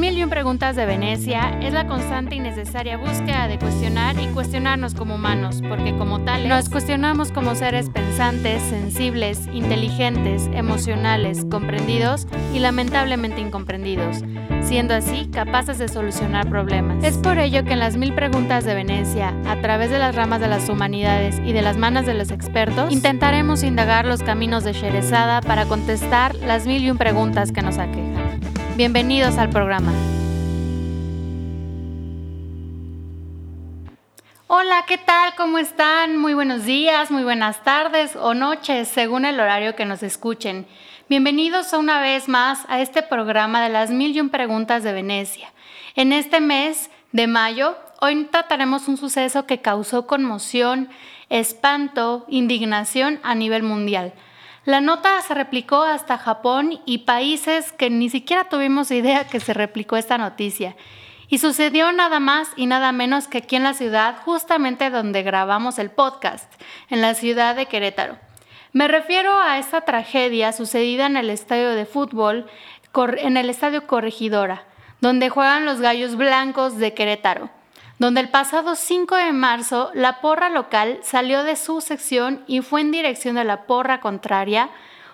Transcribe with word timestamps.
mil 0.00 0.16
y 0.16 0.24
un 0.24 0.30
preguntas 0.30 0.76
de 0.76 0.86
Venecia 0.86 1.58
es 1.60 1.74
la 1.74 1.86
constante 1.86 2.34
y 2.34 2.40
necesaria 2.40 2.96
búsqueda 2.96 3.48
de 3.48 3.58
cuestionar 3.58 4.18
y 4.18 4.28
cuestionarnos 4.28 4.94
como 4.94 5.16
humanos, 5.16 5.60
porque 5.68 5.94
como 5.94 6.24
tales 6.24 6.48
nos 6.48 6.70
cuestionamos 6.70 7.30
como 7.30 7.54
seres 7.54 7.90
pensantes, 7.90 8.62
sensibles, 8.62 9.46
inteligentes, 9.52 10.48
emocionales, 10.54 11.44
comprendidos 11.50 12.26
y 12.54 12.60
lamentablemente 12.60 13.42
incomprendidos, 13.42 14.22
siendo 14.62 14.94
así 14.94 15.28
capaces 15.30 15.76
de 15.76 15.88
solucionar 15.88 16.48
problemas. 16.48 17.04
Es 17.04 17.18
por 17.18 17.38
ello 17.38 17.62
que 17.64 17.74
en 17.74 17.80
las 17.80 17.98
mil 17.98 18.14
preguntas 18.14 18.64
de 18.64 18.74
Venecia, 18.74 19.34
a 19.46 19.60
través 19.60 19.90
de 19.90 19.98
las 19.98 20.14
ramas 20.14 20.40
de 20.40 20.48
las 20.48 20.70
humanidades 20.70 21.38
y 21.44 21.52
de 21.52 21.60
las 21.60 21.76
manos 21.76 22.06
de 22.06 22.14
los 22.14 22.30
expertos, 22.30 22.90
intentaremos 22.90 23.62
indagar 23.62 24.06
los 24.06 24.22
caminos 24.22 24.64
de 24.64 24.72
Sherezada 24.72 25.42
para 25.42 25.66
contestar 25.66 26.34
las 26.36 26.66
mil 26.66 26.82
y 26.82 26.90
un 26.90 26.96
preguntas 26.96 27.52
que 27.52 27.60
nos 27.60 27.76
aquejan. 27.76 28.19
Bienvenidos 28.80 29.36
al 29.36 29.50
programa. 29.50 29.92
Hola, 34.46 34.86
¿qué 34.88 34.96
tal? 34.96 35.34
¿Cómo 35.36 35.58
están? 35.58 36.16
Muy 36.16 36.32
buenos 36.32 36.64
días, 36.64 37.10
muy 37.10 37.22
buenas 37.22 37.62
tardes 37.62 38.16
o 38.16 38.32
noches, 38.32 38.88
según 38.88 39.26
el 39.26 39.38
horario 39.38 39.76
que 39.76 39.84
nos 39.84 40.02
escuchen. 40.02 40.66
Bienvenidos 41.10 41.74
una 41.74 42.00
vez 42.00 42.26
más 42.26 42.60
a 42.70 42.80
este 42.80 43.02
programa 43.02 43.62
de 43.62 43.68
las 43.68 43.90
mil 43.90 44.30
preguntas 44.30 44.82
de 44.82 44.94
Venecia. 44.94 45.52
En 45.94 46.14
este 46.14 46.40
mes 46.40 46.90
de 47.12 47.26
mayo, 47.26 47.76
hoy 48.00 48.28
trataremos 48.32 48.88
un 48.88 48.96
suceso 48.96 49.44
que 49.44 49.60
causó 49.60 50.06
conmoción, 50.06 50.88
espanto, 51.28 52.24
indignación 52.30 53.20
a 53.24 53.34
nivel 53.34 53.62
mundial 53.62 54.14
la 54.64 54.82
nota 54.82 55.20
se 55.22 55.34
replicó 55.34 55.82
hasta 55.82 56.18
Japón 56.18 56.80
y 56.84 56.98
países 56.98 57.72
que 57.72 57.88
ni 57.88 58.10
siquiera 58.10 58.44
tuvimos 58.44 58.90
idea 58.90 59.26
que 59.26 59.40
se 59.40 59.54
replicó 59.54 59.96
esta 59.96 60.18
noticia. 60.18 60.76
Y 61.28 61.38
sucedió 61.38 61.92
nada 61.92 62.20
más 62.20 62.50
y 62.56 62.66
nada 62.66 62.92
menos 62.92 63.26
que 63.26 63.38
aquí 63.38 63.56
en 63.56 63.62
la 63.62 63.72
ciudad, 63.72 64.16
justamente 64.24 64.90
donde 64.90 65.22
grabamos 65.22 65.78
el 65.78 65.90
podcast, 65.90 66.52
en 66.90 67.00
la 67.00 67.14
ciudad 67.14 67.56
de 67.56 67.66
Querétaro. 67.66 68.18
Me 68.72 68.86
refiero 68.86 69.40
a 69.40 69.58
esta 69.58 69.80
tragedia 69.82 70.52
sucedida 70.52 71.06
en 71.06 71.16
el 71.16 71.30
estadio 71.30 71.70
de 71.70 71.86
fútbol, 71.86 72.46
en 73.16 73.36
el 73.36 73.48
estadio 73.48 73.86
Corregidora, 73.86 74.64
donde 75.00 75.30
juegan 75.30 75.64
los 75.64 75.80
gallos 75.80 76.16
blancos 76.16 76.76
de 76.76 76.92
Querétaro 76.92 77.50
donde 78.00 78.22
el 78.22 78.30
pasado 78.30 78.76
5 78.76 79.14
de 79.14 79.32
marzo 79.32 79.90
la 79.92 80.22
porra 80.22 80.48
local 80.48 81.00
salió 81.02 81.44
de 81.44 81.54
su 81.54 81.82
sección 81.82 82.42
y 82.46 82.62
fue 82.62 82.80
en 82.80 82.90
dirección 82.90 83.34
de 83.34 83.44
la 83.44 83.66
porra 83.66 84.00
contraria, 84.00 84.70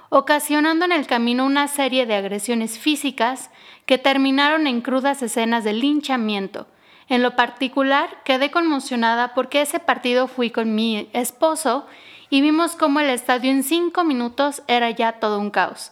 ocasionando 0.08 0.84
en 0.84 0.92
el 0.92 1.08
camino 1.08 1.44
una 1.44 1.66
serie 1.66 2.06
de 2.06 2.14
agresiones 2.14 2.78
físicas 2.78 3.50
que 3.86 3.98
terminaron 3.98 4.68
en 4.68 4.82
crudas 4.82 5.20
escenas 5.20 5.64
de 5.64 5.72
linchamiento. 5.72 6.68
En 7.08 7.24
lo 7.24 7.34
particular, 7.34 8.22
quedé 8.24 8.52
conmocionada 8.52 9.34
porque 9.34 9.62
ese 9.62 9.80
partido 9.80 10.28
fui 10.28 10.50
con 10.50 10.76
mi 10.76 11.10
esposo 11.12 11.88
y 12.30 12.40
vimos 12.40 12.76
cómo 12.76 13.00
el 13.00 13.10
estadio 13.10 13.50
en 13.50 13.64
cinco 13.64 14.04
minutos 14.04 14.62
era 14.68 14.90
ya 14.90 15.14
todo 15.14 15.40
un 15.40 15.50
caos. 15.50 15.90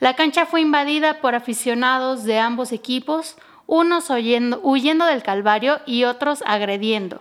La 0.00 0.16
cancha 0.16 0.44
fue 0.44 0.60
invadida 0.60 1.22
por 1.22 1.34
aficionados 1.34 2.24
de 2.24 2.38
ambos 2.38 2.72
equipos, 2.72 3.38
unos 3.66 4.10
huyendo 4.10 5.06
del 5.06 5.22
Calvario 5.22 5.80
y 5.86 6.04
otros 6.04 6.42
agrediendo. 6.46 7.20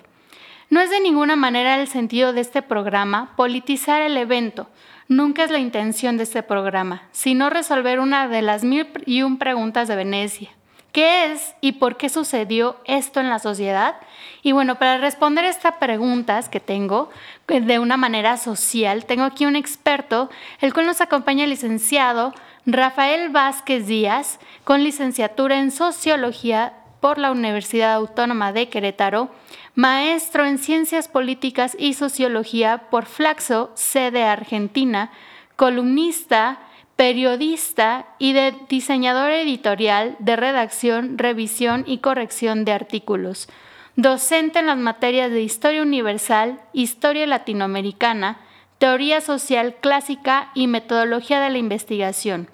No 0.70 0.82
es 0.82 0.90
de 0.90 1.00
ninguna 1.00 1.36
manera 1.36 1.80
el 1.80 1.88
sentido 1.88 2.34
de 2.34 2.42
este 2.42 2.62
programa 2.62 3.34
politizar 3.36 4.02
el 4.02 4.18
evento, 4.18 4.68
nunca 5.08 5.44
es 5.44 5.52
la 5.52 5.60
intención 5.60 6.18
de 6.18 6.24
este 6.24 6.44
programa, 6.44 7.04
sino 7.12 7.50
resolver 7.50 8.00
una 8.00 8.28
de 8.28 8.42
las 8.42 8.64
mil 8.64 8.88
y 9.06 9.22
un 9.22 9.38
preguntas 9.38 9.88
de 9.88 9.96
Venecia. 9.96 10.50
¿Qué 10.92 11.26
es 11.26 11.56
y 11.60 11.74
por 11.74 11.98
qué 11.98 12.08
sucedió 12.08 12.78
esto 12.86 13.20
en 13.20 13.30
la 13.30 13.40
sociedad? 13.40 13.98
Y 14.44 14.54
bueno, 14.54 14.76
para 14.76 14.98
responder 14.98 15.44
estas 15.44 15.76
preguntas 15.76 16.48
que 16.48 16.62
tengo 16.62 17.10
de 17.48 17.80
una 17.80 17.98
manera 17.98 18.38
social, 18.38 19.04
tengo 19.06 19.26
aquí 19.26 19.46
un 19.46 19.58
experto, 19.58 20.30
el 20.62 20.74
cual 20.74 20.86
nos 20.86 21.02
acompaña 21.02 21.44
el 21.44 21.50
licenciado 21.50 22.34
Rafael 22.68 23.30
Vázquez 23.30 23.86
Díaz, 23.86 24.40
con 24.64 24.84
licenciatura 24.84 25.60
en 25.60 25.70
Sociología 25.70 26.74
por 27.00 27.20
la 27.20 27.30
Universidad 27.30 27.94
Autónoma 27.94 28.54
de 28.54 28.70
Querétaro, 28.70 29.30
maestro 29.76 30.48
en 30.48 30.58
Ciencias 30.58 31.08
Políticas 31.08 31.78
y 31.78 31.94
Sociología 31.94 32.88
por 32.90 33.06
Flaxo, 33.06 33.70
sede 33.76 34.24
Argentina, 34.24 35.12
columnista, 35.56 36.58
periodista 36.96 38.08
y 38.18 38.34
diseñador 38.68 39.30
editorial 39.30 40.16
de 40.18 40.36
redacción, 40.36 41.20
revisión 41.20 41.84
y 41.86 42.00
corrección 42.00 42.66
de 42.66 42.72
artículos, 42.72 43.48
docente 43.96 44.58
en 44.58 44.66
las 44.66 44.78
materias 44.80 45.30
de 45.30 45.44
Historia 45.44 45.84
Universal, 45.84 46.60
Historia 46.74 47.28
Latinoamericana, 47.28 48.40
Teoría 48.80 49.22
Social 49.22 49.76
Clásica 49.80 50.50
y 50.56 50.66
Metodología 50.66 51.40
de 51.40 51.52
la 51.52 51.60
Investigación 51.60 52.50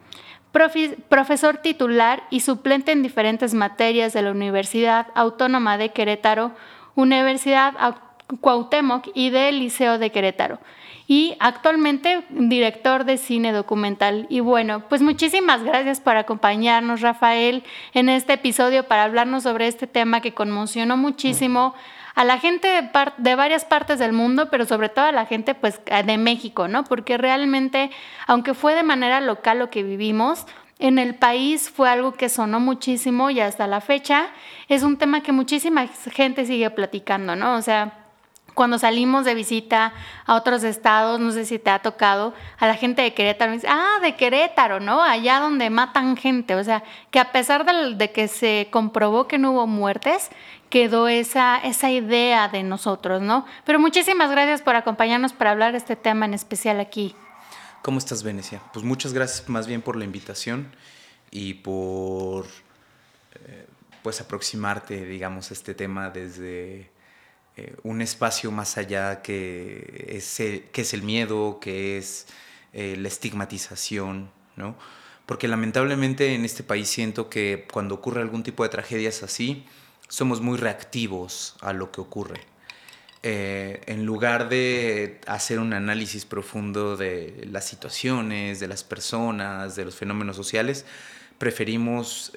profesor 0.52 1.58
titular 1.58 2.24
y 2.30 2.42
suplente 2.42 2.92
en 2.92 3.04
diferentes 3.04 3.54
materias 3.54 4.14
de 4.14 4.22
la 4.22 4.32
Universidad 4.32 5.08
Autónoma 5.16 5.78
de 5.78 5.90
Querétaro, 5.90 6.52
Universidad 6.96 7.74
Cuauhtémoc 8.40 9.10
y 9.14 9.30
del 9.30 9.60
Liceo 9.60 9.98
de 9.98 10.12
Querétaro. 10.12 10.60
Y 11.08 11.36
actualmente 11.40 12.24
director 12.30 13.04
de 13.04 13.18
cine 13.18 13.52
documental. 13.52 14.28
Y 14.30 14.40
bueno, 14.40 14.88
pues 14.88 15.02
muchísimas 15.02 15.64
gracias 15.64 16.00
por 16.00 16.16
acompañarnos, 16.16 17.02
Rafael, 17.02 17.64
en 17.94 18.08
este 18.08 18.34
episodio 18.34 18.88
para 18.88 19.04
hablarnos 19.04 19.44
sobre 19.44 19.68
este 19.68 19.88
tema 19.88 20.22
que 20.22 20.34
conmocionó 20.34 20.96
muchísimo 20.96 21.74
a 22.16 22.24
la 22.24 22.40
gente 22.40 22.90
de, 23.18 23.36
varias 23.36 23.66
partes 23.66 24.00
del 24.00 24.14
mundo, 24.14 24.50
pero 24.50 24.66
sobre 24.66 24.90
todo 24.90 25.06
a 25.06 25.12
la 25.12 25.26
gente 25.26 25.56
pues 25.56 25.80
de 25.86 26.18
México, 26.18 26.68
¿no? 26.68 26.84
Porque 26.84 27.18
realmente, 27.18 27.92
aunque 28.28 28.54
fue 28.54 28.76
de 28.76 28.84
manera 28.84 29.22
local 29.22 29.60
lo 29.60 29.70
que 29.70 29.84
vivimos, 29.84 30.46
en 30.80 30.98
el 30.98 31.16
país 31.16 31.70
fue 31.70 31.90
algo 31.90 32.14
que 32.14 32.28
sonó 32.28 32.60
muchísimo 32.60 33.30
y 33.30 33.40
hasta 33.40 33.68
la 33.68 33.82
fecha 33.82 34.30
es 34.68 34.82
un 34.82 34.98
tema 34.98 35.22
que 35.22 35.32
muchísima 35.32 35.88
gente 35.88 36.46
sigue 36.46 36.70
platicando, 36.72 37.36
¿no? 37.36 37.56
O 37.56 37.62
sea, 37.62 38.01
cuando 38.62 38.78
salimos 38.78 39.26
de 39.26 39.34
visita 39.34 39.92
a 40.24 40.36
otros 40.36 40.64
estados, 40.64 41.20
no 41.20 41.32
sé 41.32 41.46
si 41.48 41.58
te 41.58 41.72
ha 41.72 41.80
tocado, 41.80 42.36
a 42.60 42.68
la 42.68 42.76
gente 42.76 43.02
de 43.02 43.16
Querétaro, 43.16 43.54
dice, 43.54 43.66
ah, 43.68 43.98
de 44.04 44.16
Querétaro, 44.16 44.80
¿no? 44.80 45.02
Allá 45.02 45.40
donde 45.40 45.72
matan 45.72 46.16
gente. 46.16 46.54
O 46.54 46.64
sea, 46.64 46.84
que 47.10 47.18
a 47.18 47.32
pesar 47.32 47.66
de, 47.66 47.96
de, 47.96 48.12
que 48.12 48.28
se 48.28 48.68
comprobó 48.70 49.28
que 49.28 49.40
no 49.40 49.54
hubo 49.54 49.66
muertes, 49.66 50.30
quedó 50.70 51.08
esa, 51.08 51.58
esa 51.58 51.90
idea 51.90 52.50
de 52.50 52.62
nosotros, 52.62 53.20
¿no? 53.20 53.48
Pero 53.66 53.80
muchísimas 53.80 54.30
gracias 54.30 54.62
por 54.62 54.76
acompañarnos 54.76 55.34
para 55.34 55.50
hablar 55.50 55.72
de 55.72 55.80
este 55.80 55.96
tema 55.96 56.28
en 56.28 56.36
especial 56.36 56.80
aquí. 56.80 57.16
¿Cómo 57.82 57.98
estás, 57.98 58.22
Venecia? 58.22 58.62
Pues 58.74 58.86
muchas 58.86 59.12
gracias 59.12 59.50
más 59.50 59.66
bien 59.66 59.82
por 59.82 59.96
la 59.96 60.06
invitación 60.06 60.72
y 61.32 61.56
por 61.56 62.46
eh, 63.44 63.66
pues 64.04 64.22
aproximarte, 64.22 65.04
digamos, 65.04 65.50
a 65.50 65.56
este 65.56 65.74
tema 65.74 66.12
desde 66.12 66.92
eh, 67.58 67.76
un 67.84 68.02
espacio 68.02 68.50
más 68.50 68.78
allá 68.78 69.22
que 69.22 70.06
es, 70.08 70.38
que 70.38 70.82
es 70.82 70.94
el 70.94 71.04
miedo, 71.04 71.60
que 71.60 71.98
es 71.98 72.28
eh, 72.72 72.96
la 72.98 73.10
estigmatización, 73.10 74.32
¿no? 74.56 74.78
Porque 75.26 75.50
lamentablemente 75.50 76.34
en 76.34 76.46
este 76.46 76.64
país 76.64 76.88
siento 76.88 77.30
que 77.30 77.68
cuando 77.72 77.96
ocurre 77.96 78.22
algún 78.22 78.44
tipo 78.44 78.64
de 78.64 78.70
tragedias 78.70 79.22
así, 79.22 79.66
somos 80.08 80.40
muy 80.40 80.58
reactivos 80.58 81.58
a 81.62 81.74
lo 81.74 81.92
que 81.92 82.00
ocurre. 82.00 82.40
Eh, 83.24 83.82
en 83.86 84.06
lugar 84.06 84.50
de 84.50 85.20
hacer 85.28 85.60
un 85.60 85.74
análisis 85.74 86.26
profundo 86.26 86.96
de 86.98 87.48
las 87.52 87.66
situaciones, 87.66 88.60
de 88.62 88.68
las 88.68 88.84
personas, 88.84 89.76
de 89.76 89.86
los 89.86 89.96
fenómenos 89.96 90.38
sociales, 90.38 90.86
preferimos 91.38 92.32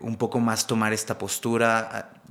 un 0.00 0.16
poco 0.16 0.38
más 0.40 0.66
tomar 0.66 0.92
esta 0.92 1.18
postura 1.18 2.22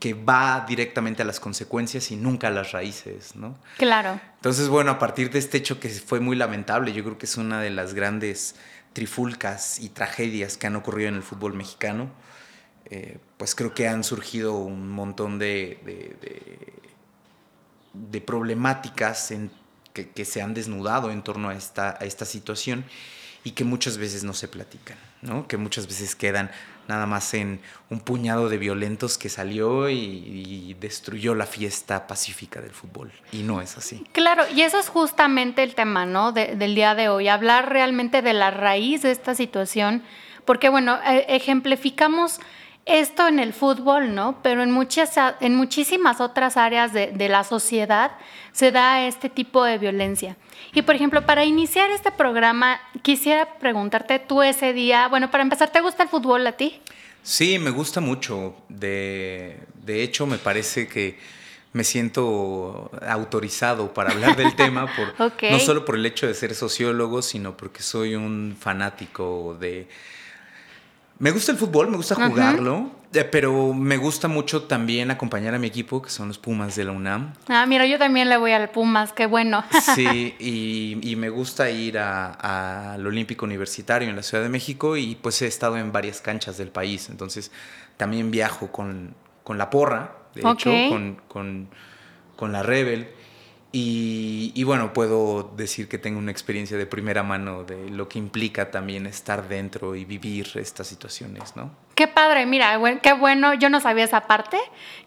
que 0.00 0.14
va 0.14 0.64
directamente 0.66 1.22
a 1.22 1.26
las 1.26 1.38
consecuencias 1.38 2.10
y 2.10 2.16
nunca 2.16 2.48
a 2.48 2.50
las 2.50 2.72
raíces, 2.72 3.36
¿no? 3.36 3.58
Claro. 3.76 4.18
Entonces, 4.36 4.68
bueno, 4.68 4.92
a 4.92 4.98
partir 4.98 5.30
de 5.30 5.38
este 5.38 5.58
hecho 5.58 5.78
que 5.78 5.90
fue 5.90 6.20
muy 6.20 6.36
lamentable, 6.36 6.94
yo 6.94 7.04
creo 7.04 7.18
que 7.18 7.26
es 7.26 7.36
una 7.36 7.60
de 7.60 7.68
las 7.68 7.92
grandes 7.92 8.56
trifulcas 8.94 9.78
y 9.78 9.90
tragedias 9.90 10.56
que 10.56 10.66
han 10.66 10.74
ocurrido 10.74 11.10
en 11.10 11.16
el 11.16 11.22
fútbol 11.22 11.52
mexicano, 11.52 12.10
eh, 12.86 13.18
pues 13.36 13.54
creo 13.54 13.74
que 13.74 13.86
han 13.86 14.02
surgido 14.02 14.54
un 14.54 14.88
montón 14.90 15.38
de, 15.38 15.78
de, 17.92 18.20
problemáticas 18.22 19.32
que, 19.92 20.24
se 20.24 20.42
han 20.42 20.54
desnudado 20.54 21.10
en 21.10 21.22
torno 21.22 21.50
a 21.50 21.54
esta, 21.54 21.98
a 22.00 22.04
esta 22.04 22.24
situación 22.24 22.84
y 23.44 23.52
que 23.52 23.64
muchas 23.64 23.98
veces 23.98 24.24
no 24.24 24.34
se 24.34 24.48
platican, 24.48 24.96
¿no? 25.22 25.46
que 25.46 25.56
muchas 25.56 25.86
veces 25.86 26.14
quedan 26.14 26.50
nada 26.88 27.06
más 27.06 27.34
en 27.34 27.60
un 27.88 28.00
puñado 28.00 28.48
de 28.48 28.58
violentos 28.58 29.18
que 29.18 29.28
salió 29.28 29.88
y, 29.88 30.76
destruyó 30.80 31.34
la 31.34 31.46
fiesta 31.46 32.06
pacífica 32.06 32.60
del 32.60 32.70
fútbol. 32.70 33.12
Y 33.32 33.42
no 33.42 33.60
es 33.60 33.76
así. 33.76 34.04
Claro, 34.12 34.44
y 34.54 34.62
eso 34.62 34.78
es 34.78 34.88
justamente 34.88 35.62
el 35.62 35.74
tema 35.74 36.06
¿no? 36.06 36.32
del 36.32 36.74
día 36.74 36.94
de 36.94 37.08
hoy, 37.08 37.28
hablar 37.28 37.68
realmente 37.68 38.22
de 38.22 38.32
la 38.32 38.50
raíz 38.50 39.02
de 39.02 39.10
esta 39.10 39.34
situación 39.34 40.02
porque 40.44 40.68
bueno, 40.68 40.98
e, 41.06 41.26
ejemplificamos 41.36 42.40
esto 42.84 43.28
en 43.28 43.38
el 43.38 43.52
fútbol, 43.52 44.16
¿no? 44.16 44.38
Pero 44.42 44.62
en, 44.62 44.72
muchas, 44.72 45.16
en 45.40 45.54
muchísimas 45.54 46.20
otras 46.20 46.56
áreas 46.56 46.92
de, 46.92 47.28
la 47.28 47.44
sociedad 47.44 48.12
se 48.50 48.72
da 48.72 49.06
este 49.06 49.28
tipo 49.28 49.62
de 49.62 49.78
violencia. 49.78 50.36
Y 50.72 50.82
por 50.82 50.94
ejemplo, 50.94 51.26
para 51.26 51.44
iniciar 51.44 51.90
este 51.90 52.12
programa, 52.12 52.80
quisiera 53.02 53.58
preguntarte 53.58 54.18
tú 54.18 54.42
ese 54.42 54.72
día, 54.72 55.08
bueno, 55.08 55.30
para 55.30 55.42
empezar, 55.42 55.70
¿te 55.70 55.80
gusta 55.80 56.04
el 56.04 56.08
fútbol 56.08 56.46
a 56.46 56.52
ti? 56.52 56.80
Sí, 57.22 57.58
me 57.58 57.70
gusta 57.70 58.00
mucho. 58.00 58.54
De, 58.68 59.58
de 59.84 60.02
hecho, 60.02 60.26
me 60.26 60.38
parece 60.38 60.86
que 60.86 61.18
me 61.72 61.84
siento 61.84 62.90
autorizado 63.06 63.94
para 63.94 64.10
hablar 64.10 64.36
del 64.36 64.54
tema, 64.56 64.86
por, 64.94 65.14
no 65.50 65.58
solo 65.58 65.84
por 65.84 65.96
el 65.96 66.06
hecho 66.06 66.26
de 66.26 66.34
ser 66.34 66.54
sociólogo, 66.54 67.22
sino 67.22 67.56
porque 67.56 67.82
soy 67.82 68.14
un 68.14 68.56
fanático 68.58 69.56
de... 69.60 69.88
Me 71.18 71.30
gusta 71.32 71.52
el 71.52 71.58
fútbol, 71.58 71.90
me 71.90 71.96
gusta 71.96 72.14
jugarlo, 72.14 72.90
pero 73.30 73.74
me 73.74 73.96
gusta 73.96 74.28
mucho 74.28 74.64
también 74.64 75.10
acompañar 75.10 75.54
a 75.54 75.58
mi 75.58 75.66
equipo, 75.66 76.00
que 76.00 76.10
son 76.10 76.28
los 76.28 76.38
Pumas 76.38 76.76
de 76.76 76.84
la 76.84 76.92
UNAM. 76.92 77.34
Ah, 77.48 77.66
mira, 77.66 77.86
yo 77.86 77.98
también 77.98 78.28
le 78.28 78.36
voy 78.36 78.52
al 78.52 78.70
Pumas, 78.70 79.12
qué 79.12 79.26
bueno. 79.26 79.64
Sí, 79.94 80.34
y, 80.38 81.16
me 81.16 81.28
gusta 81.28 81.68
ir 81.68 81.98
al 81.98 83.06
Olímpico 83.06 83.44
Universitario 83.44 84.08
en 84.08 84.16
la 84.16 84.22
Ciudad 84.22 84.42
de 84.42 84.48
México 84.48 84.96
y 84.96 85.16
pues 85.16 85.42
he 85.42 85.46
estado 85.46 85.76
en 85.76 85.92
varias 85.92 86.20
canchas 86.20 86.56
del 86.56 86.68
país, 86.68 87.10
entonces 87.10 87.50
también 87.96 88.30
viajo 88.30 88.72
con, 88.72 89.14
con 89.42 89.58
la 89.58 89.68
porra 89.68 90.20
de 90.34 90.48
hecho, 90.48 90.70
con, 91.28 91.68
la 92.52 92.62
Rebel. 92.62 93.08
Y, 93.72 94.64
bueno, 94.64 94.92
puedo 94.92 95.52
decir 95.56 95.88
que 95.88 95.98
tengo 95.98 96.18
una 96.18 96.32
experiencia 96.32 96.76
de 96.76 96.86
primera 96.86 97.22
mano 97.22 97.62
de 97.64 97.88
lo 97.90 98.08
que 98.08 98.18
implica 98.18 98.70
también 98.70 99.06
estar 99.06 99.48
dentro 99.48 99.94
y 99.94 100.04
vivir 100.04 100.50
estas 100.54 100.88
situaciones, 100.88 101.54
¿no? 101.56 101.70
Qué 102.00 102.08
padre, 102.08 102.46
mira, 102.46 102.80
qué 103.02 103.12
bueno, 103.12 103.52
yo 103.52 103.68
no 103.68 103.78
sabía 103.78 104.04
esa 104.04 104.22
parte, 104.22 104.56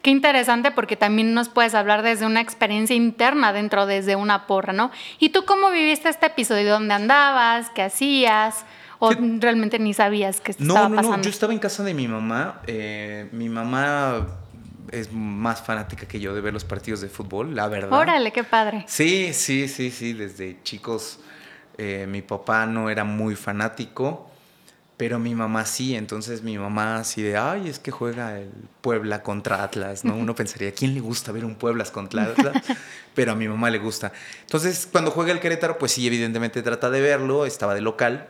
qué 0.00 0.10
interesante 0.10 0.70
porque 0.70 0.94
también 0.94 1.34
nos 1.34 1.48
puedes 1.48 1.74
hablar 1.74 2.02
desde 2.02 2.24
una 2.24 2.40
experiencia 2.40 2.94
interna 2.94 3.52
dentro 3.52 3.84
desde 3.86 4.14
una 4.14 4.46
porra, 4.46 4.72
¿no? 4.72 4.92
¿Y 5.18 5.30
tú 5.30 5.44
cómo 5.44 5.72
viviste 5.72 6.08
este 6.08 6.26
episodio? 6.26 6.70
¿Dónde 6.70 6.94
andabas? 6.94 7.68
¿Qué 7.70 7.82
hacías? 7.82 8.64
¿O 9.00 9.10
realmente 9.40 9.80
ni 9.80 9.92
sabías 9.92 10.40
que 10.40 10.54
no, 10.60 10.74
estaba 10.74 10.88
no, 10.88 10.94
pasando? 10.94 11.16
No, 11.16 11.22
yo 11.24 11.30
estaba 11.30 11.52
en 11.52 11.58
casa 11.58 11.82
de 11.82 11.94
mi 11.94 12.06
mamá, 12.06 12.60
eh, 12.68 13.28
mi 13.32 13.48
mamá 13.48 14.28
es 14.92 15.12
más 15.12 15.62
fanática 15.62 16.06
que 16.06 16.20
yo 16.20 16.32
de 16.32 16.42
ver 16.42 16.52
los 16.52 16.64
partidos 16.64 17.00
de 17.00 17.08
fútbol, 17.08 17.56
la 17.56 17.66
verdad. 17.66 17.92
Órale, 17.92 18.30
qué 18.30 18.44
padre. 18.44 18.84
Sí, 18.86 19.32
sí, 19.32 19.66
sí, 19.66 19.90
sí, 19.90 20.12
desde 20.12 20.62
chicos 20.62 21.18
eh, 21.76 22.06
mi 22.08 22.22
papá 22.22 22.66
no 22.66 22.88
era 22.88 23.02
muy 23.02 23.34
fanático, 23.34 24.30
pero 24.96 25.18
mi 25.18 25.34
mamá 25.34 25.64
sí, 25.64 25.96
entonces 25.96 26.42
mi 26.42 26.56
mamá 26.56 26.98
así 26.98 27.20
de, 27.20 27.36
ay, 27.36 27.68
es 27.68 27.78
que 27.78 27.90
juega 27.90 28.38
el 28.38 28.50
Puebla 28.80 29.22
contra 29.22 29.64
Atlas, 29.64 30.04
¿no? 30.04 30.14
Uno 30.16 30.34
pensaría, 30.36 30.72
¿quién 30.72 30.94
le 30.94 31.00
gusta 31.00 31.32
ver 31.32 31.44
un 31.44 31.56
Puebla 31.56 31.84
contra 31.84 32.24
Atlas? 32.24 32.62
Pero 33.14 33.32
a 33.32 33.34
mi 33.34 33.48
mamá 33.48 33.70
le 33.70 33.78
gusta. 33.78 34.12
Entonces, 34.42 34.88
cuando 34.90 35.10
juega 35.10 35.32
el 35.32 35.40
Querétaro, 35.40 35.78
pues 35.78 35.92
sí, 35.92 36.06
evidentemente 36.06 36.62
trata 36.62 36.90
de 36.90 37.00
verlo, 37.00 37.44
estaba 37.44 37.74
de 37.74 37.80
local, 37.80 38.28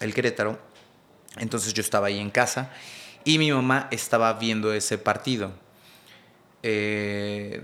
el 0.00 0.12
Querétaro, 0.14 0.58
entonces 1.36 1.74
yo 1.74 1.80
estaba 1.80 2.08
ahí 2.08 2.18
en 2.18 2.30
casa 2.30 2.70
y 3.24 3.38
mi 3.38 3.52
mamá 3.52 3.88
estaba 3.90 4.32
viendo 4.34 4.72
ese 4.72 4.98
partido. 4.98 5.52
Eh, 6.62 7.62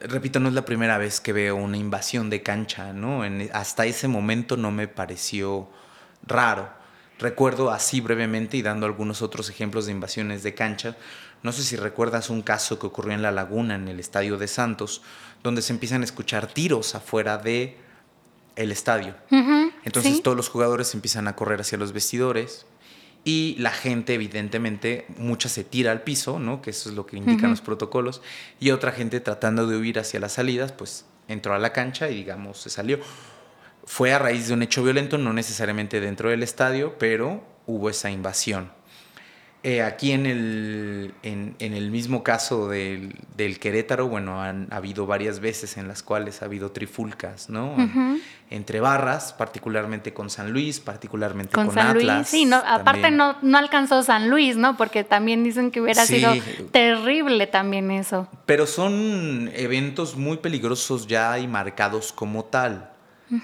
repito, 0.00 0.40
no 0.40 0.48
es 0.48 0.54
la 0.54 0.64
primera 0.64 0.98
vez 0.98 1.20
que 1.20 1.32
veo 1.32 1.56
una 1.56 1.76
invasión 1.76 2.30
de 2.30 2.42
cancha, 2.42 2.92
¿no? 2.92 3.22
hasta 3.52 3.86
ese 3.86 4.08
momento 4.08 4.56
no 4.56 4.70
me 4.70 4.88
pareció 4.88 5.68
raro. 6.26 6.77
Recuerdo 7.18 7.70
así 7.70 8.00
brevemente 8.00 8.56
y 8.56 8.62
dando 8.62 8.86
algunos 8.86 9.22
otros 9.22 9.50
ejemplos 9.50 9.86
de 9.86 9.92
invasiones 9.92 10.42
de 10.42 10.54
cancha. 10.54 10.96
No 11.42 11.52
sé 11.52 11.62
si 11.62 11.76
recuerdas 11.76 12.30
un 12.30 12.42
caso 12.42 12.78
que 12.78 12.86
ocurrió 12.86 13.12
en 13.12 13.22
La 13.22 13.32
Laguna, 13.32 13.74
en 13.74 13.88
el 13.88 14.00
estadio 14.00 14.36
de 14.36 14.48
Santos, 14.48 15.02
donde 15.42 15.62
se 15.62 15.72
empiezan 15.72 16.02
a 16.02 16.04
escuchar 16.04 16.46
tiros 16.46 16.94
afuera 16.94 17.38
de 17.38 17.76
el 18.56 18.72
estadio. 18.72 19.14
Entonces 19.84 20.22
todos 20.22 20.36
los 20.36 20.48
jugadores 20.48 20.94
empiezan 20.94 21.28
a 21.28 21.36
correr 21.36 21.60
hacia 21.60 21.78
los 21.78 21.92
vestidores, 21.92 22.66
y 23.24 23.56
la 23.58 23.72
gente, 23.72 24.14
evidentemente, 24.14 25.06
mucha 25.18 25.48
se 25.48 25.64
tira 25.64 25.92
al 25.92 26.02
piso, 26.02 26.38
¿no? 26.38 26.62
Que 26.62 26.70
eso 26.70 26.88
es 26.88 26.94
lo 26.94 27.04
que 27.04 27.16
indican 27.16 27.50
los 27.50 27.60
protocolos. 27.60 28.22
Y 28.58 28.70
otra 28.70 28.92
gente 28.92 29.20
tratando 29.20 29.66
de 29.66 29.76
huir 29.76 29.98
hacia 29.98 30.18
las 30.18 30.32
salidas, 30.32 30.72
pues 30.72 31.04
entró 31.26 31.54
a 31.54 31.58
la 31.58 31.72
cancha 31.74 32.08
y, 32.08 32.14
digamos, 32.14 32.58
se 32.58 32.70
salió. 32.70 32.98
Fue 33.88 34.12
a 34.12 34.18
raíz 34.18 34.48
de 34.48 34.52
un 34.52 34.62
hecho 34.62 34.84
violento, 34.84 35.16
no 35.16 35.32
necesariamente 35.32 35.98
dentro 35.98 36.28
del 36.28 36.42
estadio, 36.42 36.96
pero 36.98 37.42
hubo 37.66 37.88
esa 37.88 38.10
invasión. 38.10 38.70
Eh, 39.62 39.82
aquí 39.82 40.12
en 40.12 40.26
el, 40.26 41.14
en, 41.22 41.56
el 41.58 41.90
mismo 41.90 42.22
caso 42.22 42.68
del, 42.68 43.14
Querétaro, 43.58 44.06
bueno, 44.06 44.42
han 44.42 44.68
habido 44.70 45.06
varias 45.06 45.40
veces 45.40 45.78
en 45.78 45.88
las 45.88 46.02
cuales 46.02 46.42
ha 46.42 46.44
habido 46.44 46.70
trifulcas, 46.70 47.48
¿no? 47.48 47.76
Entre 48.50 48.80
barras, 48.80 49.32
particularmente 49.32 50.12
con 50.12 50.28
San 50.28 50.52
Luis, 50.52 50.80
particularmente 50.80 51.54
con, 51.54 51.72
San 51.72 51.94
Luis, 51.94 52.28
sí, 52.28 52.44
no, 52.44 52.56
aparte 52.56 53.10
no, 53.10 53.36
no 53.40 53.56
alcanzó 53.56 54.02
San 54.02 54.28
Luis, 54.28 54.58
¿no? 54.58 54.76
Porque 54.76 55.02
también 55.02 55.42
dicen 55.42 55.70
que 55.70 55.80
hubiera 55.80 56.04
sido 56.04 56.34
terrible 56.72 57.46
también 57.46 57.90
eso. 57.90 58.28
Pero 58.44 58.66
son 58.66 59.50
eventos 59.54 60.14
muy 60.14 60.36
peligrosos 60.36 61.06
ya 61.06 61.38
y 61.38 61.48
marcados 61.48 62.12
como 62.12 62.44
tal, 62.44 62.90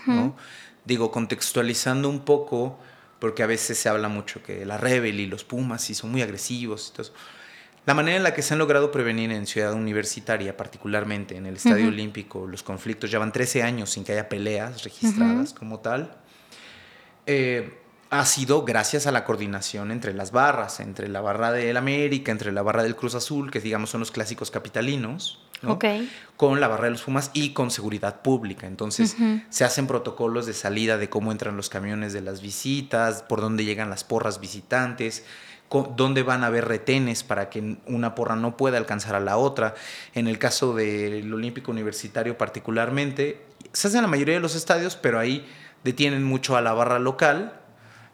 ¿no? 0.07 0.37
Digo, 0.85 1.11
contextualizando 1.11 2.09
un 2.09 2.21
poco 2.21 2.79
porque 3.19 3.43
a 3.43 3.47
veces 3.47 3.79
se 3.79 3.89
habla 3.89 4.09
mucho 4.09 4.43
que 4.43 4.67
la 4.67 4.77
Rebel 4.77 5.19
y 5.21 5.27
los 5.27 5.45
Pumas 5.45 5.83
sí 5.83 5.95
son 5.95 6.13
muy 6.13 6.21
agresivos 6.21 6.91
y 6.93 6.97
todo 6.97 7.11
La 7.87 7.95
manera 7.95 8.19
en 8.19 8.23
la 8.23 8.35
que 8.35 8.43
se 8.43 8.53
han 8.53 8.59
logrado 8.59 8.91
prevenir 8.91 9.33
en 9.33 9.47
Ciudad 9.47 9.73
Universitaria, 9.73 10.57
particularmente 10.57 11.37
en 11.37 11.47
el 11.47 11.57
Estadio 11.57 11.89
Olímpico, 11.89 12.47
los 12.47 12.63
conflictos, 12.63 13.11
ya 13.11 13.19
van 13.19 13.33
13 13.33 13.63
años 13.63 13.91
sin 13.91 14.05
que 14.05 14.13
haya 14.13 14.29
peleas 14.29 14.85
registradas 14.85 15.55
como 15.55 15.81
tal, 15.81 16.17
eh, 17.27 17.79
ha 18.11 18.25
sido 18.27 18.65
gracias 18.65 19.07
a 19.07 19.13
la 19.13 19.25
coordinación 19.25 19.91
entre 19.91 20.13
las 20.13 20.31
barras, 20.31 20.81
entre 20.81 21.09
la 21.09 21.21
barra 21.21 21.51
del 21.51 21.77
América, 21.77 22.31
entre 22.31 22.53
la 22.53 22.63
barra 22.63 22.83
del 22.83 22.95
Cruz 22.95 23.15
Azul, 23.15 23.51
que 23.51 23.61
digamos 23.61 23.91
son 23.91 24.01
los 24.01 24.11
clásicos 24.11 24.51
capitalinos, 24.51 25.44
con 26.37 26.61
la 26.61 26.69
barra 26.69 26.85
de 26.85 26.91
los 26.91 27.03
Pumas 27.03 27.31
y 27.33 27.51
con 27.51 27.71
seguridad 27.71 28.23
pública. 28.23 28.67
Entonces 28.67 29.17
se 29.49 29.65
hacen 29.65 29.87
protocolos 29.87 30.47
de 30.47 30.53
salida 30.53 30.99
de 30.99 31.09
cómo 31.09 31.33
entran 31.33 31.57
los 31.57 31.69
camiones 31.69 32.13
de 32.13 32.21
las 32.21 32.43
visitas, 32.43 33.23
por 33.23 33.41
dónde 33.41 33.65
llegan 33.65 33.91
las 33.91 34.05
porras 34.05 34.41
visitantes, 34.41 35.25
dónde 35.97 36.23
van 36.23 36.45
a 36.45 36.49
haber 36.49 36.67
retenes 36.67 37.23
para 37.23 37.51
que 37.51 37.77
una 37.87 38.15
porra 38.15 38.37
no 38.37 38.57
pueda 38.57 38.79
alcanzar 38.79 39.15
a 39.15 39.21
la 39.21 39.37
otra. 39.37 39.75
En 40.15 40.29
el 40.29 40.39
caso 40.39 40.75
del 40.75 41.33
Olímpico 41.33 41.71
Universitario 41.71 42.39
particularmente, 42.39 43.45
se 43.73 43.89
hace 43.89 43.97
en 43.99 44.03
la 44.03 44.09
mayoría 44.09 44.35
de 44.35 44.41
los 44.41 44.55
estadios, 44.55 44.97
pero 44.97 45.19
ahí 45.19 45.47
detienen 45.83 46.23
mucho 46.23 46.57
a 46.57 46.61
la 46.61 46.73
barra 46.73 46.99
local. 46.99 47.61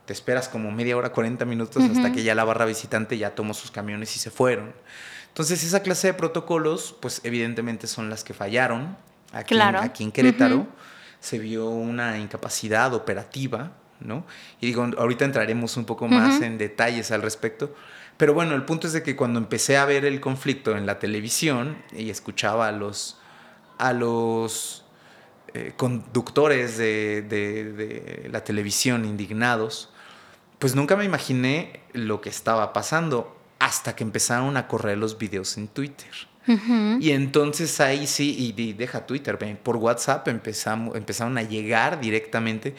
Te 0.06 0.12
esperas 0.12 0.48
como 0.48 0.70
media 0.72 0.96
hora, 0.96 1.12
40 1.12 1.44
minutos 1.44 1.84
hasta 1.84 2.10
que 2.12 2.22
ya 2.22 2.34
la 2.34 2.44
barra 2.44 2.64
visitante 2.64 3.16
ya 3.16 3.34
tomó 3.34 3.54
sus 3.54 3.70
camiones 3.70 4.16
y 4.16 4.18
se 4.18 4.30
fueron. 4.30 4.72
Entonces, 5.30 5.64
esa 5.64 5.80
clase 5.80 6.08
de 6.08 6.14
protocolos, 6.14 6.94
pues 7.00 7.20
evidentemente 7.24 7.86
son 7.86 8.10
las 8.10 8.24
que 8.24 8.34
fallaron 8.34 8.96
aquí, 9.32 9.54
en, 9.54 9.62
aquí 9.76 10.04
en 10.04 10.12
Querétaro. 10.12 10.66
Se 11.20 11.38
vio 11.38 11.68
una 11.68 12.18
incapacidad 12.18 12.92
operativa, 12.94 13.72
¿no? 14.00 14.24
Y 14.60 14.66
digo, 14.66 14.88
ahorita 14.98 15.24
entraremos 15.24 15.76
un 15.76 15.84
poco 15.84 16.08
más 16.08 16.40
en 16.42 16.58
detalles 16.58 17.10
al 17.10 17.22
respecto. 17.22 17.74
Pero 18.16 18.34
bueno, 18.34 18.54
el 18.54 18.64
punto 18.64 18.86
es 18.86 18.92
de 18.92 19.02
que 19.02 19.16
cuando 19.16 19.38
empecé 19.38 19.78
a 19.78 19.84
ver 19.86 20.04
el 20.04 20.20
conflicto 20.20 20.76
en 20.76 20.84
la 20.84 20.98
televisión 20.98 21.78
y 21.96 22.10
escuchaba 22.10 22.68
a 22.68 22.72
los, 22.72 23.18
a 23.78 23.92
los 23.92 24.84
eh, 25.54 25.72
conductores 25.76 26.76
de, 26.76 27.22
de, 27.22 28.28
la 28.30 28.44
televisión 28.44 29.04
indignados, 29.04 29.90
pues 30.58 30.74
nunca 30.74 30.96
me 30.96 31.04
imaginé 31.04 31.80
lo 31.92 32.20
que 32.20 32.28
estaba 32.28 32.72
pasando 32.72 33.39
hasta 33.60 33.94
que 33.94 34.02
empezaron 34.02 34.56
a 34.56 34.66
correr 34.66 34.98
los 34.98 35.16
videos 35.18 35.56
en 35.56 35.68
Twitter. 35.68 36.10
Y 36.98 37.12
entonces 37.12 37.78
ahí 37.80 38.08
sí, 38.08 38.54
y, 38.56 38.72
deja 38.72 39.06
Twitter, 39.06 39.38
por 39.62 39.76
WhatsApp 39.76 40.26
empezamos, 40.26 40.96
empezaron 40.96 41.38
a 41.38 41.42
llegar 41.42 42.00
directamente. 42.00 42.74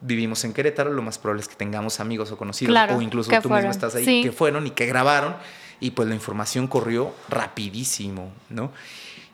Vivimos 0.00 0.42
en 0.44 0.52
Querétaro, 0.52 0.92
lo 0.92 1.02
más 1.02 1.16
probable 1.18 1.42
es 1.42 1.48
que 1.48 1.54
tengamos 1.54 2.00
amigos 2.00 2.32
o 2.32 2.36
conocidos, 2.36 2.76
o 2.90 3.00
incluso 3.00 3.30
tú 3.40 3.50
mismo 3.50 3.70
estás 3.70 3.94
ahí, 3.94 4.22
que 4.22 4.32
fueron 4.32 4.66
y 4.66 4.70
que 4.70 4.86
grabaron, 4.86 5.36
y 5.78 5.92
pues 5.92 6.08
la 6.08 6.14
información 6.14 6.66
corrió 6.66 7.14
rapidísimo, 7.28 8.32
¿no? 8.48 8.72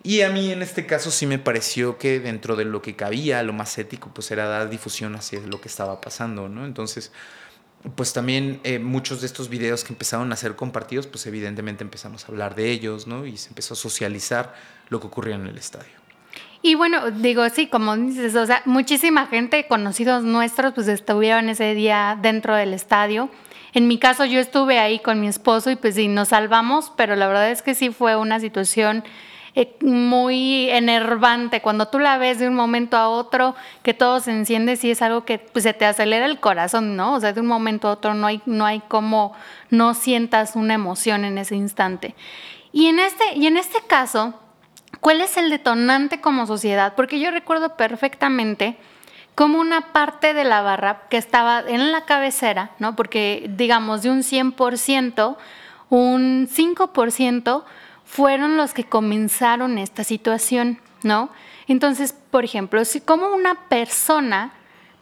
Y 0.02 0.20
a 0.20 0.28
mí 0.28 0.52
en 0.52 0.60
este 0.60 0.84
caso 0.84 1.10
sí 1.10 1.24
me 1.24 1.38
pareció 1.38 1.96
que 1.96 2.20
dentro 2.20 2.56
de 2.56 2.66
lo 2.66 2.82
que 2.82 2.94
cabía, 2.94 3.42
lo 3.42 3.54
más 3.54 3.78
ético, 3.78 4.10
pues 4.12 4.30
era 4.30 4.46
dar 4.46 4.68
difusión 4.68 5.14
hacia 5.14 5.40
lo 5.40 5.62
que 5.62 5.68
estaba 5.68 6.02
pasando, 6.02 6.50
¿no? 6.50 6.66
Entonces, 6.66 7.10
pues 7.96 8.12
también 8.12 8.60
eh, 8.64 8.78
muchos 8.78 9.20
de 9.20 9.26
estos 9.26 9.48
videos 9.48 9.84
que 9.84 9.92
empezaron 9.92 10.32
a 10.32 10.36
ser 10.36 10.56
compartidos, 10.56 11.06
pues 11.06 11.26
evidentemente 11.26 11.84
empezamos 11.84 12.24
a 12.24 12.28
hablar 12.28 12.54
de 12.54 12.70
ellos, 12.70 13.06
¿no? 13.06 13.26
Y 13.26 13.36
se 13.36 13.50
empezó 13.50 13.74
a 13.74 13.76
socializar 13.76 14.54
lo 14.88 15.00
que 15.00 15.06
ocurría 15.06 15.34
en 15.34 15.46
el 15.46 15.58
estadio. 15.58 15.92
Y 16.62 16.76
bueno, 16.76 17.10
digo, 17.10 17.46
sí, 17.50 17.66
como 17.66 17.94
dices, 17.94 18.34
o 18.36 18.46
sea, 18.46 18.62
muchísima 18.64 19.26
gente, 19.26 19.66
conocidos 19.68 20.24
nuestros, 20.24 20.72
pues 20.72 20.88
estuvieron 20.88 21.50
ese 21.50 21.74
día 21.74 22.18
dentro 22.20 22.56
del 22.56 22.72
estadio. 22.72 23.28
En 23.74 23.86
mi 23.86 23.98
caso 23.98 24.24
yo 24.24 24.40
estuve 24.40 24.78
ahí 24.78 25.00
con 25.00 25.20
mi 25.20 25.28
esposo 25.28 25.70
y 25.70 25.76
pues 25.76 25.96
sí, 25.96 26.08
nos 26.08 26.28
salvamos, 26.28 26.90
pero 26.96 27.16
la 27.16 27.26
verdad 27.26 27.50
es 27.50 27.60
que 27.60 27.74
sí 27.74 27.90
fue 27.90 28.16
una 28.16 28.40
situación 28.40 29.04
eh, 29.56 29.76
muy 29.82 30.68
enervante. 30.70 31.62
Cuando 31.62 31.86
tú 31.86 32.00
la 32.00 32.18
ves 32.18 32.40
de 32.40 32.48
un 32.48 32.54
momento 32.54 32.96
a 32.96 33.08
otro, 33.08 33.54
que 33.84 33.94
todo 33.94 34.18
se 34.18 34.32
enciende, 34.32 34.74
sí 34.74 34.90
es 34.90 35.00
algo 35.00 35.24
que 35.24 35.38
pues, 35.38 35.62
se 35.62 35.72
te 35.72 35.86
acelera 35.86 36.26
el 36.26 36.40
corazón, 36.40 36.96
¿no? 36.96 37.14
O 37.14 37.20
sea, 37.20 37.32
de 37.32 37.40
un 37.40 37.46
momento 37.46 37.86
a 37.86 37.92
otro 37.92 38.14
no 38.14 38.26
hay, 38.26 38.42
no 38.46 38.66
hay 38.66 38.80
como 38.80 39.32
no 39.70 39.94
sientas 39.94 40.56
una 40.56 40.74
emoción 40.74 41.24
en 41.24 41.38
ese 41.38 41.54
instante. 41.54 42.16
Y 42.72 42.86
en 42.86 42.98
este, 42.98 43.36
y 43.36 43.46
en 43.46 43.56
este 43.56 43.78
caso, 43.86 44.34
¿cuál 44.98 45.20
es 45.20 45.36
el 45.36 45.50
detonante 45.50 46.20
como 46.20 46.46
sociedad? 46.46 46.94
Porque 46.96 47.20
yo 47.20 47.30
recuerdo 47.30 47.76
perfectamente 47.76 48.76
como 49.36 49.60
una 49.60 49.92
parte 49.92 50.34
de 50.34 50.42
la 50.42 50.62
barra 50.62 51.02
que 51.08 51.16
estaba 51.16 51.62
en 51.66 51.92
la 51.92 52.04
cabecera, 52.06 52.72
¿no? 52.80 52.96
Porque 52.96 53.48
digamos 53.56 54.02
de 54.02 54.10
un 54.10 54.24
100%, 54.24 55.36
un 55.90 56.48
5% 56.48 57.64
fueron 58.04 58.56
los 58.56 58.74
que 58.74 58.84
comenzaron 58.84 59.78
esta 59.78 60.04
situación, 60.04 60.78
¿no? 61.02 61.30
Entonces, 61.66 62.14
por 62.30 62.44
ejemplo, 62.44 62.84
si 62.84 63.00
como 63.00 63.34
una 63.34 63.68
persona 63.68 64.52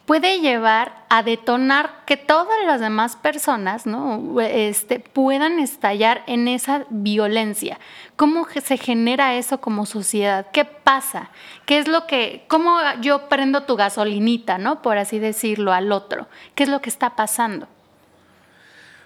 puede 0.05 0.41
llevar 0.41 1.05
a 1.09 1.23
detonar 1.23 2.03
que 2.05 2.17
todas 2.17 2.55
las 2.65 2.81
demás 2.81 3.15
personas 3.15 3.85
¿no? 3.85 4.39
este, 4.41 4.99
puedan 4.99 5.59
estallar 5.59 6.23
en 6.27 6.47
esa 6.47 6.85
violencia. 6.89 7.79
¿Cómo 8.15 8.45
se 8.45 8.77
genera 8.77 9.35
eso 9.35 9.61
como 9.61 9.85
sociedad? 9.85 10.47
¿Qué 10.51 10.65
pasa? 10.65 11.29
¿Qué 11.65 11.77
es 11.77 11.87
lo 11.87 12.05
que, 12.05 12.43
cómo 12.47 12.77
yo 13.01 13.29
prendo 13.29 13.63
tu 13.63 13.75
gasolinita, 13.75 14.57
¿no? 14.57 14.81
por 14.81 14.97
así 14.97 15.19
decirlo, 15.19 15.71
al 15.71 15.91
otro? 15.91 16.27
¿Qué 16.55 16.63
es 16.63 16.69
lo 16.69 16.81
que 16.81 16.89
está 16.89 17.15
pasando? 17.15 17.67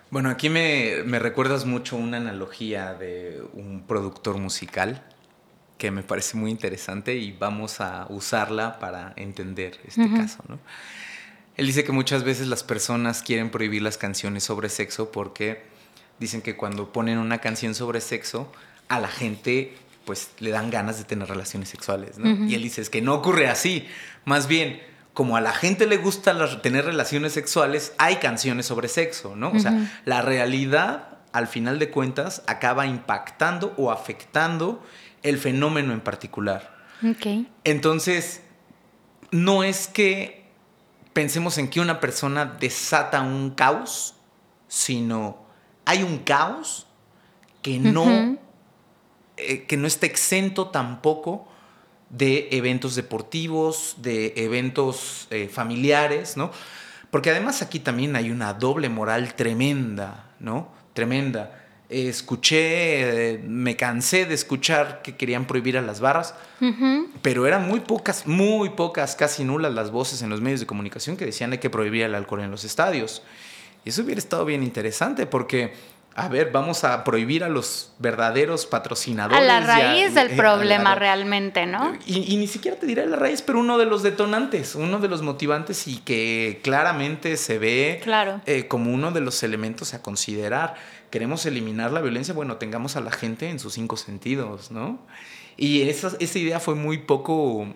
Bueno, 0.10 0.30
aquí 0.30 0.50
me, 0.50 1.04
recuerdas 1.20 1.66
mucho 1.66 1.98
una 1.98 2.18
analogía 2.18 2.94
de 2.94 3.42
un 3.54 3.84
productor 3.86 4.38
musical 4.38 5.04
que 5.78 5.92
me 5.92 6.02
parece 6.02 6.38
muy 6.38 6.50
interesante 6.50 7.16
y 7.16 7.34
vamos 7.34 7.82
a 7.82 8.08
usarla 8.10 8.80
para 8.80 9.14
entender 9.16 9.80
este 9.86 10.10
caso, 10.10 10.44
¿no? 10.48 10.60
Él 11.56 11.66
dice 11.66 11.84
que 11.84 11.92
muchas 11.92 12.24
veces 12.24 12.48
las 12.48 12.64
personas 12.64 13.24
quieren 13.24 13.50
prohibir 13.50 13.82
las 13.82 13.98
canciones 13.98 14.44
sobre 14.44 14.70
sexo 14.70 15.12
porque 15.12 15.64
dicen 16.20 16.42
que 16.42 16.56
cuando 16.56 16.94
ponen 16.94 17.18
una 17.18 17.40
canción 17.40 17.76
sobre 17.76 18.00
sexo, 18.00 18.52
a 18.88 19.00
la 19.00 19.08
gente 19.08 19.76
pues 20.06 20.32
le 20.40 20.52
dan 20.52 20.72
ganas 20.72 20.98
de 20.98 21.04
tener 21.04 21.28
relaciones 21.28 21.68
sexuales, 21.68 22.18
¿no? 22.18 22.48
Y 22.48 22.56
él 22.56 22.64
dice, 22.64 22.82
es 22.82 22.90
que 22.90 23.02
no 23.02 23.14
ocurre 23.14 23.50
así, 23.50 23.86
más 24.24 24.48
bien 24.48 24.80
como 25.18 25.36
a 25.36 25.42
la 25.42 25.52
gente 25.52 25.88
le 25.88 25.98
gusta 25.98 26.62
tener 26.62 26.86
relaciones 26.86 27.34
sexuales, 27.34 27.92
hay 27.98 28.18
canciones 28.18 28.68
sobre 28.68 28.88
sexo, 28.88 29.36
¿no? 29.36 29.50
O 29.50 29.58
sea, 29.58 29.74
la 30.06 30.22
realidad, 30.22 31.18
al 31.32 31.48
final 31.48 31.80
de 31.80 31.90
cuentas, 31.90 32.44
acaba 32.46 32.86
impactando 32.86 33.74
o 33.78 33.90
afectando 33.90 34.84
el 35.24 35.40
fenómeno 35.40 35.92
en 35.92 36.02
particular. 36.02 36.72
Okay. 37.16 37.50
Entonces, 37.64 38.44
no 39.32 39.64
es 39.64 39.88
que 39.88 40.46
pensemos 41.14 41.58
en 41.58 41.72
que 41.72 41.80
una 41.80 42.00
persona 42.00 42.46
desata 42.46 43.22
un 43.22 43.50
caos, 43.50 44.14
sino 44.68 45.48
hay 45.86 46.04
un 46.04 46.20
caos 46.20 46.86
que 47.64 47.80
no, 47.80 48.38
eh, 49.38 49.66
que 49.66 49.78
no 49.78 49.88
está 49.88 50.06
exento 50.06 50.68
tampoco 50.68 51.48
de 52.10 52.50
eventos 52.52 52.96
deportivos, 52.96 53.96
de 53.98 54.34
eventos 54.38 55.28
eh, 55.30 55.50
familiares, 55.52 56.38
¿no? 56.38 56.52
Porque 57.12 57.32
además 57.32 57.62
aquí 57.62 57.80
también 57.80 58.16
hay 58.16 58.32
una 58.32 58.54
doble 58.54 58.90
moral 58.90 59.34
tremenda, 59.36 60.32
¿no? 60.40 60.70
Tremenda. 60.94 61.64
escuché, 61.90 63.36
eh, 63.36 63.40
me 63.40 63.78
cansé 63.78 64.26
de 64.26 64.34
escuchar 64.34 65.02
que 65.02 65.16
querían 65.16 65.48
prohibir 65.48 65.78
a 65.78 65.82
las 65.82 66.02
barras, 66.02 66.36
pero 67.22 67.48
eran 67.48 67.66
muy 67.68 67.80
pocas, 67.80 68.28
muy 68.28 68.72
pocas, 68.72 69.16
casi 69.16 69.46
nulas 69.46 69.74
las 69.74 69.92
voces 69.92 70.22
en 70.22 70.30
los 70.30 70.42
medios 70.42 70.60
de 70.60 70.66
comunicación 70.66 71.16
que 71.16 71.26
decían 71.26 71.58
que 71.58 71.70
prohibir 71.70 72.04
el 72.04 72.16
alcohol 72.16 72.42
en 72.42 72.52
los 72.52 72.66
estadios. 72.66 73.22
Y 73.86 73.90
eso 73.90 74.02
hubiera 74.02 74.20
estado 74.20 74.44
bien 74.44 74.64
interesante 74.64 75.28
porque 75.28 75.74
a 76.20 76.30
ver, 76.30 76.50
vamos 76.52 76.84
a 76.84 77.04
prohibir 77.04 77.44
a 77.44 77.48
los 77.48 77.92
verdaderos 78.00 78.66
patrocinadores. 78.66 79.40
A 79.40 79.44
la 79.44 79.60
raíz 79.60 80.16
del 80.16 80.36
problema 80.36 80.96
realmente, 80.96 81.68
¿no? 81.68 81.96
Y, 82.08 82.36
ni 82.38 82.48
siquiera 82.48 82.76
te 82.76 82.88
diré 82.88 83.06
la 83.06 83.18
raíz, 83.18 83.44
pero 83.44 83.60
uno 83.60 83.78
de 83.78 83.86
los 83.86 84.02
detonantes, 84.02 84.74
uno 84.74 84.98
de 84.98 85.10
los 85.10 85.22
motivantes 85.22 85.88
y 85.88 85.98
que 85.98 86.60
claramente 86.64 87.38
se 87.38 87.60
ve 87.60 88.02
eh, 88.48 88.68
como 88.68 88.92
uno 88.92 89.12
de 89.12 89.22
los 89.22 89.44
elementos 89.44 89.94
a 89.94 90.02
considerar. 90.02 90.74
Queremos 91.12 91.46
eliminar 91.46 91.92
la 91.92 92.02
violencia, 92.02 92.34
bueno, 92.34 92.58
tengamos 92.58 92.96
a 92.96 93.02
la 93.02 93.12
gente 93.12 93.52
en 93.52 93.60
sus 93.60 93.74
cinco 93.74 93.96
sentidos, 93.96 94.72
¿no? 94.72 94.98
Y 95.56 95.84
esa, 95.84 96.14
esa 96.20 96.40
idea 96.40 96.60
fue 96.60 96.74
muy 96.74 96.98
poco 96.98 97.68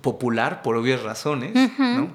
popular 0.00 0.62
por 0.62 0.76
obvias 0.76 1.04
razones, 1.04 1.54
¿no? 1.78 2.08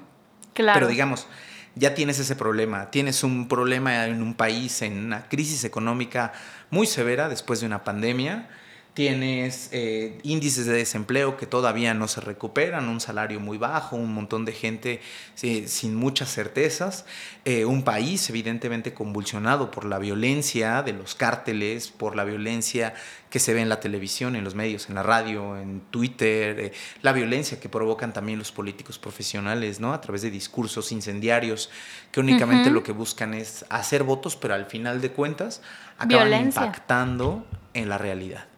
Claro. 0.52 0.80
Pero 0.80 0.88
digamos, 0.88 1.26
ya 1.74 1.94
tienes 1.94 2.18
ese 2.18 2.36
problema. 2.36 2.90
Tienes 2.90 3.24
un 3.24 3.48
problema 3.48 4.06
en 4.06 4.22
un 4.22 4.34
país, 4.34 4.82
en 4.82 5.06
una 5.06 5.28
crisis 5.28 5.64
económica 5.64 6.32
muy 6.70 6.86
severa 6.86 7.28
después 7.28 7.60
de 7.60 7.66
una 7.66 7.84
pandemia 7.84 8.48
tienes 8.94 9.70
eh, 9.72 10.18
índices 10.22 10.66
de 10.66 10.74
desempleo 10.74 11.38
que 11.38 11.46
todavía 11.46 11.94
no 11.94 12.08
se 12.08 12.20
recuperan, 12.20 12.88
un 12.88 13.00
salario 13.00 13.40
muy 13.40 13.56
bajo, 13.56 13.96
un 13.96 14.12
montón 14.12 14.44
de 14.44 14.52
gente 14.52 15.00
sin 15.34 15.94
muchas 15.94 16.30
certezas, 16.30 17.06
eh, 17.46 17.64
un 17.64 17.84
país 17.84 18.28
evidentemente 18.28 18.92
convulsionado 18.92 19.70
por 19.70 19.86
la 19.86 19.98
violencia 19.98 20.82
de 20.82 20.92
los 20.92 21.14
cárteles, 21.14 21.88
por 21.88 22.16
la 22.16 22.24
violencia 22.24 22.92
que 23.30 23.38
se 23.38 23.54
ve 23.54 23.62
en 23.62 23.70
la 23.70 23.80
televisión, 23.80 24.36
en 24.36 24.44
los 24.44 24.54
medios, 24.54 24.90
en 24.90 24.94
la 24.94 25.02
radio, 25.02 25.56
en 25.56 25.80
Twitter, 25.90 26.60
eh, 26.60 26.72
la 27.00 27.12
violencia 27.12 27.58
que 27.58 27.70
provocan 27.70 28.12
también 28.12 28.38
los 28.38 28.52
políticos 28.52 28.98
profesionales, 28.98 29.80
¿no? 29.80 29.94
A 29.94 30.02
través 30.02 30.20
de 30.20 30.30
discursos 30.30 30.92
incendiarios 30.92 31.70
que 32.10 32.20
únicamente 32.20 32.70
lo 32.70 32.82
que 32.82 32.92
buscan 32.92 33.32
es 33.32 33.64
hacer 33.70 34.02
votos, 34.02 34.36
pero 34.36 34.52
al 34.52 34.66
final 34.66 35.00
de 35.00 35.12
cuentas 35.12 35.62
acaban 35.96 36.44
impactando 36.44 37.46
en 37.72 37.88
la 37.88 37.96
realidad 37.96 38.51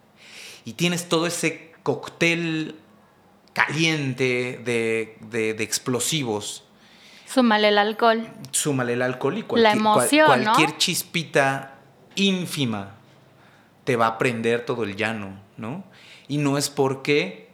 y 0.65 0.75
tienes 0.75 1.09
todo 1.09 1.27
ese 1.27 1.73
cóctel 1.83 2.77
caliente 3.53 4.61
de, 4.65 5.57
explosivos. 5.61 6.65
Súmale 7.27 7.69
el 7.69 7.79
alcohol. 7.79 8.29
Súmale 8.51 8.95
el 8.95 9.03
alcohol 9.03 9.39
y 9.39 9.43
cualquier, 9.43 10.27
cualquier 10.27 10.77
chispita 10.77 11.79
ínfima 12.15 12.95
te 13.85 13.97
va 13.97 14.07
a 14.07 14.19
prender 14.19 14.65
todo 14.65 14.85
el 14.85 14.97
llano, 14.97 15.41
¿no? 15.57 15.85
Y 16.29 16.39
no 16.39 16.57
es 16.57 16.71
porque 16.71 17.51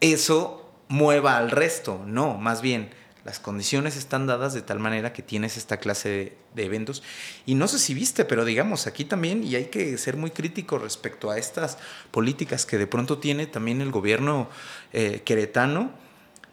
eso 0.00 0.72
mueva 0.88 1.36
al 1.36 1.50
resto, 1.50 2.02
no, 2.06 2.36
más 2.36 2.60
bien 2.60 2.90
las 3.24 3.40
condiciones 3.40 3.96
están 3.96 4.26
dadas 4.26 4.52
de 4.52 4.60
tal 4.60 4.78
manera 4.78 5.12
que 5.14 5.22
tienes 5.22 5.56
esta 5.56 5.78
clase 5.78 6.36
de, 6.54 6.64
eventos. 6.64 7.02
Y 7.46 7.54
no 7.54 7.68
sé 7.68 7.78
si 7.78 7.94
viste, 7.94 8.24
pero 8.26 8.44
digamos, 8.44 8.86
aquí 8.86 9.04
también, 9.04 9.42
y 9.42 9.54
hay 9.54 9.66
que 9.66 9.96
ser 9.96 10.16
muy 10.16 10.30
crítico 10.30 10.78
respecto 10.78 11.30
a 11.30 11.38
estas 11.38 11.78
políticas 12.10 12.66
que 12.66 12.76
de 12.76 12.86
pronto 12.86 13.18
tiene 13.18 13.46
también 13.46 13.80
el 13.80 13.90
gobierno 13.90 14.50
eh, 14.92 15.22
queretano. 15.24 15.90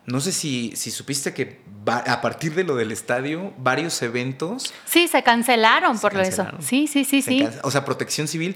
No 0.06 0.22
sé 0.22 0.32
si, 0.32 0.74
si 0.76 0.92
supiste 0.92 1.34
que 1.34 1.62
a 1.86 2.22
partir 2.22 2.56
de 2.56 2.64
lo 2.64 2.76
del 2.76 2.92
estadio, 2.92 3.54
varios 3.58 4.02
eventos... 4.02 4.74
Sí, 4.86 5.08
se 5.08 5.24
cancelaron 5.24 6.00
por 6.00 6.18
eso. 6.18 6.48
Sí, 6.60 6.88
sí, 6.88 7.04
sí, 7.04 7.22
sí. 7.22 7.48
O 7.64 7.72
sea, 7.72 7.84
protección 7.84 8.28
civil 8.28 8.56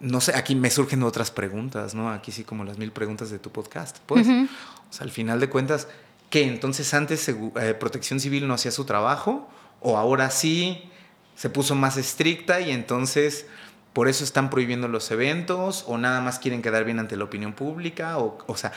no 0.00 0.22
sé, 0.22 0.34
aquí 0.34 0.54
me 0.54 0.70
surgen 0.70 1.02
otras 1.02 1.30
preguntas, 1.30 1.94
¿no? 1.94 2.10
Aquí 2.10 2.32
sí 2.32 2.42
como 2.42 2.64
las 2.64 2.78
mil 2.78 2.90
preguntas 2.90 3.30
de 3.30 3.38
tu 3.38 3.50
podcast. 3.50 3.98
Pues, 4.06 4.26
o 4.26 4.92
sea, 4.92 5.04
al 5.04 5.10
final 5.10 5.40
de 5.40 5.50
cuentas, 5.50 5.88
que 6.30 6.46
entonces 6.46 6.94
antes 6.94 7.28
eh, 7.28 7.74
Protección 7.78 8.20
Civil 8.20 8.48
no 8.48 8.54
hacía 8.54 8.70
su 8.70 8.84
trabajo 8.84 9.48
o 9.80 9.98
ahora 9.98 10.30
sí 10.30 10.90
se 11.34 11.50
puso 11.50 11.74
más 11.74 11.96
estricta 11.96 12.60
y 12.60 12.70
entonces 12.70 13.46
por 13.92 14.08
eso 14.08 14.22
están 14.22 14.48
prohibiendo 14.48 14.88
los 14.88 15.10
eventos 15.10 15.84
o 15.88 15.98
nada 15.98 16.20
más 16.20 16.38
quieren 16.38 16.62
quedar 16.62 16.84
bien 16.84 17.00
ante 17.00 17.16
la 17.16 17.24
opinión 17.24 17.52
pública 17.52 18.18
o, 18.18 18.38
o 18.46 18.56
sea, 18.56 18.72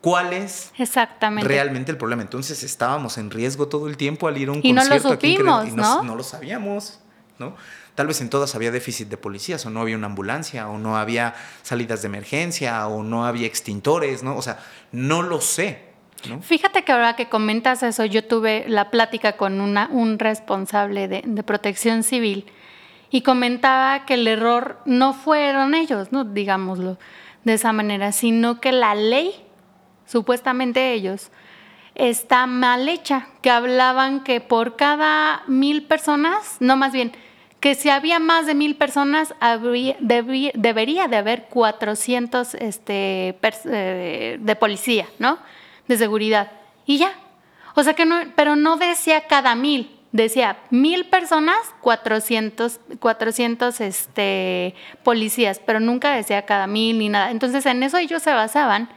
¿cuál 0.00 0.32
es 0.32 0.72
Exactamente. 0.78 1.48
realmente 1.48 1.92
el 1.92 1.98
problema? 1.98 2.22
Entonces 2.22 2.62
estábamos 2.64 3.18
en 3.18 3.30
riesgo 3.30 3.68
todo 3.68 3.88
el 3.88 3.96
tiempo 3.96 4.26
al 4.26 4.36
ir 4.38 4.48
a 4.48 4.52
un 4.52 4.58
y 4.58 4.74
concierto 4.74 5.04
no 5.04 5.10
lo 5.10 5.14
supimos, 5.14 5.68
y 5.68 5.72
no, 5.72 6.02
no 6.02 6.16
lo 6.16 6.24
sabíamos, 6.24 6.98
¿no? 7.38 7.54
Tal 7.94 8.06
vez 8.08 8.20
en 8.20 8.28
todas 8.28 8.54
había 8.54 8.70
déficit 8.70 9.08
de 9.08 9.16
policías, 9.16 9.64
o 9.64 9.70
no 9.70 9.80
había 9.80 9.96
una 9.96 10.06
ambulancia, 10.06 10.68
o 10.68 10.76
no 10.76 10.98
había 10.98 11.34
salidas 11.62 12.02
de 12.02 12.08
emergencia, 12.08 12.86
o 12.88 13.02
no 13.02 13.24
había 13.24 13.46
extintores, 13.46 14.22
¿no? 14.22 14.36
O 14.36 14.42
sea, 14.42 14.58
no 14.92 15.22
lo 15.22 15.40
sé. 15.40 15.85
Fíjate 16.42 16.82
que 16.82 16.92
ahora 16.92 17.14
que 17.16 17.28
comentas 17.28 17.82
eso, 17.82 18.04
yo 18.04 18.24
tuve 18.24 18.64
la 18.68 18.90
plática 18.90 19.36
con 19.36 19.60
una, 19.60 19.88
un 19.92 20.18
responsable 20.18 21.08
de, 21.08 21.42
protección 21.42 22.02
civil 22.02 22.46
y 23.10 23.22
comentaba 23.22 24.04
que 24.04 24.14
el 24.14 24.26
error 24.26 24.80
no 24.84 25.12
fueron 25.12 25.74
ellos, 25.74 26.12
¿no? 26.12 26.24
digámoslo 26.24 26.98
de 27.44 27.54
esa 27.54 27.72
manera, 27.72 28.10
sino 28.10 28.60
que 28.60 28.72
la 28.72 28.94
ley, 28.94 29.32
supuestamente 30.06 30.92
ellos, 30.92 31.30
está 31.94 32.46
mal 32.46 32.88
hecha, 32.88 33.28
que 33.40 33.50
hablaban 33.50 34.24
que 34.24 34.40
por 34.40 34.76
cada 34.76 35.42
mil 35.46 35.84
personas, 35.84 36.56
no 36.60 36.76
más 36.76 36.92
bien, 36.92 37.12
que 37.60 37.74
si 37.74 37.88
había 37.88 38.18
más 38.18 38.46
de 38.46 38.54
mil 38.54 38.76
personas, 38.76 39.34
debería 40.00 41.08
de 41.08 41.16
haber 41.16 41.44
400 41.44 42.54
este, 42.54 43.38
eh, 43.64 44.38
de 44.40 44.56
policía, 44.56 45.06
¿no? 45.18 45.38
De 45.88 45.96
seguridad. 45.96 46.50
Y 46.86 46.98
ya. 46.98 47.12
O 47.74 47.82
sea 47.82 47.94
que 47.94 48.06
no, 48.06 48.16
pero 48.34 48.56
no 48.56 48.76
decía 48.78 49.26
cada 49.26 49.54
mil, 49.54 49.96
decía 50.12 50.56
mil 50.70 51.06
personas, 51.06 51.58
400, 51.82 52.80
400 52.98 53.80
este, 53.82 54.74
policías, 55.02 55.60
pero 55.64 55.78
nunca 55.78 56.14
decía 56.14 56.46
cada 56.46 56.66
mil 56.66 56.98
ni 56.98 57.10
nada. 57.10 57.30
Entonces 57.30 57.66
en 57.66 57.82
eso 57.82 57.98
ellos 57.98 58.22
se 58.22 58.32
basaban 58.32 58.88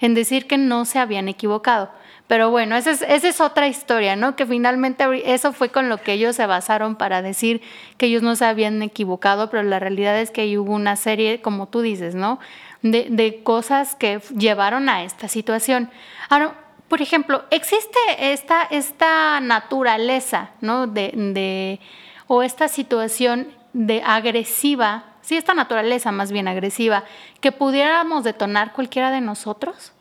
en 0.00 0.14
decir 0.14 0.46
que 0.46 0.56
no 0.56 0.84
se 0.84 1.00
habían 1.00 1.28
equivocado. 1.28 1.90
Pero 2.28 2.50
bueno, 2.50 2.76
esa 2.76 2.90
es, 2.90 3.02
esa 3.02 3.28
es 3.28 3.40
otra 3.40 3.68
historia, 3.68 4.14
¿no? 4.14 4.36
Que 4.36 4.46
finalmente 4.46 5.32
eso 5.32 5.54
fue 5.54 5.70
con 5.70 5.88
lo 5.88 5.96
que 5.96 6.12
ellos 6.12 6.36
se 6.36 6.44
basaron 6.44 6.94
para 6.94 7.22
decir 7.22 7.62
que 7.96 8.06
ellos 8.06 8.22
no 8.22 8.36
se 8.36 8.44
habían 8.44 8.82
equivocado, 8.82 9.48
pero 9.48 9.62
la 9.62 9.78
realidad 9.78 10.20
es 10.20 10.30
que 10.30 10.58
hubo 10.58 10.74
una 10.74 10.96
serie, 10.96 11.40
como 11.40 11.68
tú 11.68 11.80
dices, 11.80 12.14
¿no? 12.14 12.38
De, 12.80 13.08
de 13.10 13.42
cosas 13.42 13.96
que 13.96 14.20
llevaron 14.36 14.88
a 14.88 15.02
esta 15.02 15.26
situación. 15.26 15.90
Ahora, 16.28 16.54
por 16.88 17.02
ejemplo, 17.02 17.44
existe 17.50 17.98
esta, 18.18 18.62
esta 18.62 19.40
naturaleza, 19.40 20.50
¿no? 20.60 20.86
De, 20.86 21.10
de, 21.12 21.80
o 22.28 22.42
esta 22.42 22.68
situación 22.68 23.48
de 23.72 24.02
agresiva, 24.02 25.16
sí, 25.22 25.36
esta 25.36 25.54
naturaleza 25.54 26.12
más 26.12 26.32
bien 26.32 26.48
agresiva, 26.48 27.04
que 27.40 27.52
pudiéramos 27.52 28.24
detonar 28.24 28.72
cualquiera 28.72 29.10
de 29.10 29.20
nosotros. 29.20 29.92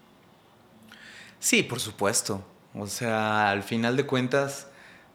Sí, 1.40 1.64
por 1.64 1.80
supuesto. 1.80 2.44
O 2.74 2.88
sea, 2.88 3.50
al 3.50 3.64
final 3.64 3.98
de 3.98 4.06
cuentas, 4.06 4.68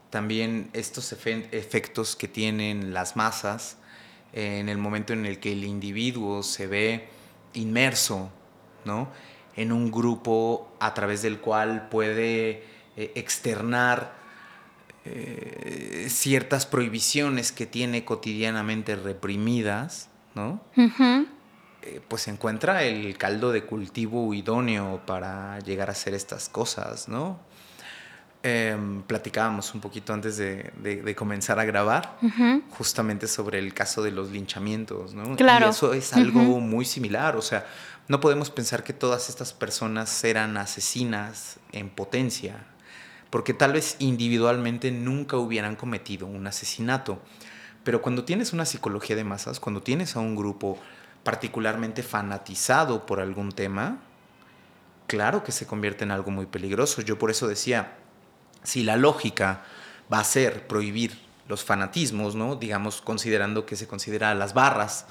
también 0.09 0.69
estos 0.73 1.11
efectos 1.13 2.15
que 2.15 2.27
tienen 2.27 2.93
las 2.93 3.15
masas 3.15 3.77
en 4.33 4.69
el 4.69 4.77
momento 4.77 5.13
en 5.13 5.25
el 5.25 5.39
que 5.39 5.53
el 5.53 5.63
individuo 5.63 6.43
se 6.43 6.67
ve 6.67 7.07
inmerso, 7.53 8.29
¿no? 8.85 9.09
En 9.55 9.71
un 9.71 9.91
grupo 9.91 10.71
a 10.79 10.93
través 10.93 11.21
del 11.21 11.39
cual 11.39 11.89
puede 11.89 12.63
eh, 12.95 13.11
externar 13.15 14.13
eh, 15.05 16.07
ciertas 16.09 16.65
prohibiciones 16.65 17.51
que 17.51 17.65
tiene 17.65 18.05
cotidianamente 18.05 18.95
reprimidas, 18.95 20.09
¿no? 20.33 20.61
Eh, 21.85 21.99
pues 22.07 22.29
encuentra 22.29 22.83
el 22.83 23.17
caldo 23.17 23.51
de 23.51 23.65
cultivo 23.65 24.33
idóneo 24.33 25.01
para 25.05 25.59
llegar 25.59 25.89
a 25.89 25.91
hacer 25.91 26.13
estas 26.13 26.47
cosas, 26.47 27.09
¿no? 27.09 27.37
Em, 28.45 29.01
platicábamos 29.03 29.73
un 29.73 29.79
poquito 29.79 30.11
antes 30.11 30.35
de, 30.35 31.15
comenzar 31.15 31.59
a 31.59 31.63
grabar, 31.63 32.17
justamente 32.71 33.25
sobre 33.29 33.57
el 33.57 33.73
caso 33.73 34.03
de 34.03 34.11
los 34.11 34.31
linchamientos, 34.31 35.13
¿no? 35.13 35.37
Claro. 35.37 35.67
Y 35.67 35.69
eso 35.69 35.93
es 35.93 36.11
algo 36.11 36.59
muy 36.59 36.83
similar, 36.83 37.37
o 37.37 37.41
sea, 37.41 37.65
no 38.09 38.19
podemos 38.19 38.49
pensar 38.49 38.83
que 38.83 38.91
todas 38.91 39.29
estas 39.29 39.53
personas 39.53 40.21
eran 40.25 40.57
asesinas 40.57 41.57
en 41.71 41.89
potencia, 41.89 42.65
porque 43.29 43.53
tal 43.53 43.71
vez 43.71 43.95
individualmente 43.99 44.91
nunca 44.91 45.37
hubieran 45.37 45.77
cometido 45.77 46.27
un 46.27 46.45
asesinato. 46.45 47.21
Pero 47.85 48.01
cuando 48.01 48.25
tienes 48.25 48.51
una 48.51 48.65
psicología 48.65 49.15
de 49.15 49.23
masas, 49.23 49.61
cuando 49.61 49.81
tienes 49.81 50.17
a 50.17 50.19
un 50.19 50.35
grupo 50.35 50.77
particularmente 51.23 52.03
fanatizado 52.03 53.05
por 53.05 53.21
algún 53.21 53.53
tema, 53.53 53.99
claro 55.07 55.45
que 55.45 55.53
se 55.53 55.65
convierte 55.65 56.03
en 56.03 56.11
algo 56.11 56.29
muy 56.29 56.45
peligroso. 56.45 57.01
Yo 57.01 57.17
por 57.17 57.31
eso 57.31 57.47
decía, 57.47 58.02
si 58.63 58.83
la 58.83 58.97
lógica 58.97 59.63
va 60.11 60.19
a 60.19 60.23
ser 60.23 60.67
prohibir 60.67 61.17
los 61.47 61.63
fanatismos, 61.63 62.35
¿no? 62.35 62.55
Digamos, 62.55 63.01
considerando 63.01 63.65
que 63.65 63.75
se 63.75 63.87
considera 63.87 64.31
a 64.31 64.35
las 64.35 64.53
barras 64.53 65.05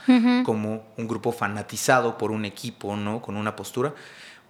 como 0.44 0.84
un 0.96 1.08
grupo 1.08 1.32
fanatizado 1.32 2.16
por 2.16 2.30
un 2.30 2.44
equipo, 2.44 2.96
¿no? 2.96 3.20
Con 3.20 3.36
una 3.36 3.54
postura, 3.54 3.94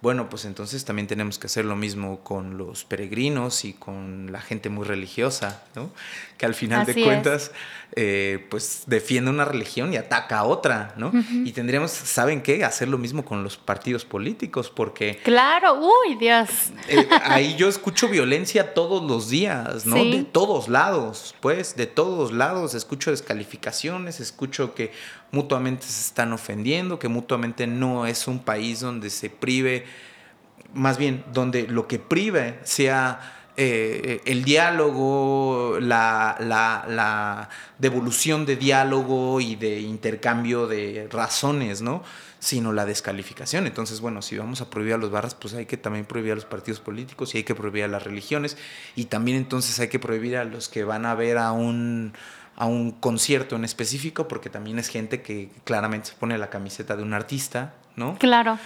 bueno, 0.03 0.27
pues 0.27 0.43
entonces 0.43 0.83
también 0.83 1.07
tenemos 1.07 1.39
que 1.39 1.47
hacer 1.47 1.63
lo 1.63 1.77
mismo 1.77 2.19
con 2.25 2.57
los 2.57 2.83
peregrinos 2.83 3.63
y 3.63 3.71
con 3.71 4.33
la 4.33 4.41
gente 4.41 4.67
muy 4.67 4.83
religiosa, 4.83 5.63
¿no? 5.75 5.91
Que 6.37 6.45
al 6.45 6.53
final 6.55 6.85
de 6.85 6.93
cuentas, 7.05 7.51
eh, 7.95 8.45
pues 8.49 8.83
defiende 8.85 9.31
una 9.31 9.45
religión 9.45 9.93
y 9.93 9.95
ataca 9.95 10.39
a 10.39 10.43
otra, 10.43 10.93
¿no? 10.97 11.13
Y 11.45 11.53
tendríamos, 11.53 11.91
¿saben 11.91 12.41
qué? 12.41 12.65
Hacer 12.65 12.89
lo 12.89 12.97
mismo 12.97 13.23
con 13.23 13.45
los 13.45 13.55
partidos 13.55 14.03
políticos, 14.03 14.69
porque... 14.69 15.21
Claro, 15.23 15.75
uy, 15.75 16.15
Dios. 16.15 16.49
Eh, 16.89 17.07
ahí 17.23 17.55
yo 17.55 17.69
escucho 17.69 18.09
violencia 18.09 18.73
todos 18.73 19.09
los 19.09 19.29
días, 19.29 19.85
¿no? 19.85 19.95
De 19.95 20.25
todos 20.29 20.67
lados, 20.67 21.33
pues, 21.39 21.77
de 21.77 21.87
todos 21.87 22.33
lados. 22.33 22.73
Escucho 22.73 23.09
descalificaciones, 23.11 24.19
escucho 24.19 24.75
que 24.75 24.91
mutuamente 25.33 25.85
se 25.87 26.01
están 26.01 26.31
ofendiendo, 26.31 26.99
que 26.99 27.09
mutuamente 27.09 27.67
no 27.67 28.05
es 28.05 28.27
un 28.27 28.39
país 28.39 28.79
donde 28.79 29.09
se 29.09 29.29
prive, 29.29 29.83
más 30.73 30.97
bien 30.97 31.25
donde 31.33 31.67
lo 31.67 31.87
que 31.87 31.99
prive 31.99 32.59
sea 32.63 33.49
eh, 33.57 34.21
el 34.25 34.43
diálogo, 34.43 35.77
la, 35.81 36.37
la, 36.39 37.49
devolución 37.79 38.45
de 38.45 38.55
diálogo 38.55 39.41
y 39.41 39.55
de 39.55 39.81
intercambio 39.81 40.67
de 40.67 41.07
razones, 41.11 41.81
¿no? 41.81 42.03
Sino 42.39 42.71
la 42.71 42.85
descalificación. 42.85 43.65
Entonces, 43.65 44.01
bueno, 44.01 44.21
si 44.21 44.37
vamos 44.37 44.61
a 44.61 44.69
prohibir 44.69 44.93
a 44.93 44.97
los 44.97 45.09
barras, 45.11 45.35
pues 45.35 45.55
hay 45.55 45.65
que 45.65 45.77
también 45.77 46.05
prohibir 46.05 46.33
a 46.33 46.35
los 46.35 46.45
partidos 46.45 46.79
políticos 46.79 47.33
y 47.33 47.39
hay 47.39 47.43
que 47.43 47.55
prohibir 47.55 47.83
a 47.83 47.87
las 47.87 48.03
religiones 48.03 48.57
y 48.95 49.05
también 49.05 49.37
entonces 49.37 49.79
hay 49.79 49.87
que 49.87 49.99
prohibir 49.99 50.37
a 50.37 50.45
los 50.45 50.69
que 50.69 50.83
van 50.83 51.05
a 51.05 51.15
ver 51.15 51.37
a 51.37 51.51
un 51.51 52.13
a 52.55 52.65
un 52.65 52.91
concierto 52.91 53.55
en 53.55 53.65
específico, 53.65 54.27
porque 54.27 54.49
también 54.49 54.79
es 54.79 54.87
gente 54.87 55.21
que 55.21 55.49
claramente 55.63 56.09
se 56.09 56.15
pone 56.15 56.37
la 56.37 56.49
camiseta 56.49 56.95
de 56.95 57.03
un 57.03 57.13
artista, 57.13 57.73
¿no? 57.95 58.17
Claro. 58.17 58.59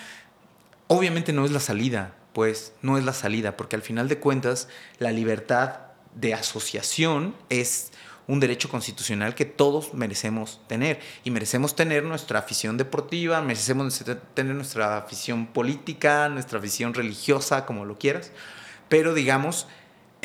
Obviamente 0.88 1.34
no 1.34 1.46
es 1.46 1.52
la 1.52 1.60
salida, 1.60 2.14
pues 2.34 2.74
no 2.82 2.98
es 2.98 3.06
la 3.06 3.14
salida, 3.14 3.58
porque 3.58 3.76
al 3.76 3.82
final 3.82 4.08
de 4.08 4.20
cuentas 4.20 4.68
la 5.00 5.12
libertad 5.12 5.80
de 6.16 6.34
asociación 6.34 7.36
es 7.50 7.92
un 8.28 8.40
derecho 8.42 8.70
constitucional 8.70 9.36
que 9.36 9.46
todos 9.46 9.94
merecemos 9.94 10.60
tener. 10.68 11.00
Y 11.24 11.32
merecemos 11.32 11.76
tener 11.76 12.04
nuestra 12.04 12.40
afición 12.40 12.78
deportiva, 12.78 13.42
merecemos 13.42 14.04
tener 14.34 14.54
nuestra 14.54 14.98
afición 14.98 15.48
política, 15.48 16.28
nuestra 16.30 16.60
afición 16.60 16.94
religiosa, 16.94 17.66
como 17.66 17.86
lo 17.86 17.98
quieras. 17.98 18.32
Pero 18.90 19.14
digamos, 19.14 19.68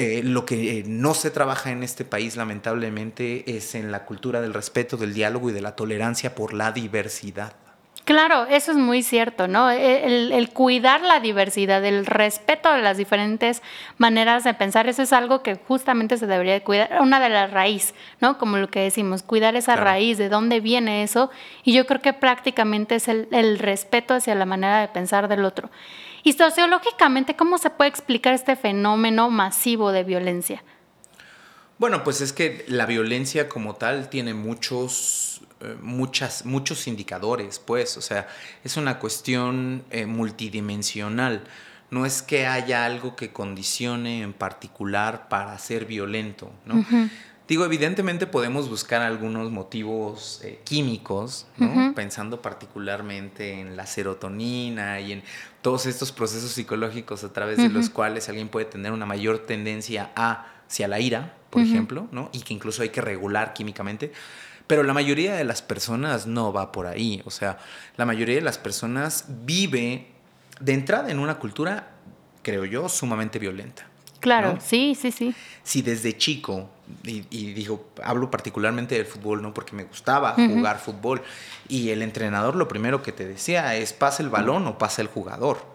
eh, 0.02 0.22
lo 0.22 0.44
que 0.44 0.78
eh, 0.78 0.84
no 0.86 1.14
se 1.14 1.30
trabaja 1.30 1.70
en 1.70 1.82
este 1.82 2.04
país, 2.04 2.36
lamentablemente, 2.36 3.56
es 3.56 3.74
en 3.74 3.92
la 3.92 4.04
cultura 4.04 4.40
del 4.40 4.54
respeto, 4.54 4.96
del 4.96 5.14
diálogo 5.14 5.50
y 5.50 5.52
de 5.52 5.60
la 5.60 5.76
tolerancia 5.76 6.34
por 6.34 6.54
la 6.54 6.72
diversidad. 6.72 7.54
Claro, 8.04 8.46
eso 8.46 8.72
es 8.72 8.78
muy 8.78 9.04
cierto, 9.04 9.46
¿no? 9.46 9.70
E, 9.70 10.36
el, 10.36 10.50
cuidar 10.50 11.02
la 11.02 11.20
diversidad, 11.20 11.84
el 11.84 12.04
respeto 12.04 12.68
a 12.68 12.78
las 12.78 12.96
diferentes 12.96 13.62
maneras 13.96 14.42
de 14.42 14.54
pensar, 14.54 14.88
eso 14.88 15.02
es 15.02 15.12
algo 15.12 15.44
que 15.44 15.54
justamente 15.54 16.16
se 16.16 16.26
debería 16.26 16.54
de 16.54 16.62
cuidar, 16.62 17.00
una 17.00 17.20
de 17.20 17.28
las 17.28 17.52
raíces, 17.52 17.94
¿no? 18.20 18.38
Como 18.38 18.56
lo 18.56 18.68
que 18.68 18.80
decimos, 18.80 19.22
cuidar 19.22 19.54
esa 19.54 19.76
raíz, 19.76 20.18
de 20.18 20.28
dónde 20.28 20.58
viene 20.58 21.04
eso, 21.04 21.30
y 21.62 21.74
yo 21.74 21.86
creo 21.86 22.02
que 22.02 22.12
prácticamente 22.12 22.96
es 22.96 23.06
el, 23.06 23.28
el 23.30 23.60
respeto 23.60 24.14
hacia 24.14 24.34
la 24.34 24.46
manera 24.46 24.80
de 24.80 24.88
pensar 24.88 25.28
del 25.28 25.44
otro. 25.44 25.70
Y 26.22 26.34
sociológicamente, 26.34 27.34
¿cómo 27.34 27.58
se 27.58 27.70
puede 27.70 27.90
explicar 27.90 28.34
este 28.34 28.56
fenómeno 28.56 29.30
masivo 29.30 29.90
de 29.92 30.04
violencia? 30.04 30.62
Bueno, 31.78 32.04
pues 32.04 32.20
es 32.20 32.32
que 32.32 32.64
la 32.68 32.86
violencia 32.86 33.48
como 33.48 33.74
tal 33.74 34.08
tiene 34.08 34.34
muchos, 34.34 35.40
eh, 35.60 35.76
muchas, 35.80 36.44
muchos 36.44 36.86
indicadores, 36.86 37.58
pues, 37.58 37.96
o 37.96 38.00
sea, 38.00 38.28
es 38.62 38.76
una 38.76 39.00
cuestión 39.00 39.84
eh, 39.90 40.06
multidimensional. 40.06 41.42
No 41.90 42.06
es 42.06 42.22
que 42.22 42.46
haya 42.46 42.84
algo 42.84 43.16
que 43.16 43.32
condicione 43.32 44.22
en 44.22 44.32
particular 44.32 45.28
para 45.28 45.58
ser 45.58 45.84
violento, 45.84 46.52
¿no? 46.64 46.86
Digo, 47.48 47.64
evidentemente 47.64 48.26
podemos 48.26 48.68
buscar 48.68 49.02
algunos 49.02 49.50
motivos 49.50 50.40
eh, 50.44 50.60
químicos, 50.64 51.46
pensando 51.94 52.40
particularmente 52.40 53.60
en 53.60 53.76
la 53.76 53.86
serotonina 53.86 55.00
y 55.00 55.12
en 55.12 55.22
todos 55.60 55.86
estos 55.86 56.12
procesos 56.12 56.52
psicológicos 56.52 57.24
a 57.24 57.32
través 57.32 57.58
de 57.58 57.68
los 57.68 57.90
cuales 57.90 58.28
alguien 58.28 58.48
puede 58.48 58.66
tener 58.66 58.92
una 58.92 59.06
mayor 59.06 59.40
tendencia 59.40 60.10
hacia 60.14 60.88
la 60.88 61.00
ira, 61.00 61.34
por 61.50 61.62
ejemplo, 61.62 62.06
¿no? 62.12 62.30
y 62.32 62.40
que 62.40 62.54
incluso 62.54 62.82
hay 62.82 62.90
que 62.90 63.00
regular 63.00 63.52
químicamente. 63.54 64.12
Pero 64.66 64.84
la 64.84 64.94
mayoría 64.94 65.34
de 65.34 65.44
las 65.44 65.60
personas 65.60 66.26
no 66.26 66.52
va 66.52 66.72
por 66.72 66.86
ahí. 66.86 67.22
O 67.26 67.30
sea, 67.30 67.58
la 67.96 68.06
mayoría 68.06 68.36
de 68.36 68.40
las 68.40 68.56
personas 68.56 69.26
vive 69.44 70.06
de 70.60 70.72
entrada 70.72 71.10
en 71.10 71.18
una 71.18 71.38
cultura, 71.38 71.90
creo 72.42 72.64
yo, 72.64 72.88
sumamente 72.88 73.38
violenta. 73.38 73.86
Claro, 74.20 74.58
sí, 74.64 74.96
sí, 74.98 75.10
sí. 75.10 75.34
Si 75.64 75.82
desde 75.82 76.16
chico, 76.16 76.70
y, 77.04 77.52
digo, 77.52 77.90
hablo 78.02 78.30
particularmente 78.30 78.96
del 78.96 79.06
fútbol, 79.06 79.42
¿no? 79.42 79.54
Porque 79.54 79.74
me 79.74 79.84
gustaba 79.84 80.32
jugar 80.34 80.78
fútbol. 80.78 81.22
Y 81.68 81.90
el 81.90 82.02
entrenador 82.02 82.54
lo 82.56 82.68
primero 82.68 83.02
que 83.02 83.12
te 83.12 83.26
decía 83.26 83.74
es, 83.76 83.92
pasa 83.92 84.22
el 84.22 84.28
balón 84.28 84.66
o 84.66 84.78
pasa 84.78 85.02
el 85.02 85.08
jugador. 85.08 85.72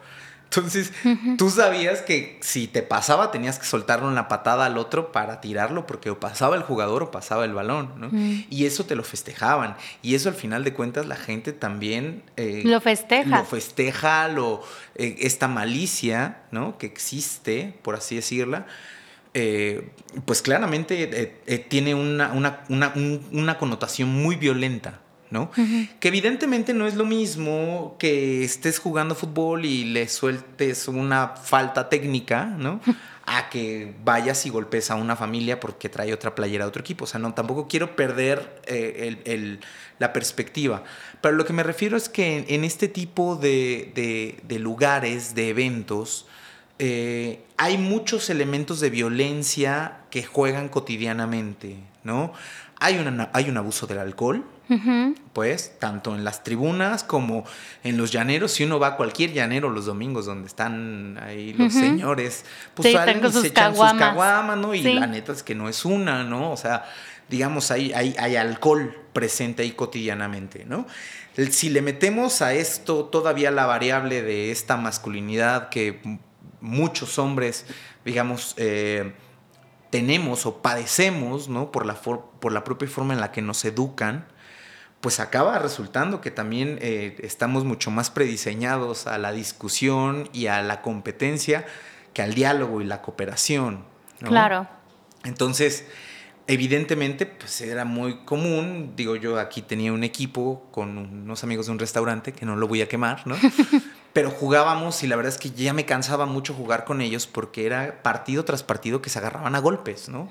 Entonces, 0.49 0.93
tú 1.37 1.49
sabías 1.49 2.01
que 2.01 2.39
si 2.41 2.67
te 2.67 2.81
pasaba 2.81 3.31
tenías 3.31 3.59
que 3.59 3.65
soltarle 3.65 4.07
una 4.07 4.29
patada 4.29 4.65
al 4.65 4.77
otro 4.77 5.11
para 5.11 5.41
tirarlo 5.41 5.85
porque 5.85 6.09
o 6.09 6.19
pasaba 6.21 6.55
el 6.55 6.63
jugador 6.63 7.03
o 7.03 7.11
pasaba 7.11 7.43
el 7.43 7.53
balón, 7.53 7.91
¿no? 7.97 8.09
Y 8.49 8.65
eso 8.65 8.85
te 8.85 8.95
lo 8.95 9.03
festejaban. 9.03 9.75
Y 10.01 10.15
eso 10.15 10.29
al 10.29 10.35
final 10.35 10.63
de 10.63 10.73
cuentas 10.73 11.05
la 11.05 11.17
gente 11.17 11.51
también... 11.51 12.23
Eh, 12.37 12.61
lo 12.63 12.79
festeja. 12.79 13.39
Lo 13.39 13.43
festeja, 13.43 14.27
lo, 14.29 14.63
eh, 14.95 15.17
esta 15.19 15.49
malicia, 15.49 16.37
¿no? 16.51 16.77
Que 16.77 16.85
existe, 16.85 17.77
por 17.81 17.95
así 17.95 18.15
decirla. 18.15 18.67
Eh, 19.39 19.89
pues 20.25 20.41
claramente 20.41 21.37
tiene 21.69 21.93
una, 21.93 22.31
una 22.71 23.57
connotación 23.59 24.09
muy 24.09 24.35
violenta, 24.35 24.99
¿no? 25.29 25.51
Que 25.99 26.07
evidentemente 26.07 26.73
no 26.73 26.87
es 26.87 26.95
lo 26.95 27.05
mismo 27.05 27.97
que 27.99 28.43
estés 28.43 28.79
jugando 28.79 29.13
fútbol 29.13 29.65
y 29.65 29.83
le 29.83 30.07
sueltes 30.07 30.87
una 30.87 31.35
falta 31.35 31.87
técnica, 31.87 32.45
¿no? 32.45 32.81
a 33.29 33.49
que 33.49 33.93
vayas 34.05 34.45
y 34.45 34.49
golpes 34.49 34.89
a 34.89 34.95
una 34.95 35.17
familia 35.17 35.59
porque 35.59 35.89
trae 35.89 36.13
otra 36.13 36.33
playera 36.33 36.63
a 36.63 36.67
otro 36.69 36.79
equipo. 36.79 37.03
O 37.03 37.07
sea, 37.07 37.19
no, 37.19 37.33
tampoco 37.33 37.67
quiero 37.67 37.95
perder 37.95 38.61
eh, 38.65 39.59
la 39.99 40.13
perspectiva. 40.13 40.83
Pero 41.19 41.35
lo 41.35 41.45
que 41.45 41.51
me 41.51 41.61
refiero 41.61 41.97
es 41.97 42.07
que 42.07 42.45
en, 42.47 42.63
este 42.63 42.87
tipo 42.87 43.35
de, 43.35 44.41
lugares, 44.61 45.35
de 45.35 45.49
eventos, 45.49 46.25
eh, 46.79 47.43
hay 47.57 47.77
muchos 47.77 48.29
elementos 48.29 48.79
de 48.79 48.89
violencia 48.89 49.99
que 50.11 50.23
juegan 50.23 50.69
cotidianamente, 50.69 51.77
¿no? 52.03 52.33
Hay, 52.79 53.03
hay 53.33 53.49
un 53.49 53.57
abuso 53.57 53.87
del 53.87 53.97
alcohol, 53.97 54.45
pues, 55.33 55.79
tanto 55.79 56.13
en 56.13 56.23
las 56.23 56.43
tribunas 56.43 57.03
como 57.03 57.45
en 57.83 57.97
los 57.97 58.11
llaneros. 58.11 58.51
Si 58.51 58.65
uno 58.65 58.79
va 58.79 58.87
a 58.87 58.95
cualquier 58.97 59.33
llanero 59.33 59.69
los 59.69 59.85
domingos 59.85 60.25
donde 60.27 60.47
están 60.47 61.17
ahí 61.23 61.53
los 61.53 61.73
señores, 61.73 62.45
pues 62.75 62.93
salen 62.93 63.25
y 63.25 63.31
se 63.31 63.47
echan 63.47 63.75
sus 63.75 63.93
caguamas, 63.93 64.57
¿no? 64.57 64.75
Y 64.75 64.83
la 64.83 65.07
neta 65.07 65.31
es 65.31 65.41
que 65.41 65.55
no 65.55 65.69
es 65.69 65.85
una, 65.85 66.23
¿no? 66.23 66.51
O 66.51 66.57
sea, 66.57 66.85
digamos, 67.29 67.71
hay, 67.71 67.93
hay, 67.93 68.15
hay 68.19 68.35
alcohol 68.35 68.95
presente 69.13 69.63
ahí 69.63 69.71
cotidianamente, 69.71 70.65
¿no? 70.65 70.85
Si 71.49 71.69
le 71.69 71.81
metemos 71.81 72.43
a 72.43 72.53
esto 72.53 73.05
todavía 73.05 73.49
la 73.49 73.65
variable 73.65 74.21
de 74.21 74.51
esta 74.51 74.77
masculinidad 74.77 75.69
que 75.69 76.19
muchos 76.61 77.19
hombres, 77.19 77.65
digamos, 78.05 78.53
eh, 78.57 79.13
tenemos 79.89 80.45
o 80.45 80.61
padecemos, 80.61 81.49
¿no? 81.49 81.71
Por 81.71 81.85
la, 81.85 81.95
por 81.95 82.51
la 82.51 82.63
propia 82.63 82.87
forma 82.87 83.13
en 83.13 83.21
la 83.21 83.31
que 83.31 83.41
nos 83.41 83.63
educan, 83.65 84.25
pues 85.01 85.19
acaba 85.19 85.59
resultando 85.59 86.21
que 86.21 86.31
también 86.31 86.79
eh, 86.81 87.15
estamos 87.19 87.63
mucho 87.63 87.91
más 87.91 88.09
prediseñados 88.09 89.07
a 89.07 89.17
la 89.17 89.31
discusión 89.31 90.29
y 90.33 90.47
a 90.47 90.61
la 90.61 90.81
competencia 90.81 91.65
que 92.13 92.21
al 92.21 92.33
diálogo 92.33 92.81
y 92.81 92.85
la 92.85 93.01
cooperación. 93.01 93.85
Claro. 94.19 94.67
Entonces, 95.23 95.85
evidentemente, 96.47 97.25
pues 97.25 97.61
era 97.61 97.85
muy 97.85 98.25
común, 98.25 98.93
digo 98.95 99.15
yo 99.15 99.39
aquí 99.39 99.61
tenía 99.61 99.93
un 99.93 100.03
equipo 100.03 100.67
con 100.71 100.97
unos 100.97 101.43
amigos 101.43 101.67
de 101.67 101.73
un 101.73 101.79
restaurante, 101.79 102.33
que 102.33 102.45
no 102.45 102.55
lo 102.55 102.67
voy 102.67 102.81
a 102.81 102.87
quemar, 102.87 103.27
¿no? 103.27 103.35
pero 104.17 104.31
jugábamos 104.31 105.03
y 105.03 105.07
la 105.07 105.15
verdad 105.15 105.31
es 105.31 105.37
que 105.37 105.51
ya 105.51 105.73
me 105.73 105.85
cansaba 105.85 106.25
mucho 106.25 106.55
jugar 106.55 106.85
con 106.85 107.01
ellos 107.01 107.27
porque 107.27 107.67
era 107.67 108.01
partido 108.01 108.43
tras 108.45 108.63
partido 108.63 108.99
que 108.99 109.11
se 109.11 109.19
agarraban 109.19 109.53
a 109.53 109.59
golpes, 109.59 110.09
¿no? 110.09 110.27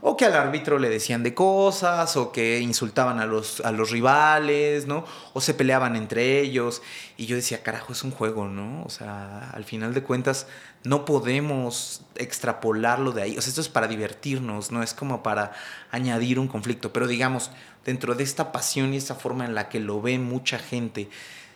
O 0.00 0.16
que 0.16 0.24
al 0.24 0.34
árbitro 0.34 0.80
le 0.80 0.88
decían 0.88 1.22
de 1.22 1.34
cosas, 1.34 2.16
o 2.16 2.32
que 2.32 2.58
insultaban 2.58 3.20
a 3.20 3.26
los, 3.26 3.60
a 3.60 3.70
los 3.70 3.92
rivales, 3.92 4.88
¿no? 4.88 5.04
O 5.34 5.40
se 5.40 5.54
peleaban 5.54 5.94
entre 5.94 6.40
ellos. 6.40 6.82
Y 7.16 7.26
yo 7.26 7.36
decía, 7.36 7.62
carajo, 7.62 7.92
es 7.92 8.02
un 8.02 8.10
juego, 8.10 8.48
¿no? 8.48 8.82
O 8.82 8.90
sea, 8.90 9.50
al 9.50 9.62
final 9.62 9.94
de 9.94 10.02
cuentas 10.02 10.48
no 10.82 11.04
podemos 11.04 12.02
extrapolarlo 12.16 13.12
de 13.12 13.22
ahí. 13.22 13.38
O 13.38 13.40
sea, 13.40 13.50
esto 13.50 13.60
es 13.60 13.68
para 13.68 13.86
divertirnos, 13.86 14.72
no 14.72 14.82
es 14.82 14.94
como 14.94 15.22
para 15.22 15.52
añadir 15.92 16.40
un 16.40 16.48
conflicto. 16.48 16.92
Pero 16.92 17.06
digamos, 17.06 17.52
dentro 17.84 18.16
de 18.16 18.24
esta 18.24 18.50
pasión 18.50 18.94
y 18.94 18.96
esta 18.96 19.14
forma 19.14 19.44
en 19.44 19.54
la 19.54 19.68
que 19.68 19.78
lo 19.78 20.02
ve 20.02 20.18
mucha 20.18 20.58
gente, 20.58 21.08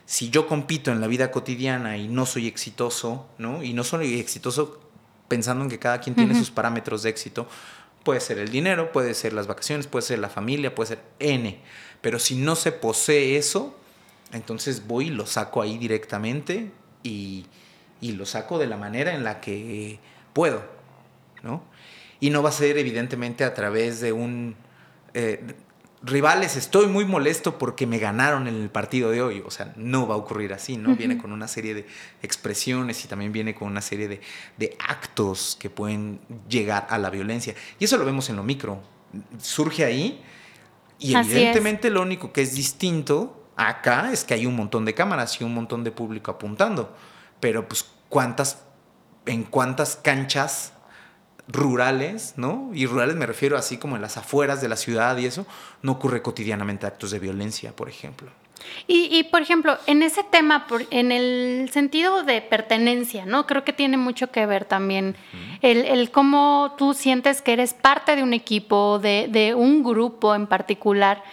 si 0.05 0.29
yo 0.29 0.47
compito 0.47 0.91
en 0.91 1.01
la 1.01 1.07
vida 1.07 1.31
cotidiana 1.31 1.97
y 1.97 2.07
no 2.07 2.25
soy 2.25 2.47
exitoso, 2.47 3.27
¿no? 3.37 3.63
Y 3.63 3.73
no 3.73 3.83
soy 3.83 4.19
exitoso 4.19 4.79
pensando 5.27 5.63
en 5.63 5.69
que 5.69 5.79
cada 5.79 5.99
quien 5.99 6.15
tiene 6.15 6.35
sus 6.35 6.51
parámetros 6.51 7.03
de 7.03 7.09
éxito, 7.09 7.47
puede 8.03 8.19
ser 8.19 8.37
el 8.37 8.49
dinero, 8.49 8.91
puede 8.91 9.13
ser 9.13 9.33
las 9.33 9.47
vacaciones, 9.47 9.87
puede 9.87 10.03
ser 10.03 10.19
la 10.19 10.29
familia, 10.29 10.75
puede 10.75 10.89
ser 10.89 10.99
N. 11.19 11.59
Pero 12.01 12.19
si 12.19 12.35
no 12.35 12.55
se 12.55 12.71
posee 12.71 13.37
eso, 13.37 13.75
entonces 14.33 14.87
voy 14.87 15.07
y 15.07 15.09
lo 15.09 15.25
saco 15.25 15.61
ahí 15.61 15.77
directamente 15.77 16.71
y, 17.03 17.45
lo 18.01 18.25
saco 18.25 18.59
de 18.59 18.67
la 18.67 18.75
manera 18.75 19.15
en 19.15 19.23
la 19.23 19.39
que 19.39 19.97
puedo, 20.33 20.61
¿no? 21.41 21.63
Y 22.19 22.29
no 22.29 22.43
va 22.43 22.49
a 22.49 22.51
ser 22.51 22.77
evidentemente 22.77 23.45
a 23.45 23.53
través 23.53 24.01
de 24.01 24.11
un... 24.11 24.55
Eh, 25.13 25.41
rivales, 26.03 26.57
estoy 26.57 26.87
muy 26.87 27.05
molesto 27.05 27.57
porque 27.57 27.87
me 27.87 27.97
ganaron 27.97 28.47
en 28.47 28.55
el 28.55 28.69
partido 28.69 29.09
de 29.09 29.21
hoy. 29.21 29.43
O 29.45 29.51
sea, 29.51 29.73
no 29.77 30.07
va 30.07 30.15
a 30.15 30.17
ocurrir 30.17 30.53
así, 30.53 30.77
¿no? 30.77 30.95
Viene 30.95 31.17
con 31.17 31.31
una 31.31 31.47
serie 31.47 31.73
de 31.73 31.87
expresiones 32.21 33.03
y 33.05 33.07
también 33.07 33.31
viene 33.31 33.55
con 33.55 33.69
una 33.69 33.81
serie 33.81 34.07
de, 34.07 34.77
actos 34.79 35.57
que 35.59 35.69
pueden 35.69 36.19
llegar 36.49 36.87
a 36.89 36.97
la 36.97 37.09
violencia. 37.09 37.55
Y 37.79 37.85
eso 37.85 37.97
lo 37.97 38.05
vemos 38.05 38.29
en 38.29 38.35
lo 38.35 38.43
micro. 38.43 38.81
Surge 39.39 39.85
ahí 39.85 40.21
y 40.99 41.15
evidentemente 41.15 41.89
lo 41.89 42.01
único 42.01 42.33
que 42.33 42.41
es 42.41 42.53
distinto 42.53 43.47
acá 43.55 44.11
es 44.11 44.23
que 44.23 44.33
hay 44.33 44.45
un 44.45 44.55
montón 44.55 44.85
de 44.85 44.93
cámaras 44.93 45.39
y 45.39 45.43
un 45.43 45.53
montón 45.53 45.83
de 45.83 45.91
público 45.91 46.31
apuntando. 46.31 46.95
Pero 47.39 47.67
pues 47.67 47.85
cuántas, 48.09 48.63
en 49.25 49.43
cuántas 49.43 49.95
canchas 49.95 50.72
rurales, 51.47 52.33
¿no? 52.37 52.71
Y 52.73 52.85
rurales 52.85 53.15
me 53.15 53.25
refiero 53.25 53.57
así 53.57 53.77
como 53.77 53.95
en 53.95 54.01
las 54.01 54.17
afueras 54.17 54.61
de 54.61 54.69
la 54.69 54.75
ciudad 54.75 55.17
y 55.17 55.25
eso, 55.25 55.45
no 55.81 55.93
ocurre 55.93 56.21
cotidianamente 56.21 56.85
actos 56.85 57.11
de 57.11 57.19
violencia, 57.19 57.75
por 57.75 57.89
ejemplo. 57.89 58.29
Y, 58.87 59.23
por 59.25 59.41
ejemplo, 59.41 59.77
en 59.87 60.03
ese 60.03 60.23
tema, 60.23 60.65
en 60.89 61.11
el 61.11 61.69
sentido 61.71 62.23
de 62.23 62.41
pertenencia, 62.41 63.25
¿no? 63.25 63.45
Creo 63.47 63.63
que 63.63 63.73
tiene 63.73 63.97
mucho 63.97 64.31
que 64.31 64.45
ver 64.45 64.65
también 64.65 65.15
el, 65.61 66.11
cómo 66.11 66.75
tú 66.77 66.93
sientes 66.93 67.41
que 67.41 67.53
eres 67.53 67.73
parte 67.73 68.15
de 68.15 68.23
un 68.23 68.33
equipo, 68.33 68.99
de, 68.99 69.53
un 69.55 69.83
grupo 69.83 70.35
en 70.35 70.47
particular, 70.47 71.23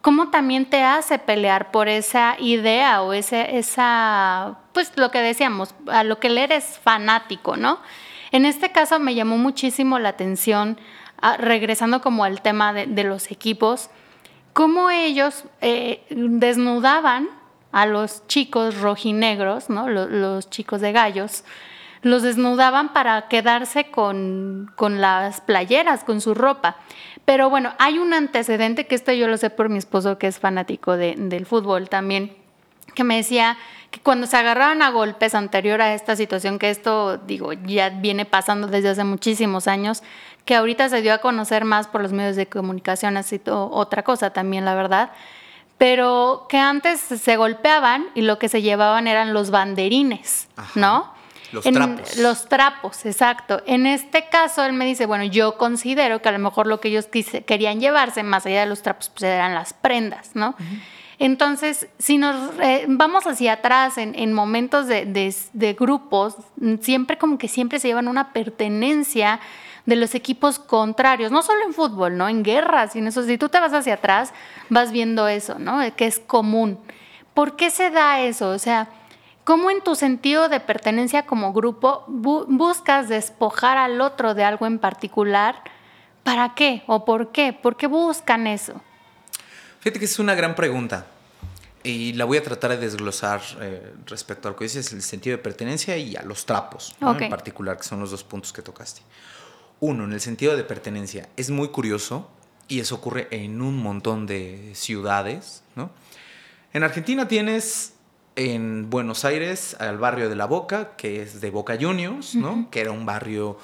cómo 0.00 0.30
también 0.30 0.66
te 0.66 0.82
hace 0.82 1.18
pelear 1.18 1.70
por 1.70 1.88
esa 1.88 2.36
idea 2.38 3.02
o 3.02 3.12
ese, 3.12 3.56
esa, 3.56 4.58
pues 4.72 4.92
lo 4.96 5.10
que 5.10 5.20
decíamos, 5.20 5.74
a 5.88 6.04
lo 6.04 6.18
que 6.18 6.28
le 6.28 6.44
eres 6.44 6.78
fanático, 6.82 7.56
¿no? 7.56 7.80
En 8.36 8.44
este 8.44 8.70
caso 8.70 9.00
me 9.00 9.14
llamó 9.14 9.38
muchísimo 9.38 9.98
la 9.98 10.10
atención, 10.10 10.76
ah, 11.22 11.38
regresando 11.38 12.02
como 12.02 12.22
al 12.22 12.42
tema 12.42 12.74
de, 12.74 13.02
los 13.02 13.30
equipos, 13.30 13.88
cómo 14.52 14.90
ellos 14.90 15.44
eh, 15.62 16.04
desnudaban 16.10 17.30
a 17.72 17.86
los 17.86 18.26
chicos 18.26 18.78
rojinegros, 18.78 19.70
¿no? 19.70 19.88
los, 19.88 20.50
chicos 20.50 20.82
de 20.82 20.92
gallos, 20.92 21.44
los 22.02 22.22
desnudaban 22.22 22.92
para 22.92 23.26
quedarse 23.28 23.90
con, 23.90 24.70
las 24.78 25.40
playeras, 25.40 26.04
con 26.04 26.20
su 26.20 26.34
ropa. 26.34 26.76
Pero 27.24 27.48
bueno, 27.48 27.72
hay 27.78 27.96
un 27.98 28.12
antecedente, 28.12 28.86
que 28.86 28.96
esto 28.96 29.14
yo 29.14 29.28
lo 29.28 29.38
sé 29.38 29.48
por 29.48 29.70
mi 29.70 29.78
esposo, 29.78 30.18
que 30.18 30.26
es 30.26 30.38
fanático 30.38 30.98
del 30.98 31.46
fútbol 31.46 31.88
también, 31.88 32.36
que 32.96 33.04
me 33.04 33.16
decía 33.16 33.56
que 33.92 34.00
cuando 34.00 34.26
se 34.26 34.36
agarraban 34.36 34.82
a 34.82 34.90
golpes 34.90 35.36
anterior 35.36 35.80
a 35.80 35.94
esta 35.94 36.16
situación, 36.16 36.58
que 36.58 36.70
esto, 36.70 37.18
digo, 37.18 37.52
ya 37.52 37.90
viene 37.90 38.24
pasando 38.24 38.66
desde 38.66 38.88
hace 38.88 39.04
muchísimos 39.04 39.68
años, 39.68 40.02
que 40.44 40.56
ahorita 40.56 40.88
se 40.88 41.02
dio 41.02 41.14
a 41.14 41.18
conocer 41.18 41.64
más 41.64 41.86
por 41.86 42.00
los 42.00 42.12
medios 42.12 42.34
de 42.34 42.46
comunicación, 42.46 43.16
así 43.16 43.40
otra 43.46 44.02
cosa 44.02 44.30
también, 44.30 44.64
la 44.64 44.74
verdad, 44.74 45.12
pero 45.78 46.46
que 46.48 46.58
antes 46.58 47.00
se 47.00 47.36
golpeaban 47.36 48.06
y 48.14 48.22
lo 48.22 48.38
que 48.38 48.48
se 48.48 48.62
llevaban 48.62 49.06
eran 49.06 49.32
los 49.32 49.50
banderines, 49.50 50.48
¿no? 50.74 51.14
Los 51.52 51.64
trapos. 51.64 52.16
Los 52.16 52.48
trapos, 52.48 53.06
exacto. 53.06 53.62
En 53.66 53.86
este 53.86 54.28
caso, 54.28 54.64
él 54.64 54.72
me 54.72 54.84
dice, 54.84 55.06
bueno, 55.06 55.24
yo 55.24 55.56
considero 55.56 56.20
que 56.20 56.28
a 56.28 56.32
lo 56.32 56.38
mejor 56.38 56.66
lo 56.66 56.80
que 56.80 56.88
ellos 56.88 57.08
querían 57.46 57.78
llevarse, 57.78 58.22
más 58.22 58.46
allá 58.46 58.60
de 58.60 58.66
los 58.66 58.82
trapos, 58.82 59.10
pues 59.10 59.22
eran 59.24 59.54
las 59.54 59.72
prendas, 59.72 60.30
¿no? 60.34 60.56
Entonces, 61.18 61.88
si 61.98 62.18
nos 62.18 62.52
eh, 62.60 62.84
vamos 62.88 63.26
hacia 63.26 63.54
atrás 63.54 63.96
en, 63.96 64.32
momentos 64.32 64.86
de, 64.86 65.76
grupos, 65.78 66.36
siempre 66.80 67.16
como 67.16 67.38
que 67.38 67.48
siempre 67.48 67.78
se 67.78 67.88
llevan 67.88 68.08
una 68.08 68.32
pertenencia 68.32 69.40
de 69.86 69.96
los 69.96 70.14
equipos 70.14 70.58
contrarios, 70.58 71.32
no 71.32 71.42
solo 71.42 71.64
en 71.64 71.72
fútbol, 71.72 72.18
¿no? 72.18 72.28
En 72.28 72.42
guerras 72.42 72.96
y 72.96 72.98
en 72.98 73.06
eso. 73.06 73.22
Si 73.22 73.38
tú 73.38 73.48
te 73.48 73.60
vas 73.60 73.72
hacia 73.72 73.94
atrás, 73.94 74.34
vas 74.68 74.92
viendo 74.92 75.26
eso, 75.28 75.58
¿no? 75.58 75.80
Que 75.96 76.06
es 76.06 76.18
común. 76.18 76.78
¿Por 77.32 77.56
qué 77.56 77.70
se 77.70 77.90
da 77.90 78.20
eso? 78.20 78.50
O 78.50 78.58
sea, 78.58 78.88
¿cómo 79.44 79.70
en 79.70 79.82
tu 79.82 79.94
sentido 79.94 80.48
de 80.48 80.60
pertenencia 80.60 81.24
como 81.24 81.52
grupo 81.52 82.04
buscas 82.08 83.08
despojar 83.08 83.78
al 83.78 84.00
otro 84.00 84.34
de 84.34 84.44
algo 84.44 84.66
en 84.66 84.78
particular? 84.78 85.62
¿Para 86.24 86.54
qué? 86.54 86.82
¿O 86.86 87.04
por 87.04 87.30
qué? 87.30 87.52
¿Por 87.52 87.76
qué 87.76 87.86
buscan 87.86 88.46
eso? 88.46 88.82
Fíjate 89.86 90.00
que 90.00 90.06
es 90.06 90.18
una 90.18 90.34
gran 90.34 90.56
pregunta. 90.56 91.06
y 91.84 92.14
la 92.14 92.24
voy 92.24 92.38
a 92.38 92.42
tratar 92.42 92.72
de 92.72 92.78
desglosar 92.78 93.40
eh, 93.60 93.92
respecto 94.06 94.48
a 94.48 94.50
lo 94.50 94.56
que 94.56 94.64
dices, 94.64 94.92
el 94.92 95.00
sentido 95.00 95.36
de 95.36 95.42
pertenencia 95.44 95.96
y 95.96 96.16
a 96.16 96.22
los 96.22 96.44
trapos, 96.44 96.96
en 97.00 97.30
particular, 97.30 97.76
que 97.76 97.84
son 97.84 98.00
los 98.00 98.10
dos 98.10 98.24
puntos 98.24 98.52
que 98.52 98.62
tocaste. 98.62 99.02
Uno, 99.78 100.02
en 100.02 100.12
el 100.12 100.20
sentido 100.20 100.56
de 100.56 100.64
pertenencia, 100.64 101.28
es 101.36 101.50
muy 101.50 101.68
curioso 101.68 102.28
y 102.66 102.80
eso 102.80 102.96
ocurre 102.96 103.28
en 103.30 103.62
un 103.62 103.80
montón 103.80 104.26
de 104.26 104.72
ciudades. 104.74 105.62
¿no? 105.76 105.92
En 106.72 106.82
Argentina 106.82 107.28
tienes 107.28 107.92
en 108.34 108.90
Buenos 108.90 109.24
Aires 109.24 109.76
al 109.78 109.98
barrio 109.98 110.28
de 110.28 110.34
La 110.34 110.46
Boca, 110.46 110.96
que 110.96 111.22
es 111.22 111.40
de 111.40 111.50
Boca 111.52 111.78
Juniors, 111.80 112.34
¿no? 112.34 112.68
que 112.72 112.80
era 112.80 112.90
un 112.90 113.06
barrio 113.06 113.56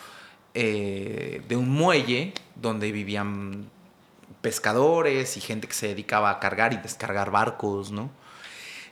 eh, 0.55 1.43
de 1.49 1.57
un 1.57 1.69
muelle 1.69 2.33
donde 2.55 2.93
vivían 2.93 3.69
pescadores 4.43 5.37
y 5.37 5.41
gente 5.41 5.69
que 5.69 5.75
se 5.75 5.89
dedicaba 5.89 6.31
a 6.31 6.41
cargar 6.41 6.75
y 6.75 6.77
descargar 6.77 7.31
barcos, 7.31 7.91
¿no? 7.91 8.11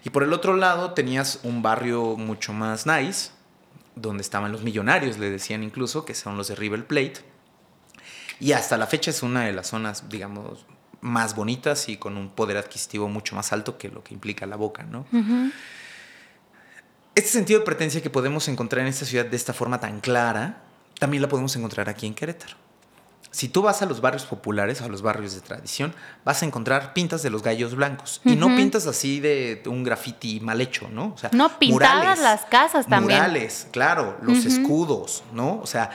Y 0.03 0.11
por 0.11 0.23
el 0.23 0.33
otro 0.33 0.57
lado 0.57 0.95
tenías 0.95 1.41
un 1.43 1.63
barrio 1.63 2.17
mucho 2.17 2.55
más 2.55 2.87
nice, 2.87 3.33
donde 3.97 4.23
estaban 4.23 4.51
los 4.53 4.63
millonarios, 4.63 5.19
le 5.19 5.31
decían 5.31 5.63
incluso, 5.63 6.07
que 6.07 6.15
son 6.15 6.39
los 6.39 6.49
de 6.49 6.55
River 6.55 6.87
Plate. 6.87 7.17
Y 8.39 8.53
hasta 8.53 8.79
la 8.79 8.87
fecha 8.87 9.11
es 9.11 9.23
una 9.23 9.45
de 9.45 9.53
las 9.53 9.67
zonas, 9.67 10.09
digamos, 10.09 10.65
más 11.03 11.35
bonitas 11.35 11.89
y 11.89 11.99
con 11.99 12.17
un 12.17 12.31
poder 12.31 12.57
adquisitivo 12.57 13.09
mucho 13.09 13.37
más 13.37 13.53
alto 13.53 13.77
que 13.77 13.89
lo 13.89 14.03
que 14.03 14.15
implica 14.15 14.47
la 14.47 14.57
boca, 14.57 14.85
¿no? 14.85 15.07
Este 17.15 17.31
sentido 17.31 17.61
de 17.61 17.67
pertenencia 17.67 18.01
que 18.01 18.09
podemos 18.09 18.49
encontrar 18.49 18.83
en 18.83 18.89
esta 18.89 19.05
ciudad 19.05 19.27
de 19.27 19.37
esta 19.37 19.53
forma 19.53 19.81
tan 19.81 20.01
clara, 20.01 20.63
también 20.99 21.21
la 21.21 21.29
podemos 21.29 21.55
encontrar 21.57 21.91
aquí 21.91 22.07
en 22.07 22.15
Querétaro. 22.15 22.57
Si 23.31 23.49
tú 23.49 23.63
vas 23.63 23.81
a 23.83 23.87
los 23.87 24.01
barrios 24.01 24.25
populares, 24.25 24.83
a 24.83 24.89
los 24.89 25.03
barrios 25.03 25.35
de 25.35 25.41
tradición, 25.41 25.95
vas 26.25 26.43
a 26.43 26.47
encontrar 26.47 26.93
pintas 26.93 27.23
de 27.23 27.31
los 27.31 27.43
gallos 27.43 27.75
blancos. 27.77 28.21
Y 28.25 28.37
no 28.37 28.55
pintas 28.57 28.87
así 28.87 29.21
de 29.21 29.63
un 29.67 29.85
graffiti 29.85 30.41
mal 30.41 30.61
hecho, 30.61 30.89
¿no? 30.89 31.13
O 31.15 31.19
sea, 31.19 31.31
no 31.33 31.59
pintadas 31.59 32.19
las 32.19 32.45
casas 32.47 32.87
también. 32.87 33.21
Murales, 33.21 33.69
claro, 33.71 34.19
los 34.23 34.45
escudos, 34.45 35.23
¿no? 35.33 35.61
O 35.63 35.67
sea, 35.67 35.91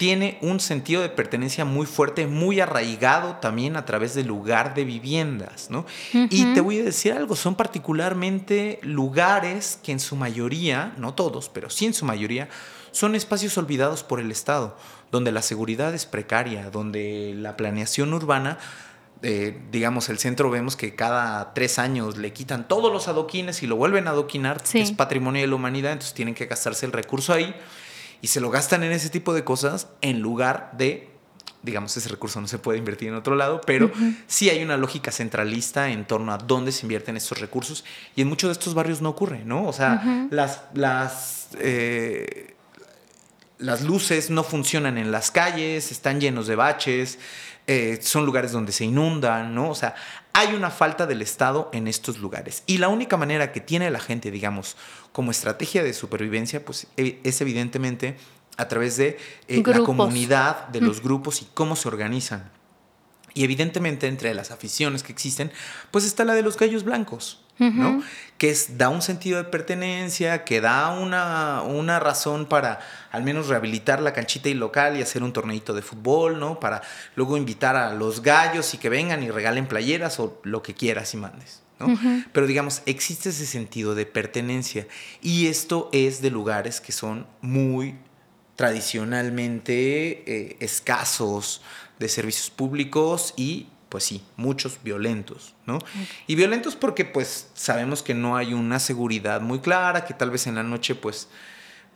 tiene 0.00 0.38
un 0.40 0.60
sentido 0.60 1.02
de 1.02 1.10
pertenencia 1.10 1.66
muy 1.66 1.84
fuerte, 1.84 2.26
muy 2.26 2.58
arraigado 2.58 3.36
también 3.36 3.76
a 3.76 3.84
través 3.84 4.14
del 4.14 4.28
lugar 4.28 4.72
de 4.72 4.86
viviendas, 4.86 5.68
¿no? 5.68 5.84
Y 6.14 6.54
te 6.54 6.62
voy 6.62 6.80
a 6.80 6.84
decir 6.84 7.12
algo, 7.12 7.36
son 7.36 7.54
particularmente 7.54 8.80
lugares 8.82 9.78
que 9.82 9.92
en 9.92 10.00
su 10.00 10.16
mayoría, 10.16 10.94
no 10.96 11.12
todos, 11.12 11.50
pero 11.50 11.68
sí 11.68 11.84
en 11.84 11.92
su 11.92 12.06
mayoría, 12.06 12.48
son 12.92 13.14
espacios 13.14 13.58
olvidados 13.58 14.02
por 14.02 14.20
el 14.20 14.30
Estado, 14.30 14.74
donde 15.10 15.32
la 15.32 15.42
seguridad 15.42 15.94
es 15.94 16.06
precaria, 16.06 16.70
donde 16.70 17.34
la 17.36 17.56
planeación 17.56 18.12
urbana 18.14 18.58
eh, 19.22 19.60
digamos, 19.70 20.08
el 20.08 20.18
centro 20.18 20.50
vemos 20.50 20.76
que 20.76 20.94
cada 20.94 21.52
tres 21.52 21.78
años 21.78 22.16
le 22.16 22.32
quitan 22.32 22.66
todos 22.66 22.90
los 22.90 23.06
adoquines 23.06 23.62
y 23.62 23.66
lo 23.66 23.76
vuelven 23.76 24.08
a 24.08 24.12
adoquinar, 24.12 24.62
es 24.72 24.92
patrimonio 24.92 25.42
de 25.42 25.46
la 25.48 25.54
humanidad, 25.56 25.92
entonces 25.92 26.14
tienen 26.14 26.34
que 26.34 26.46
gastarse 26.46 26.86
el 26.86 26.92
recurso 26.92 27.34
ahí 27.34 27.54
y 28.22 28.28
se 28.28 28.40
lo 28.40 28.50
gastan 28.50 28.82
en 28.82 28.92
ese 28.92 29.10
tipo 29.10 29.34
de 29.34 29.44
cosas 29.44 29.88
en 30.00 30.20
lugar 30.20 30.72
de, 30.78 31.10
digamos, 31.62 31.94
ese 31.98 32.08
recurso 32.08 32.40
no 32.40 32.48
se 32.48 32.58
puede 32.58 32.78
invertir 32.78 33.08
en 33.08 33.14
otro 33.14 33.34
lado, 33.34 33.60
pero 33.66 33.90
sí 34.26 34.48
hay 34.48 34.62
una 34.62 34.78
lógica 34.78 35.12
centralista 35.12 35.90
en 35.90 36.06
torno 36.06 36.32
a 36.32 36.38
dónde 36.38 36.72
se 36.72 36.86
invierten 36.86 37.18
estos 37.18 37.40
recursos 37.40 37.84
y 38.16 38.22
en 38.22 38.28
muchos 38.28 38.48
de 38.48 38.52
estos 38.52 38.72
barrios 38.72 39.02
no 39.02 39.10
ocurre, 39.10 39.44
¿no? 39.44 39.66
O 39.66 39.72
sea, 39.74 40.28
las... 40.30 40.62
las 40.72 41.48
eh, 41.58 42.54
las 43.60 43.82
luces 43.82 44.30
no 44.30 44.42
funcionan 44.42 44.98
en 44.98 45.12
las 45.12 45.30
calles, 45.30 45.92
están 45.92 46.20
llenos 46.20 46.46
de 46.46 46.56
baches, 46.56 47.18
eh, 47.66 47.98
son 48.02 48.26
lugares 48.26 48.52
donde 48.52 48.72
se 48.72 48.84
inundan, 48.84 49.54
¿no? 49.54 49.70
O 49.70 49.74
sea, 49.74 49.94
hay 50.32 50.54
una 50.54 50.70
falta 50.70 51.06
del 51.06 51.22
Estado 51.22 51.70
en 51.72 51.86
estos 51.86 52.18
lugares. 52.18 52.62
Y 52.66 52.78
la 52.78 52.88
única 52.88 53.16
manera 53.16 53.52
que 53.52 53.60
tiene 53.60 53.90
la 53.90 54.00
gente, 54.00 54.30
digamos, 54.30 54.76
como 55.12 55.30
estrategia 55.30 55.82
de 55.82 55.92
supervivencia, 55.92 56.64
pues 56.64 56.86
e, 56.96 57.20
es 57.22 57.40
evidentemente 57.40 58.16
a 58.56 58.66
través 58.68 58.96
de 58.96 59.18
eh, 59.48 59.62
la 59.64 59.80
comunidad, 59.80 60.68
de 60.68 60.80
los 60.80 61.02
grupos 61.02 61.42
y 61.42 61.48
cómo 61.54 61.76
se 61.76 61.88
organizan. 61.88 62.50
Y 63.34 63.44
evidentemente 63.44 64.08
entre 64.08 64.34
las 64.34 64.50
aficiones 64.50 65.02
que 65.02 65.12
existen, 65.12 65.52
pues 65.90 66.04
está 66.04 66.24
la 66.24 66.34
de 66.34 66.42
los 66.42 66.56
gallos 66.56 66.82
blancos. 66.84 67.44
¿No? 67.60 68.02
Que 68.38 68.50
es, 68.50 68.78
da 68.78 68.88
un 68.88 69.02
sentido 69.02 69.36
de 69.36 69.44
pertenencia, 69.44 70.44
que 70.44 70.60
da 70.60 70.90
una, 70.98 71.62
una, 71.62 72.00
razón 72.00 72.46
para 72.46 72.80
al 73.12 73.22
menos 73.22 73.48
rehabilitar 73.48 74.00
la 74.00 74.12
canchita 74.12 74.48
y 74.48 74.54
local 74.54 74.96
y 74.96 75.02
hacer 75.02 75.22
un 75.22 75.32
torneito 75.32 75.74
de 75.74 75.82
fútbol, 75.82 76.40
¿no? 76.40 76.58
Para 76.58 76.82
luego 77.16 77.36
invitar 77.36 77.76
a 77.76 77.92
los 77.92 78.22
gallos 78.22 78.72
y 78.74 78.78
que 78.78 78.88
vengan 78.88 79.22
y 79.22 79.30
regalen 79.30 79.66
playeras 79.66 80.18
o 80.20 80.40
lo 80.42 80.62
que 80.62 80.74
quieras 80.74 81.12
y 81.14 81.18
mandes. 81.18 81.62
¿no? 81.78 81.98
Pero 82.32 82.46
digamos, 82.46 82.82
existe 82.84 83.30
ese 83.30 83.46
sentido 83.46 83.94
de 83.94 84.04
pertenencia 84.04 84.86
y 85.22 85.46
esto 85.46 85.88
es 85.92 86.20
de 86.20 86.30
lugares 86.30 86.80
que 86.80 86.92
son 86.92 87.26
muy 87.40 87.96
tradicionalmente 88.56 90.22
eh, 90.26 90.56
escasos 90.60 91.62
de 91.98 92.08
servicios 92.10 92.50
públicos 92.50 93.32
y 93.36 93.68
pues 93.90 94.04
sí, 94.04 94.22
muchos 94.36 94.78
violentos, 94.82 95.54
¿no? 95.66 95.80
Y 96.28 96.36
violentos 96.36 96.76
porque 96.76 97.04
pues 97.04 97.50
sabemos 97.54 98.02
que 98.02 98.14
no 98.14 98.36
hay 98.36 98.54
una 98.54 98.78
seguridad 98.78 99.40
muy 99.40 99.58
clara, 99.58 100.06
que 100.06 100.14
tal 100.14 100.30
vez 100.30 100.46
en 100.46 100.54
la 100.54 100.62
noche 100.62 100.94
pues 100.94 101.28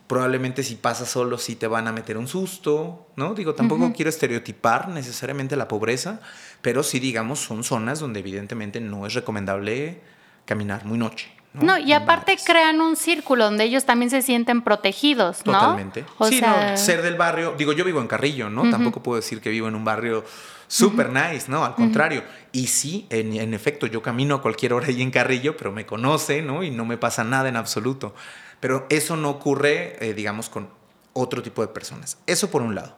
probablemente 0.08 0.64
si 0.64 0.74
pasas 0.74 1.08
solo 1.08 1.38
sí 1.38 1.54
te 1.54 1.68
van 1.68 1.86
a 1.86 1.92
meter 1.92 2.18
un 2.18 2.26
susto, 2.26 3.06
¿no? 3.14 3.34
Digo, 3.34 3.54
tampoco 3.54 3.92
quiero 3.94 4.08
estereotipar 4.08 4.88
necesariamente 4.88 5.54
la 5.54 5.68
pobreza, 5.68 6.20
pero 6.62 6.82
sí 6.82 6.98
digamos 6.98 7.38
son 7.38 7.62
zonas 7.62 8.00
donde 8.00 8.20
evidentemente 8.20 8.80
no 8.80 9.06
es 9.06 9.14
recomendable 9.14 10.00
caminar 10.44 10.84
muy 10.84 10.98
noche. 10.98 11.32
No, 11.54 11.78
y 11.78 11.92
aparte 11.92 12.36
crean 12.44 12.80
un 12.80 12.96
círculo 12.96 13.44
donde 13.44 13.62
ellos 13.62 13.84
también 13.84 14.10
se 14.10 14.22
sienten 14.22 14.62
protegidos, 14.62 15.46
¿no? 15.46 15.52
Totalmente. 15.52 16.04
sí, 16.28 16.40
no, 16.40 16.76
ser 16.76 17.02
del 17.02 17.14
barrio, 17.14 17.54
digo, 17.56 17.72
yo 17.72 17.84
vivo 17.84 18.00
en 18.00 18.08
Carrillo, 18.08 18.50
¿no? 18.50 18.68
Tampoco 18.68 19.00
puedo 19.00 19.20
decir 19.20 19.40
que 19.40 19.50
vivo 19.50 19.68
en 19.68 19.76
un 19.76 19.84
barrio 19.84 20.24
súper 20.66 21.10
nice, 21.10 21.50
¿no? 21.50 21.64
Al 21.64 21.74
contrario. 21.74 22.22
Y 22.52 22.68
sí, 22.68 23.06
en, 23.10 23.54
efecto, 23.54 23.86
yo 23.86 24.02
camino 24.02 24.36
a 24.36 24.42
cualquier 24.42 24.72
hora 24.72 24.86
ahí 24.86 25.02
en 25.02 25.10
Carrillo, 25.10 25.56
pero 25.56 25.72
me 25.72 25.86
conoce, 25.86 26.42
¿no? 26.42 26.62
Y 26.62 26.70
no 26.70 26.84
me 26.84 26.96
pasa 26.96 27.24
nada 27.24 27.48
en 27.48 27.56
absoluto. 27.56 28.14
Pero 28.60 28.86
eso 28.90 29.16
no 29.16 29.30
ocurre, 29.30 29.96
eh, 30.00 30.14
digamos, 30.14 30.48
con 30.48 30.68
otro 31.12 31.42
tipo 31.42 31.62
de 31.62 31.68
personas. 31.68 32.18
Eso 32.26 32.50
por 32.50 32.62
un 32.62 32.74
lado. 32.74 32.96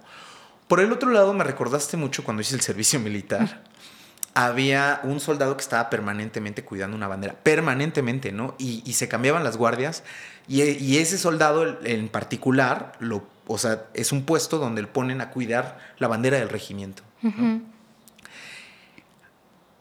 Por 0.68 0.80
el 0.80 0.92
otro 0.92 1.10
lado, 1.10 1.32
me 1.32 1.44
recordaste 1.44 1.96
mucho 1.96 2.24
cuando 2.24 2.42
hice 2.42 2.54
el 2.54 2.60
servicio 2.60 2.98
miliar 3.00 3.62
había 4.36 5.00
un 5.02 5.18
soldado 5.18 5.56
que 5.56 5.62
estaba 5.62 5.88
permanentemente 5.88 6.62
cuidando 6.62 6.94
una 6.94 7.08
bandera, 7.08 7.34
permanentemente, 7.42 8.32
¿no? 8.32 8.54
Y, 8.58 8.92
se 8.92 9.08
cambiaban 9.08 9.42
las 9.44 9.56
guardias 9.56 10.04
y, 10.46 10.98
ese 10.98 11.16
soldado 11.16 11.78
en 11.84 12.08
particular, 12.10 12.92
lo, 13.00 13.24
o 13.46 13.58
sea, 13.58 13.86
es 13.94 14.12
un 14.12 14.24
puesto 14.24 14.58
donde 14.58 14.82
le 14.82 14.88
ponen 14.88 15.20
a 15.20 15.30
cuidar 15.30 15.78
la 15.98 16.08
bandera 16.08 16.38
del 16.38 16.48
regimiento. 16.48 17.02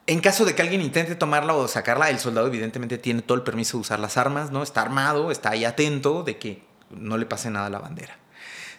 En 0.07 0.19
caso 0.19 0.45
de 0.45 0.53
que 0.53 0.61
alguien 0.61 0.81
intente 0.81 1.15
tomarla 1.15 1.55
o 1.55 1.67
sacarla, 1.67 2.09
el 2.09 2.19
soldado 2.19 2.47
evidentemente 2.47 2.97
tiene 2.97 3.21
todo 3.21 3.37
el 3.37 3.43
permiso 3.43 3.77
de 3.77 3.81
usar 3.81 3.99
las 3.99 4.17
armas, 4.17 4.51
¿no? 4.51 4.61
Está 4.61 4.81
armado, 4.81 5.31
está 5.31 5.49
ahí 5.49 5.65
atento 5.65 6.23
de 6.23 6.37
que 6.37 6.63
no 6.91 7.17
le 7.17 7.25
pase 7.25 7.49
nada 7.49 7.65
a 7.65 7.69
la 7.69 7.79
bandera. 7.79 8.17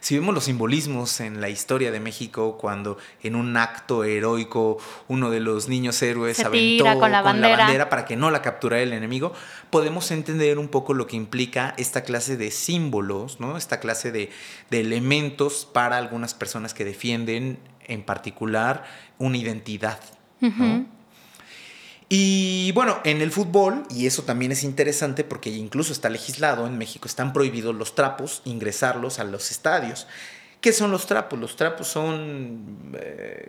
Si 0.00 0.16
vemos 0.16 0.34
los 0.34 0.44
simbolismos 0.44 1.20
en 1.20 1.40
la 1.40 1.48
historia 1.48 1.90
de 1.90 2.00
México, 2.00 2.58
cuando 2.58 2.98
en 3.22 3.36
un 3.36 3.56
acto 3.56 4.04
heroico 4.04 4.78
uno 5.08 5.30
de 5.30 5.40
los 5.40 5.68
niños 5.68 6.00
héroes 6.02 6.40
aventó 6.40 6.84
con, 6.98 7.12
la, 7.12 7.22
bandera. 7.22 7.88
para 7.88 8.04
que 8.04 8.16
no 8.16 8.30
la 8.30 8.42
capturara 8.42 8.82
el 8.82 8.92
enemigo, 8.92 9.32
podemos 9.70 10.10
entender 10.10 10.58
un 10.58 10.68
poco 10.68 10.94
lo 10.94 11.06
que 11.06 11.16
implica 11.16 11.74
esta 11.76 12.02
clase 12.02 12.36
de 12.36 12.50
símbolos, 12.50 13.40
¿no? 13.40 13.56
esta 13.56 13.80
clase 13.80 14.12
de, 14.12 14.30
elementos 14.70 15.68
para 15.70 15.96
algunas 15.96 16.34
personas 16.34 16.74
que 16.74 16.84
defienden 16.84 17.58
en 17.86 18.02
particular 18.02 18.84
una 19.18 19.36
identidad. 19.36 19.98
Y 22.08 22.70
bueno, 22.72 22.98
en 23.04 23.20
el 23.20 23.32
fútbol, 23.32 23.84
y 23.90 24.06
eso 24.06 24.22
también 24.22 24.52
es 24.52 24.62
interesante 24.62 25.24
porque 25.24 25.50
incluso 25.50 25.92
está 25.92 26.08
legislado, 26.08 26.66
en 26.66 26.78
México 26.78 27.08
están 27.08 27.32
prohibidos 27.32 27.74
los 27.74 27.94
trapos, 27.94 28.42
ingresarlos 28.44 29.18
a 29.18 29.24
los 29.24 29.50
estadios. 29.50 30.06
¿Qué 30.60 30.72
son 30.72 30.90
los 30.90 31.06
trapos? 31.06 31.38
Los 31.38 31.56
trapos 31.56 31.88
son 31.88 32.92
eh, 32.94 33.48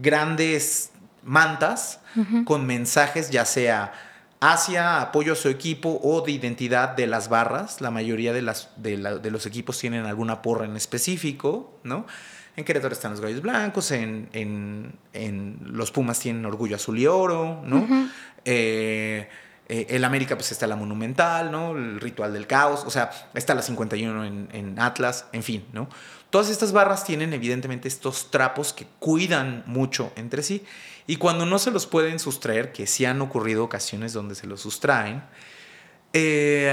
grandes 0.00 0.90
mantas 1.22 2.00
con 2.44 2.64
mensajes 2.64 3.30
ya 3.30 3.44
sea 3.44 3.92
hacia 4.40 5.00
apoyo 5.00 5.32
a 5.32 5.36
su 5.36 5.48
equipo 5.48 6.00
o 6.02 6.20
de 6.20 6.32
identidad 6.32 6.90
de 6.90 7.06
las 7.06 7.28
barras. 7.28 7.80
La 7.80 7.90
mayoría 7.90 8.32
de, 8.32 8.42
las, 8.42 8.70
de, 8.76 8.96
los 9.30 9.46
equipos 9.46 9.78
tienen 9.78 10.06
alguna 10.06 10.42
porra 10.42 10.66
en 10.66 10.76
específico, 10.76 11.78
¿no? 11.82 12.06
En 12.56 12.64
Querétaro 12.64 12.94
están 12.94 13.12
los 13.12 13.20
gallos 13.20 13.42
blancos, 13.42 13.90
en, 13.90 14.28
en, 14.32 15.58
los 15.60 15.90
Pumas 15.90 16.18
tienen 16.18 16.44
orgullo 16.46 16.76
azul 16.76 16.98
y 16.98 17.06
oro, 17.06 17.62
¿no? 17.64 17.86
Eh, 18.44 19.28
eh, 19.68 19.86
el 19.90 20.04
América 20.04 20.36
pues 20.36 20.52
está 20.52 20.66
la 20.66 20.76
Monumental, 20.76 21.50
¿no? 21.50 21.72
El 21.72 22.00
Ritual 22.00 22.32
del 22.32 22.46
Caos, 22.46 22.84
o 22.86 22.90
sea, 22.90 23.10
está 23.34 23.54
la 23.54 23.62
51 23.62 24.24
en, 24.24 24.48
en 24.52 24.78
Atlas, 24.78 25.26
en 25.32 25.42
fin, 25.42 25.66
¿no? 25.72 25.88
todas 26.30 26.50
estas 26.50 26.72
barras 26.72 27.02
tienen 27.04 27.32
evidentemente 27.32 27.88
estos 27.88 28.30
trapos 28.30 28.72
que 28.72 28.86
cuidan 28.98 29.62
mucho 29.64 30.12
entre 30.16 30.42
sí. 30.42 30.64
Y 31.06 31.16
cuando 31.16 31.46
no 31.46 31.58
se 31.58 31.70
los 31.70 31.86
pueden 31.86 32.18
sustraer, 32.18 32.72
que 32.72 32.86
sí 32.86 33.04
han 33.04 33.22
ocurrido 33.22 33.64
ocasiones 33.64 34.12
donde 34.12 34.34
se 34.34 34.46
los 34.46 34.60
sustraen, 34.60 35.22
eh, 36.12 36.70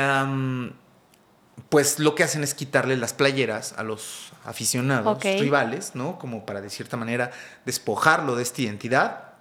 pues 1.70 2.00
lo 2.00 2.16
que 2.16 2.24
hacen 2.24 2.44
es 2.44 2.54
quitarle 2.54 2.98
las 2.98 3.14
playeras 3.14 3.74
a 3.78 3.84
los 3.84 4.32
aficionados 4.46 5.22
rivales, 5.24 5.96
¿no? 5.96 6.20
Como 6.20 6.46
para 6.46 6.62
de 6.62 6.70
cierta 6.70 6.98
manera 6.98 7.32
despojarlo 7.66 8.36
de 8.36 8.44
esta 8.44 8.62
identidad. 8.62 9.34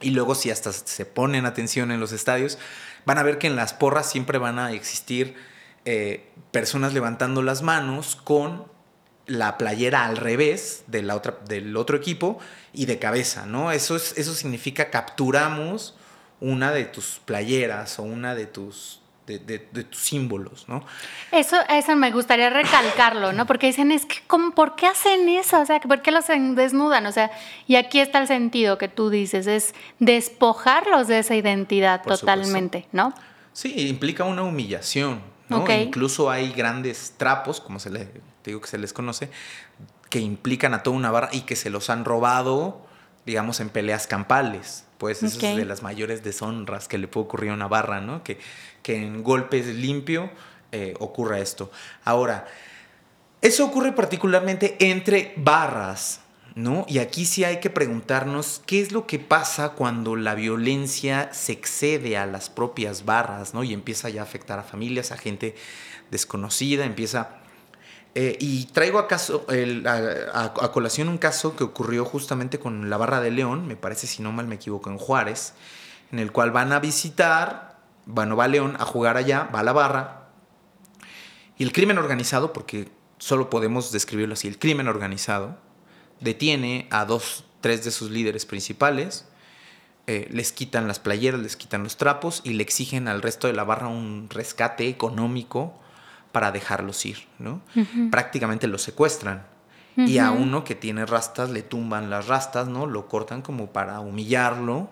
Y 0.00 0.10
luego 0.10 0.34
si 0.34 0.50
hasta 0.50 0.72
se 0.72 1.06
ponen 1.06 1.46
atención 1.46 1.90
en 1.90 2.00
los 2.00 2.12
estadios, 2.12 2.58
van 3.04 3.18
a 3.18 3.22
ver 3.22 3.38
que 3.38 3.46
en 3.46 3.56
las 3.56 3.72
porras 3.72 4.10
siempre 4.10 4.38
van 4.38 4.58
a 4.58 4.72
existir 4.72 5.36
eh, 5.84 6.28
personas 6.50 6.92
levantando 6.92 7.42
las 7.42 7.62
manos 7.62 8.16
con 8.16 8.64
la 9.26 9.58
playera 9.58 10.04
al 10.04 10.16
revés 10.16 10.84
de 10.86 11.02
la 11.02 11.16
otra, 11.16 11.38
del 11.46 11.76
otro 11.76 11.96
equipo 11.96 12.38
y 12.72 12.86
de 12.86 12.98
cabeza, 12.98 13.46
¿no? 13.46 13.72
Eso, 13.72 13.96
es, 13.96 14.16
eso 14.16 14.34
significa 14.34 14.90
capturamos 14.90 15.96
una 16.40 16.72
de 16.72 16.84
tus 16.84 17.20
playeras 17.24 17.98
o 17.98 18.02
una 18.02 18.34
de 18.34 18.46
tus, 18.46 19.00
de, 19.26 19.58
tus 19.84 20.00
símbolos, 20.00 20.68
¿no? 20.68 20.84
Eso, 21.32 21.56
eso 21.68 21.96
me 21.96 22.10
gustaría 22.12 22.48
recalcarlo, 22.48 23.32
¿no? 23.32 23.46
Porque 23.46 23.66
dicen, 23.66 23.90
es 23.90 24.06
que, 24.06 24.16
¿cómo, 24.26 24.52
¿por 24.52 24.76
qué 24.76 24.86
hacen 24.86 25.28
eso? 25.28 25.60
O 25.60 25.66
sea, 25.66 25.80
¿por 25.80 26.02
qué 26.02 26.12
los 26.12 26.26
desnudan? 26.26 27.06
O 27.06 27.12
sea, 27.12 27.30
y 27.66 27.76
aquí 27.76 27.98
está 27.98 28.20
el 28.20 28.28
sentido 28.28 28.78
que 28.78 28.88
tú 28.88 29.10
dices, 29.10 29.46
es 29.46 29.74
despojarlos 29.98 31.08
de 31.08 31.18
esa 31.18 31.34
identidad 31.34 32.02
totalmente, 32.02 32.86
¿no? 32.92 33.12
Sí, 33.52 33.88
implica 33.88 34.24
una 34.24 34.42
humillación, 34.42 35.20
¿no? 35.48 35.64
Incluso 35.70 36.30
hay 36.30 36.52
grandes 36.52 37.14
trapos, 37.16 37.60
como 37.60 37.80
se 37.80 37.90
le 37.90 38.08
digo 38.44 38.60
que 38.60 38.68
se 38.68 38.78
les 38.78 38.92
conoce, 38.92 39.30
que 40.08 40.20
implican 40.20 40.72
a 40.74 40.82
toda 40.82 40.96
una 40.96 41.10
barra 41.10 41.30
y 41.32 41.40
que 41.42 41.56
se 41.56 41.70
los 41.70 41.90
han 41.90 42.04
robado, 42.04 42.86
digamos, 43.24 43.60
en 43.60 43.70
peleas 43.70 44.06
campales. 44.06 44.84
Pues 44.98 45.22
eso 45.22 45.46
es 45.46 45.56
de 45.56 45.64
las 45.66 45.82
mayores 45.82 46.22
deshonras 46.24 46.88
que 46.88 46.96
le 46.96 47.06
puede 47.06 47.26
ocurrir 47.26 47.50
a 47.50 47.54
una 47.54 47.68
barra, 47.68 48.00
¿no? 48.00 48.22
Que, 48.24 48.38
que 48.86 48.94
en 48.94 49.24
golpes 49.24 49.66
limpio 49.66 50.30
eh, 50.70 50.94
ocurra 51.00 51.40
esto. 51.40 51.72
Ahora, 52.04 52.46
eso 53.42 53.64
ocurre 53.64 53.90
particularmente 53.90 54.76
entre 54.78 55.34
barras, 55.36 56.20
¿no? 56.54 56.86
Y 56.88 57.00
aquí 57.00 57.24
sí 57.24 57.42
hay 57.42 57.58
que 57.58 57.68
preguntarnos 57.68 58.62
qué 58.64 58.80
es 58.80 58.92
lo 58.92 59.08
que 59.08 59.18
pasa 59.18 59.70
cuando 59.70 60.14
la 60.14 60.36
violencia 60.36 61.30
se 61.32 61.50
excede 61.50 62.16
a 62.16 62.26
las 62.26 62.48
propias 62.48 63.04
barras, 63.04 63.54
¿no? 63.54 63.64
Y 63.64 63.72
empieza 63.72 64.08
ya 64.08 64.20
a 64.20 64.24
afectar 64.24 64.60
a 64.60 64.62
familias, 64.62 65.10
a 65.10 65.16
gente 65.16 65.56
desconocida, 66.12 66.84
empieza 66.84 67.40
eh, 68.14 68.36
y 68.38 68.66
traigo 68.66 69.00
acaso 69.00 69.44
a, 69.84 70.70
colación 70.70 71.08
un 71.08 71.18
caso 71.18 71.56
que 71.56 71.64
ocurrió 71.64 72.04
justamente 72.04 72.60
con 72.60 72.88
la 72.88 72.96
Barra 72.98 73.20
de 73.20 73.32
León, 73.32 73.66
me 73.66 73.74
parece 73.74 74.06
si 74.06 74.22
no 74.22 74.30
mal 74.30 74.46
me 74.46 74.54
equivoco, 74.54 74.90
en 74.90 74.98
Juárez, 74.98 75.54
en 76.12 76.20
el 76.20 76.30
cual 76.30 76.52
van 76.52 76.72
a 76.72 76.78
visitar, 76.78 77.65
bueno, 78.06 78.36
va 78.36 78.48
León 78.48 78.76
a 78.78 78.84
jugar 78.84 79.16
allá, 79.16 79.50
va 79.54 79.60
a 79.60 79.64
la 79.64 79.72
barra, 79.72 80.26
y 81.58 81.64
el 81.64 81.72
crimen 81.72 81.98
organizado, 81.98 82.52
porque 82.52 82.88
solo 83.18 83.50
podemos 83.50 83.92
describirlo 83.92 84.34
así, 84.34 84.48
el 84.48 84.58
crimen 84.58 84.88
organizado, 84.88 85.56
detiene 86.20 86.86
a 86.90 87.04
dos, 87.04 87.44
tres 87.60 87.84
de 87.84 87.90
sus 87.90 88.10
líderes 88.10 88.46
principales, 88.46 89.26
eh, 90.06 90.28
les 90.30 90.52
quitan 90.52 90.86
las 90.86 91.00
playeras, 91.00 91.40
les 91.40 91.56
quitan 91.56 91.82
los 91.82 91.96
trapos 91.96 92.40
y 92.44 92.52
le 92.52 92.62
exigen 92.62 93.08
al 93.08 93.22
resto 93.22 93.48
de 93.48 93.54
la 93.54 93.64
barra 93.64 93.88
un 93.88 94.28
rescate 94.30 94.88
económico 94.88 95.80
para 96.30 96.52
dejarlos 96.52 97.04
ir, 97.06 97.26
¿no? 97.38 97.62
Prácticamente 98.10 98.68
los 98.68 98.82
secuestran. 98.82 99.46
Y 99.96 100.18
a 100.18 100.30
uno 100.30 100.62
que 100.62 100.74
tiene 100.74 101.06
rastas 101.06 101.48
le 101.48 101.62
tumban 101.62 102.10
las 102.10 102.26
rastas, 102.26 102.68
¿no? 102.68 102.84
Lo 102.84 103.08
cortan 103.08 103.40
como 103.40 103.72
para 103.72 103.98
humillarlo, 104.00 104.90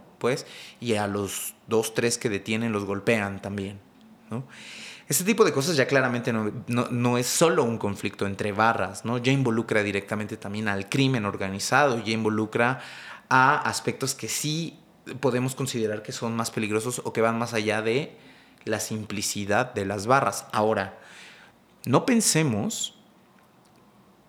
y 0.81 0.95
a 0.95 1.07
los 1.07 1.55
dos, 1.67 1.95
tres 1.95 2.19
que 2.19 2.29
detienen 2.29 2.73
los 2.73 2.85
golpean 2.85 3.41
también, 3.41 3.81
¿no? 4.31 4.45
Este 5.07 5.25
tipo 5.25 5.45
de 5.45 5.53
cosas 5.53 5.77
ya 5.77 5.87
claramente 5.87 6.33
no, 6.33 6.51
no, 6.67 7.19
es 7.19 7.27
solo 7.27 7.63
un 7.63 7.77
conflicto 7.77 8.27
entre 8.27 8.53
barras, 8.53 9.05
¿no? 9.05 9.19
Ya 9.19 9.33
involucra 9.33 9.83
directamente 9.83 10.39
también 10.39 10.67
al 10.67 10.89
crimen 10.89 11.27
organizado, 11.27 12.03
ya 12.03 12.13
involucra 12.13 12.81
a 13.29 13.57
aspectos 13.69 14.15
que 14.15 14.29
sí 14.29 14.79
podemos 15.21 15.55
considerar 15.55 16.03
que 16.03 16.13
son 16.13 16.35
más 16.35 16.51
peligrosos 16.51 17.03
o 17.05 17.13
que 17.13 17.21
van 17.21 17.39
más 17.39 17.53
allá 17.53 17.83
de 17.83 18.17
la 18.65 18.81
simplicidad 18.81 19.75
de 19.75 19.85
las 19.85 20.07
barras. 20.07 20.47
Ahora, 20.53 20.99
no 21.85 22.07
pensemos 22.07 22.95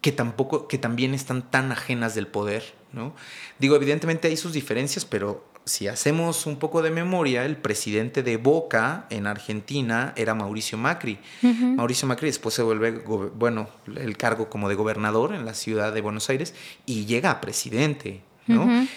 que 0.01 0.11
tampoco, 0.11 0.67
que 0.67 0.77
también 0.77 1.13
están 1.13 1.49
tan 1.49 1.71
ajenas 1.71 2.15
del 2.15 2.27
poder, 2.27 2.75
¿no? 2.91 3.15
Digo, 3.59 3.75
evidentemente 3.75 4.27
hay 4.27 4.37
sus 4.37 4.51
diferencias, 4.53 5.05
pero 5.05 5.45
si 5.65 5.87
hacemos 5.87 6.45
un 6.45 6.57
poco 6.57 6.83
de 6.83 6.91
memoria, 6.91 7.43
el 7.43 7.57
presidente 7.57 8.21
de 8.21 8.37
Boca 8.37 9.07
en 9.09 9.25
Argentina 9.25 10.13
era 10.15 10.35
Mauricio 10.35 10.77
Macri. 10.77 11.17
Mauricio 11.41 12.07
Macri 12.07 12.27
después 12.27 12.53
se 12.53 12.61
vuelve, 12.61 12.91
bueno, 13.35 13.67
el 13.95 14.15
cargo 14.15 14.47
como 14.47 14.69
de 14.69 14.75
gobernador 14.75 15.33
en 15.33 15.43
la 15.43 15.55
ciudad 15.55 15.91
de 15.91 16.01
Buenos 16.01 16.29
Aires 16.29 16.53
y 16.85 17.05
llega 17.05 17.31
a 17.31 17.41
presidente. 17.41 18.21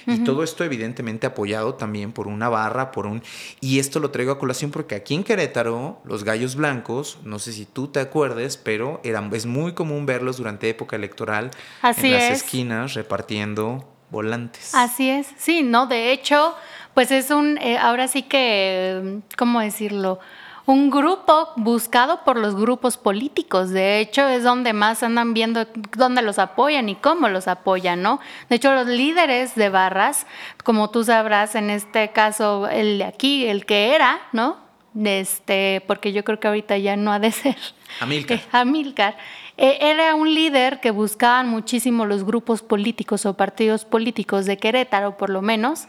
Y 0.07 0.25
todo 0.25 0.43
esto 0.43 0.63
evidentemente 0.63 1.27
apoyado 1.27 1.75
también 1.75 2.13
por 2.13 2.29
una 2.29 2.51
barra, 2.51 2.93
por 2.93 3.07
un... 3.07 3.23
Y 3.63 3.79
esto 3.79 3.99
lo 3.99 4.11
traigo 4.11 4.33
a 4.33 4.39
colación 4.39 4.71
porque 4.71 4.95
aquí 4.95 5.15
en 5.15 5.25
Querétaro, 5.25 6.03
los 6.05 6.23
gallos 6.23 6.55
blancos, 6.55 7.19
no 7.25 7.39
sé 7.39 7.55
si 7.55 7.65
tú 7.65 7.89
te 7.89 8.01
acuerdes, 8.01 8.59
pero 8.59 9.01
eran, 9.05 9.35
es 9.35 9.47
muy 9.47 9.73
común 9.73 10.05
verlos 10.05 10.37
durante 10.37 10.69
época 10.69 10.97
electoral 10.97 11.51
en 11.83 12.13
las 12.13 12.31
esquinas 12.31 12.93
repartiendo 12.93 13.87
volantes. 14.11 14.75
Así 14.75 15.09
es, 15.11 15.29
sí, 15.37 15.63
¿no? 15.63 15.87
De 15.87 16.13
hecho, 16.13 16.55
pues 16.95 17.11
es 17.11 17.31
un, 17.31 17.59
eh, 17.59 17.79
ahora 17.79 18.09
sí 18.09 18.23
que, 18.23 19.21
¿cómo 19.37 19.61
decirlo? 19.61 20.21
un 20.69 20.91
grupo 20.91 21.49
buscado 21.57 22.25
por 22.25 22.39
los 22.39 22.55
grupos 22.55 22.99
políticos. 22.99 23.71
De 23.71 24.01
hecho, 24.01 24.29
es 24.29 24.43
donde 24.43 24.75
más 24.75 25.03
andan 25.03 25.33
viendo 25.33 25.67
dónde 25.97 26.21
los 26.21 26.39
apoyan 26.39 26.91
y 26.91 26.95
cómo 26.95 27.31
los 27.31 27.49
apoyan, 27.49 28.03
¿no? 28.03 28.21
De 28.51 28.57
hecho, 28.57 28.75
los 28.75 28.87
líderes 28.87 29.55
de 29.55 29.71
barras, 29.71 30.27
como 30.65 30.91
tú 30.91 31.05
sabrás, 31.05 31.55
en 31.55 31.71
este 31.71 32.11
caso, 32.11 32.69
el 32.69 32.99
de 32.99 33.05
aquí, 33.05 33.47
el 33.47 33.65
que 33.65 33.95
era, 33.95 34.21
¿no? 34.33 34.59
Este, 35.03 35.83
porque 35.87 36.13
yo 36.13 36.23
creo 36.23 36.39
que 36.39 36.49
ahorita 36.49 36.77
ya 36.77 36.97
no 36.97 37.15
ha 37.15 37.19
de 37.19 37.33
ser. 37.33 37.57
Amilcar. 38.01 38.41
Amilcar. 38.53 39.17
Eh, 39.59 39.79
era 39.81 40.15
un 40.15 40.33
líder 40.33 40.81
que 40.81 40.93
buscaban 40.93 41.49
muchísimo 41.49 42.07
los 42.07 42.25
grupos 42.25 42.63
políticos 42.63 43.27
o 43.27 43.35
partidos 43.35 43.85
políticos 43.85 44.47
de 44.47 44.57
Querétaro, 44.57 45.17
por 45.17 45.31
lo 45.31 45.43
menos, 45.43 45.89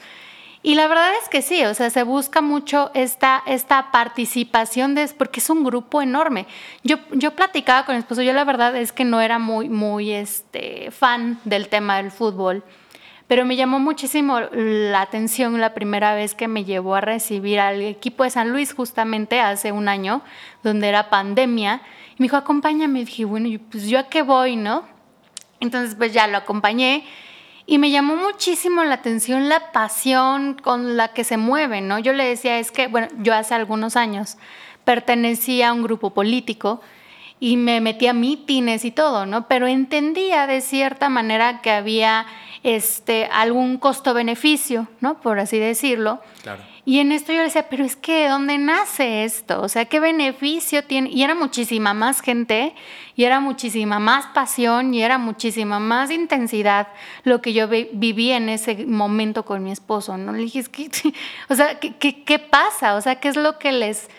y 0.62 0.76
la 0.76 0.88
verdad 0.88 1.12
es 1.22 1.30
que 1.30 1.42
sí, 1.42 1.64
o 1.64 1.74
sea, 1.74 1.90
se 1.90 2.04
busca 2.04 2.42
mucho 2.42 2.92
esta, 2.94 3.44
esta 3.46 3.92
participación, 3.92 4.94
de, 4.94 5.08
porque 5.18 5.40
es 5.40 5.50
un 5.50 5.64
grupo 5.64 6.02
enorme. 6.02 6.48
Yo, 6.84 6.98
yo 7.12 7.32
platicaba 7.32 7.86
con 7.86 7.96
mi 7.96 8.00
esposo, 8.00 8.24
yo 8.24 8.34
la 8.34 8.44
verdad 8.44 8.76
es 8.76 8.92
que 8.92 9.06
no 9.06 9.22
era 9.22 9.40
muy, 9.40 9.70
muy 9.70 10.12
este, 10.12 10.92
fan 10.92 11.40
del 11.46 11.70
tema 11.70 11.98
del 11.98 12.12
fútbol, 12.12 12.64
pero 13.28 13.46
me 13.46 13.56
llamó 13.56 13.80
muchísimo 13.80 14.40
la 14.52 15.02
atención 15.02 15.62
la 15.62 15.76
primera 15.76 16.14
vez 16.16 16.34
que 16.34 16.48
me 16.48 16.66
llevó 16.66 16.96
a 16.96 17.02
recibir 17.02 17.60
al 17.60 17.82
equipo 17.82 18.24
de 18.24 18.32
San 18.32 18.50
Luis 18.52 18.74
justamente 18.74 19.40
hace 19.40 19.72
un 19.72 19.88
año, 19.88 20.24
donde 20.64 20.90
era 20.90 21.10
pandemia, 21.10 21.84
me 22.20 22.26
dijo, 22.26 22.38
acompáñame, 22.38 23.00
y 23.00 23.06
dije, 23.06 23.26
bueno, 23.26 23.50
pues 23.72 23.88
yo 23.88 23.98
a 23.98 24.04
qué 24.04 24.22
voy, 24.22 24.56
¿no? 24.56 24.84
Entonces 25.60 25.96
pues 25.96 26.14
ya 26.14 26.28
lo 26.28 26.38
acompañé 26.38 27.06
y 27.66 27.78
me 27.78 27.92
llamó 27.92 28.16
muchísimo 28.16 28.84
la 28.84 28.96
atención 28.96 29.48
la 29.48 29.72
pasión 29.72 30.56
con 30.56 30.98
la 30.98 31.14
que 31.14 31.24
se 31.24 31.38
mueven, 31.38 31.88
¿no? 31.88 31.98
Yo 31.98 32.14
le 32.14 32.26
decía, 32.26 32.60
es 32.60 32.72
que, 32.72 32.88
bueno, 32.88 33.08
yo 33.20 33.34
hace 33.34 33.56
algunos 33.56 33.96
años 33.96 34.38
pertenecía 34.84 35.70
a 35.70 35.74
un 35.74 35.84
grupo 35.84 36.10
político 36.10 36.82
y 37.40 37.58
me 37.58 37.82
metía 37.82 38.12
a 38.12 38.14
mítines 38.14 38.86
y 38.86 38.92
todo, 38.92 39.26
¿no? 39.26 39.48
Pero 39.48 39.68
entendía 39.68 40.48
de 40.48 40.62
cierta 40.62 41.10
manera 41.10 41.62
que 41.62 41.72
había 41.72 42.26
este, 42.64 43.26
algún 43.32 43.78
costo-beneficio, 43.78 44.88
¿no? 45.00 45.22
Por 45.22 45.40
así 45.40 45.58
decirlo. 45.58 46.22
Claro. 46.44 46.62
Y 46.86 47.00
en 47.00 47.12
esto 47.12 47.32
yo 47.32 47.44
decía, 47.44 47.70
pero 47.70 47.86
es 47.86 47.96
que 47.96 48.24
¿de 48.24 48.30
dónde 48.30 48.58
nace 48.58 49.24
esto? 49.24 49.62
O 49.62 49.70
sea, 49.70 49.86
¿qué 49.86 50.00
beneficio 50.00 50.84
tiene? 50.84 51.10
Y 51.12 51.24
era 51.24 51.36
muchísima 51.36 51.94
más 51.94 52.20
gente, 52.22 52.74
y 53.16 53.26
era 53.26 53.40
muchísima 53.40 54.00
más 54.00 54.26
pasión, 54.28 54.94
y 54.94 55.04
era 55.04 55.20
muchísima 55.20 55.80
más 55.80 56.10
intensidad 56.10 56.88
lo 57.24 57.42
que 57.42 57.54
yo 57.54 57.68
viví 57.68 58.32
en 58.32 58.50
ese 58.50 58.88
momento 58.88 59.46
con 59.46 59.64
mi 59.64 59.72
esposo, 59.72 60.18
¿no? 60.18 60.34
Le 60.34 60.40
dije, 60.40 60.64
o 61.50 61.56
sea, 61.56 61.80
¿qué, 61.80 61.96
qué, 61.96 62.24
qué 62.24 62.40
pasa? 62.40 62.96
O 62.96 63.02
sea, 63.02 63.20
¿qué 63.20 63.28
es 63.28 63.36
lo 63.36 63.60
que 63.60 63.72
les 63.72 64.10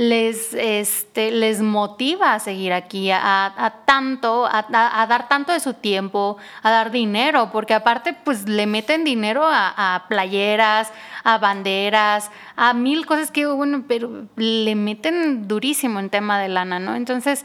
les, 0.00 0.54
este, 0.54 1.30
les 1.30 1.60
motiva 1.60 2.32
a 2.32 2.38
seguir 2.38 2.72
aquí, 2.72 3.10
a, 3.12 3.82
tanto, 3.84 4.48
a, 4.50 4.62
dar 5.06 5.28
tanto 5.28 5.52
de 5.52 5.60
su 5.60 5.74
tiempo, 5.74 6.38
a 6.62 6.70
dar 6.70 6.90
dinero, 6.90 7.50
porque 7.52 7.74
aparte 7.74 8.14
pues 8.14 8.48
le 8.48 8.66
meten 8.66 9.04
dinero 9.04 9.42
a, 9.44 10.06
playeras, 10.08 10.90
a 11.22 11.36
banderas, 11.36 12.30
a 12.56 12.72
mil 12.72 13.04
cosas 13.04 13.30
que, 13.30 13.44
bueno, 13.44 13.84
pero 13.86 14.26
le 14.36 14.74
meten 14.74 15.46
durísimo 15.46 16.00
en 16.00 16.08
tema 16.08 16.40
de 16.40 16.48
lana, 16.48 16.78
¿no? 16.78 16.94
Entonces, 16.94 17.44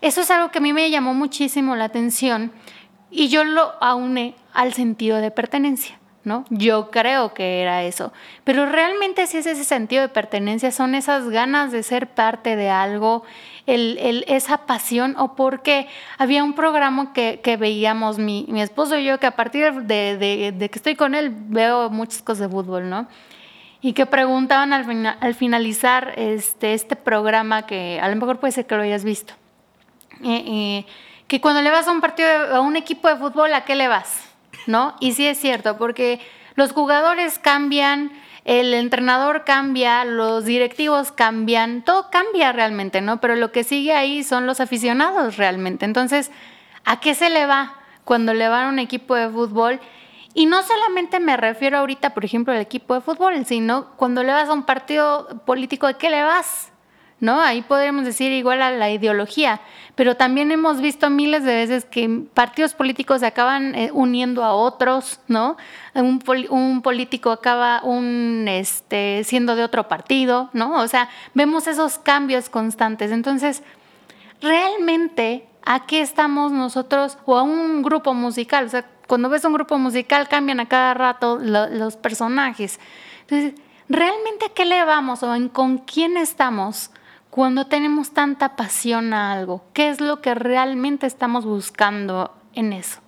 eso 0.00 0.22
es 0.22 0.30
algo 0.30 0.50
que 0.50 0.56
a 0.56 0.62
mí 0.62 0.72
me 0.72 0.88
llamó 0.88 1.12
muchísimo 1.12 1.76
la 1.76 1.84
atención 1.84 2.50
Y 3.10 3.28
yo 3.28 3.44
lo 3.44 3.74
aúne 3.82 4.36
al 4.54 4.72
sentido 4.72 5.18
de 5.18 5.30
pertenencia. 5.30 5.99
¿No? 6.24 6.44
Yo 6.50 6.90
creo 6.90 7.32
que 7.32 7.62
era 7.62 7.82
eso. 7.84 8.12
Pero 8.44 8.66
realmente 8.66 9.26
si 9.26 9.38
es 9.38 9.46
ese 9.46 9.64
sentido 9.64 10.02
de 10.02 10.08
pertenencia, 10.08 10.70
son 10.70 10.94
esas 10.94 11.28
ganas 11.30 11.72
de 11.72 11.82
ser 11.82 12.08
parte 12.08 12.56
de 12.56 12.68
algo, 12.68 13.22
esa 13.66 14.66
pasión, 14.66 15.14
o 15.18 15.34
porque 15.34 15.88
había 16.18 16.44
un 16.44 16.54
programa 16.54 17.12
que, 17.12 17.56
veíamos 17.58 18.18
mi, 18.18 18.46
esposo 18.60 18.98
y 18.98 19.04
yo, 19.04 19.18
que 19.18 19.26
a 19.26 19.36
partir 19.36 19.72
de, 19.82 20.54
que 20.58 20.78
estoy 20.78 20.94
con 20.94 21.14
él 21.14 21.32
veo 21.32 21.90
muchas 21.90 22.22
cosas 22.22 22.48
de 22.48 22.54
fútbol, 22.54 22.90
¿no? 22.90 23.06
Y 23.82 23.94
que 23.94 24.04
preguntaban 24.04 24.74
al, 24.74 25.16
al 25.20 25.34
finalizar 25.34 26.12
este, 26.16 26.74
este 26.74 26.96
programa, 26.96 27.66
que 27.66 27.98
a 28.02 28.08
lo 28.08 28.16
mejor 28.16 28.38
puede 28.38 28.52
ser 28.52 28.66
que 28.66 28.76
lo 28.76 28.82
hayas 28.82 29.04
visto, 29.04 29.32
eh, 30.22 30.44
eh, 30.46 30.86
que 31.26 31.40
cuando 31.40 31.62
le 31.62 31.70
vas 31.70 31.88
a 31.88 31.92
un 31.92 32.02
partido, 32.02 32.28
a 32.28 32.60
un 32.60 32.76
equipo 32.76 33.08
de 33.08 33.16
fútbol, 33.16 33.54
¿a 33.54 33.64
qué 33.64 33.74
le 33.74 33.88
vas? 33.88 34.29
¿No? 34.66 34.96
Y 35.00 35.12
sí 35.12 35.26
es 35.26 35.38
cierto, 35.38 35.76
porque 35.76 36.20
los 36.54 36.72
jugadores 36.72 37.38
cambian, 37.38 38.12
el 38.44 38.74
entrenador 38.74 39.44
cambia, 39.44 40.04
los 40.04 40.44
directivos 40.44 41.12
cambian, 41.12 41.82
todo 41.82 42.10
cambia 42.10 42.52
realmente, 42.52 43.00
¿no? 43.00 43.20
Pero 43.20 43.36
lo 43.36 43.52
que 43.52 43.64
sigue 43.64 43.92
ahí 43.92 44.24
son 44.24 44.46
los 44.46 44.60
aficionados 44.60 45.36
realmente. 45.36 45.84
Entonces, 45.84 46.30
¿a 46.84 47.00
qué 47.00 47.14
se 47.14 47.30
le 47.30 47.46
va 47.46 47.76
cuando 48.04 48.34
le 48.34 48.48
va 48.48 48.66
a 48.66 48.68
un 48.68 48.78
equipo 48.78 49.14
de 49.14 49.28
fútbol? 49.28 49.80
Y 50.32 50.46
no 50.46 50.62
solamente 50.62 51.18
me 51.18 51.36
refiero 51.36 51.78
ahorita, 51.78 52.14
por 52.14 52.24
ejemplo, 52.24 52.52
al 52.52 52.60
equipo 52.60 52.94
de 52.94 53.00
fútbol, 53.00 53.44
sino 53.44 53.96
cuando 53.96 54.22
le 54.22 54.32
vas 54.32 54.48
a 54.48 54.52
un 54.52 54.62
partido 54.62 55.42
político, 55.44 55.86
¿de 55.86 55.94
qué 55.94 56.08
le 56.08 56.22
vas? 56.22 56.72
¿No? 57.20 57.40
Ahí 57.40 57.62
podríamos 57.62 58.04
decir 58.04 58.32
igual 58.32 58.62
a 58.62 58.70
la 58.70 58.90
ideología, 58.90 59.60
pero 59.94 60.16
también 60.16 60.50
hemos 60.50 60.80
visto 60.80 61.10
miles 61.10 61.44
de 61.44 61.54
veces 61.54 61.84
que 61.84 62.08
partidos 62.32 62.74
políticos 62.74 63.22
acaban 63.22 63.74
eh, 63.74 63.90
uniendo 63.92 64.42
a 64.42 64.54
otros, 64.54 65.20
¿no? 65.28 65.56
Un, 65.94 66.80
político 66.82 67.30
acaba 67.30 67.82
este, 68.46 69.22
siendo 69.24 69.54
de 69.54 69.64
otro 69.64 69.88
partido, 69.88 70.48
¿no? 70.54 70.80
O 70.80 70.88
sea, 70.88 71.10
vemos 71.34 71.66
esos 71.66 71.98
cambios 71.98 72.48
constantes. 72.48 73.10
Entonces, 73.10 73.62
realmente, 74.40 75.46
¿a 75.64 75.84
qué 75.86 76.00
estamos 76.00 76.52
nosotros 76.52 77.18
o 77.26 77.36
a 77.36 77.42
un 77.42 77.82
grupo 77.82 78.14
musical? 78.14 78.64
O 78.64 78.68
sea, 78.70 78.86
cuando 79.06 79.28
ves 79.28 79.44
un 79.44 79.52
grupo 79.52 79.76
musical 79.76 80.28
cambian 80.28 80.60
a 80.60 80.68
cada 80.68 80.94
rato 80.94 81.38
los 81.38 81.96
personajes. 81.96 82.80
Entonces, 83.22 83.60
¿realmente 83.88 84.46
a 84.46 84.54
qué 84.54 84.64
le 84.64 84.84
vamos 84.84 85.22
o 85.22 85.34
en, 85.34 85.48
con 85.48 85.78
quién 85.78 86.16
estamos? 86.16 86.90
Cuando 87.30 87.66
tenemos 87.66 88.12
tanta 88.12 88.56
pasión 88.56 89.14
a 89.14 89.32
algo? 89.32 89.64
¿Qué 89.72 89.88
es 89.88 90.00
lo 90.00 90.20
que 90.20 90.34
realmente 90.34 91.06
estamos 91.06 91.44
buscando 91.44 92.36
en 92.54 92.72
eso? 92.72 93.00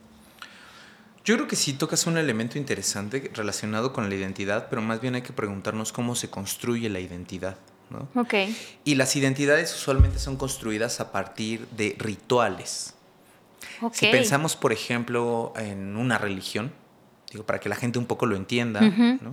Yo 1.24 1.36
creo 1.36 1.46
que 1.46 1.56
sí 1.56 1.72
tocas 1.74 2.06
un 2.06 2.18
elemento 2.18 2.58
interesante 2.58 3.30
relacionado 3.34 3.92
con 3.92 4.08
la 4.08 4.14
identidad, 4.14 4.68
pero 4.68 4.82
más 4.82 5.00
bien 5.00 5.14
hay 5.14 5.22
que 5.22 5.32
preguntarnos 5.32 5.92
cómo 5.92 6.16
se 6.16 6.30
construye 6.30 6.88
la 6.88 7.00
identidad. 7.00 7.56
¿no? 7.90 8.08
Okay. 8.20 8.56
Y 8.84 8.94
las 8.94 9.14
identidades 9.14 9.74
usualmente 9.74 10.18
son 10.18 10.36
construidas 10.36 11.00
a 11.00 11.12
partir 11.12 11.68
de 11.68 11.94
rituales. 11.98 12.94
Si 13.92 14.06
pensamos, 14.06 14.56
por 14.56 14.72
ejemplo, 14.72 15.52
en 15.56 15.96
una 15.96 16.16
religión, 16.16 16.72
digo, 17.30 17.44
para 17.44 17.58
que 17.58 17.68
la 17.68 17.76
gente 17.76 17.98
un 17.98 18.06
poco 18.06 18.26
lo 18.26 18.36
entienda, 18.36 18.80
¿no? 18.80 19.32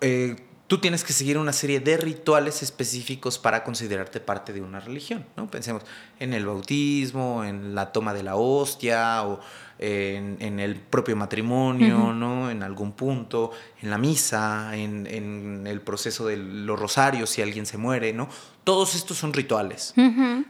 eh, 0.00 0.36
tú 0.66 0.78
tienes 0.78 1.04
que 1.04 1.12
seguir 1.12 1.38
una 1.38 1.52
serie 1.52 1.80
de 1.80 1.96
rituales 1.96 2.62
específicos 2.62 3.38
para 3.38 3.64
considerarte 3.64 4.20
parte 4.20 4.52
de 4.52 4.62
una 4.62 4.80
religión, 4.80 5.26
¿no? 5.36 5.50
Pensemos 5.50 5.82
en 6.18 6.32
el 6.32 6.46
bautismo, 6.46 7.44
en 7.44 7.74
la 7.74 7.92
toma 7.92 8.14
de 8.14 8.22
la 8.22 8.36
hostia 8.36 9.22
o 9.24 9.40
en, 9.78 10.60
el 10.60 10.76
propio 10.76 11.16
matrimonio, 11.16 12.12
¿no? 12.12 12.50
En 12.50 12.62
algún 12.62 12.92
punto, 12.92 13.50
en 13.80 13.90
la 13.90 13.98
misa, 13.98 14.76
en, 14.76 15.66
el 15.66 15.80
proceso 15.80 16.26
de 16.26 16.36
los 16.36 16.78
rosarios 16.78 17.30
si 17.30 17.42
alguien 17.42 17.66
se 17.66 17.78
muere, 17.78 18.12
¿no? 18.12 18.28
Todos 18.64 18.94
estos 18.94 19.18
son 19.18 19.32
rituales. 19.32 19.92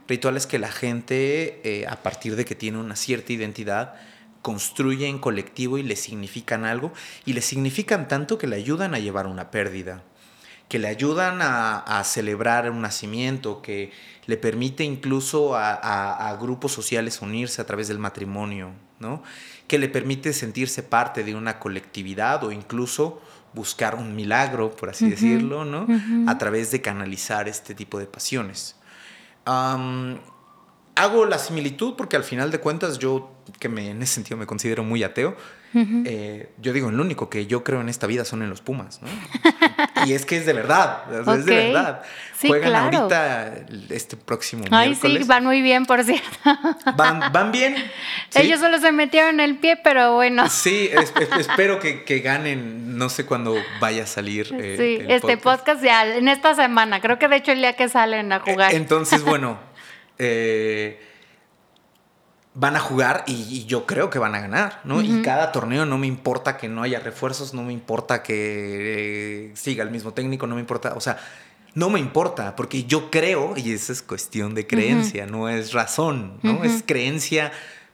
Rituales 0.07 0.45
que 0.45 0.59
la 0.59 0.71
gente, 0.71 1.61
eh, 1.63 1.87
a 1.87 2.03
partir 2.03 2.35
de 2.35 2.45
que 2.45 2.55
tiene 2.55 2.77
una 2.77 2.95
cierta 2.95 3.33
identidad, 3.33 3.95
construye 4.43 5.07
en 5.07 5.17
colectivo 5.17 5.79
y 5.79 5.83
le 5.83 5.95
significan 5.95 6.65
algo 6.65 6.93
y 7.25 7.33
le 7.33 7.41
significan 7.41 8.07
tanto 8.07 8.37
que 8.37 8.45
le 8.45 8.57
ayudan 8.57 8.93
a 8.93 8.99
llevar 8.99 9.25
una 9.25 9.49
pérdida 9.49 10.03
que 10.73 10.79
le 10.79 10.87
ayudan 10.87 11.37
a, 11.41 12.01
celebrar 12.03 12.71
un 12.71 12.81
nacimiento, 12.81 13.61
que 13.61 13.91
le 14.25 14.37
permite 14.37 14.83
incluso 14.83 15.55
a, 15.55 16.35
grupos 16.41 16.71
sociales 16.71 17.21
unirse 17.21 17.61
a 17.61 17.65
través 17.67 17.87
del 17.87 17.99
matrimonio, 17.99 18.71
¿no? 18.99 19.21
que 19.67 19.77
le 19.77 19.87
permite 19.87 20.33
sentirse 20.33 20.81
parte 20.81 21.23
de 21.23 21.35
una 21.35 21.59
colectividad 21.59 22.43
o 22.43 22.51
incluso 22.51 23.21
buscar 23.53 23.93
un 23.93 24.15
milagro, 24.15 24.75
por 24.75 24.89
así 24.89 25.11
decirlo, 25.11 25.63
¿no? 25.63 25.85
a 26.27 26.37
través 26.39 26.71
de 26.71 26.81
canalizar 26.81 27.47
este 27.47 27.75
tipo 27.75 27.99
de 27.99 28.07
pasiones. 28.07 28.75
Hago 30.95 31.25
la 31.25 31.39
similitud 31.39 31.95
porque 31.95 32.15
al 32.15 32.23
final 32.23 32.51
de 32.51 32.59
cuentas 32.59 32.99
yo, 32.99 33.31
que 33.59 33.69
me, 33.69 33.89
en 33.89 34.01
ese 34.03 34.15
sentido 34.15 34.37
me 34.37 34.45
considero 34.45 34.83
muy 34.83 35.03
ateo, 35.03 35.35
eh, 35.75 36.51
yo 36.61 36.71
digo, 36.71 36.89
el 36.89 36.99
único 36.99 37.31
que 37.31 37.47
yo 37.47 37.63
creo 37.63 37.81
en 37.81 37.89
esta 37.89 38.05
vida 38.05 38.25
son 38.25 38.43
en 38.43 38.49
los 38.49 38.61
Pumas, 38.61 39.01
¿no? 39.01 39.07
y 40.05 40.13
es 40.13 40.23
que 40.23 40.37
es 40.37 40.45
de 40.45 40.53
verdad, 40.53 41.03
es 41.11 41.45
de 41.45 41.55
verdad. 41.55 42.03
Juegan 42.45 42.75
ahorita 42.75 43.65
este 43.89 44.15
próximo 44.15 44.65
Ay, 44.69 44.93
sí, 44.93 45.19
van 45.25 45.45
muy 45.45 45.63
bien, 45.63 45.87
por 45.87 46.03
cierto. 46.03 46.27
Van, 46.95 47.51
bien. 47.51 47.75
Ellos 48.35 48.59
solo 48.59 48.79
se 48.79 48.91
metieron 48.91 49.39
el 49.39 49.57
pie, 49.57 49.77
pero 49.77 50.13
bueno. 50.13 50.47
Sí, 50.49 50.91
espero 51.39 51.79
que, 51.79 52.19
ganen, 52.19 52.97
no 52.97 53.09
sé 53.09 53.25
cuándo 53.25 53.55
vaya 53.79 54.03
a 54.03 54.07
salir. 54.07 54.53
Eh, 54.59 54.75
sí, 54.77 55.05
este 55.09 55.37
podcast. 55.37 55.81
ya 55.83 56.05
en 56.05 56.27
esta 56.27 56.53
semana, 56.53 57.01
creo 57.01 57.17
que 57.17 57.27
de 57.27 57.37
hecho 57.37 57.51
el 57.51 57.59
día 57.59 57.73
que 57.73 57.89
salen 57.89 58.31
a 58.31 58.41
jugar. 58.41 58.73
Entonces, 58.75 59.23
bueno, 59.23 59.57
eh, 60.17 60.99
van 62.55 62.75
a 62.75 62.79
jugar 62.79 63.23
y, 63.25 63.65
yo 63.65 63.85
creo 63.85 64.09
que 64.09 64.19
van 64.19 64.35
a 64.35 64.39
ganar, 64.39 64.81
¿no? 64.83 65.01
Y 65.01 65.21
cada 65.21 65.51
torneo 65.51 65.85
no 65.85 65.97
me 65.97 66.07
importa 66.07 66.57
que 66.57 66.69
no 66.69 66.83
haya 66.83 66.99
refuerzos, 66.99 67.53
no 67.53 67.63
me 67.63 67.73
importa 67.73 68.21
que 68.21 69.49
eh, 69.49 69.51
siga 69.55 69.83
el 69.83 69.89
mismo 69.89 70.13
técnico, 70.13 70.45
no 70.45 70.55
me 70.55 70.61
importa, 70.61 70.93
o 70.95 71.01
sea, 71.01 71.17
no 71.73 71.89
me 71.89 71.99
importa, 71.99 72.55
porque 72.55 72.83
yo 72.83 73.09
creo, 73.09 73.55
y 73.57 73.71
esa 73.71 73.91
es 73.91 74.03
cuestión 74.03 74.53
de 74.53 74.67
creencia, 74.67 75.25
no 75.25 75.49
es 75.49 75.73
razón, 75.73 76.37
¿no? 76.43 76.63
Es 76.63 76.83
creencia 76.85 77.51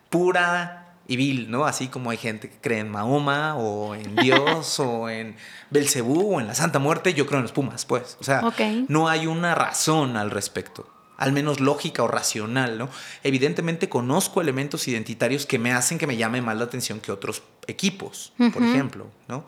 pura 0.10 0.96
y 1.08 1.16
vil, 1.16 1.50
¿no? 1.50 1.66
Así 1.66 1.88
como 1.88 2.10
hay 2.10 2.18
gente 2.18 2.50
que 2.50 2.58
cree 2.58 2.80
en 2.80 2.90
Mahoma 2.90 3.56
o 3.56 3.96
en 3.96 4.16
Dios 4.18 4.82
o 4.82 5.10
en 5.10 5.38
Belcebú 5.70 6.36
o 6.36 6.42
en 6.42 6.48
la 6.48 6.56
Santa 6.56 6.80
Muerte, 6.80 7.14
yo 7.14 7.26
creo 7.26 7.40
en 7.40 7.44
los 7.44 7.54
Pumas, 7.54 7.86
pues. 7.86 8.18
O 8.20 8.26
sea, 8.26 8.42
no 8.90 9.08
hay 9.08 9.26
una 9.26 9.56
razón 9.56 10.18
al 10.18 10.32
respecto 10.32 10.99
al 11.20 11.34
menos 11.34 11.60
lógica 11.60 12.02
o 12.02 12.08
racional, 12.08 12.78
¿no? 12.78 12.90
Evidentemente 13.24 13.90
conozco 13.90 14.40
elementos 14.40 14.88
identitarios 14.88 15.46
que 15.46 15.60
me 15.60 15.74
hacen 15.74 15.98
que 15.98 16.08
me 16.08 16.16
llame 16.16 16.42
más 16.42 16.58
la 16.58 16.64
atención 16.64 17.02
que 17.02 17.12
otros 17.12 17.44
equipos, 17.68 18.32
por 18.54 18.64
ejemplo, 18.64 19.12
¿no? 19.28 19.46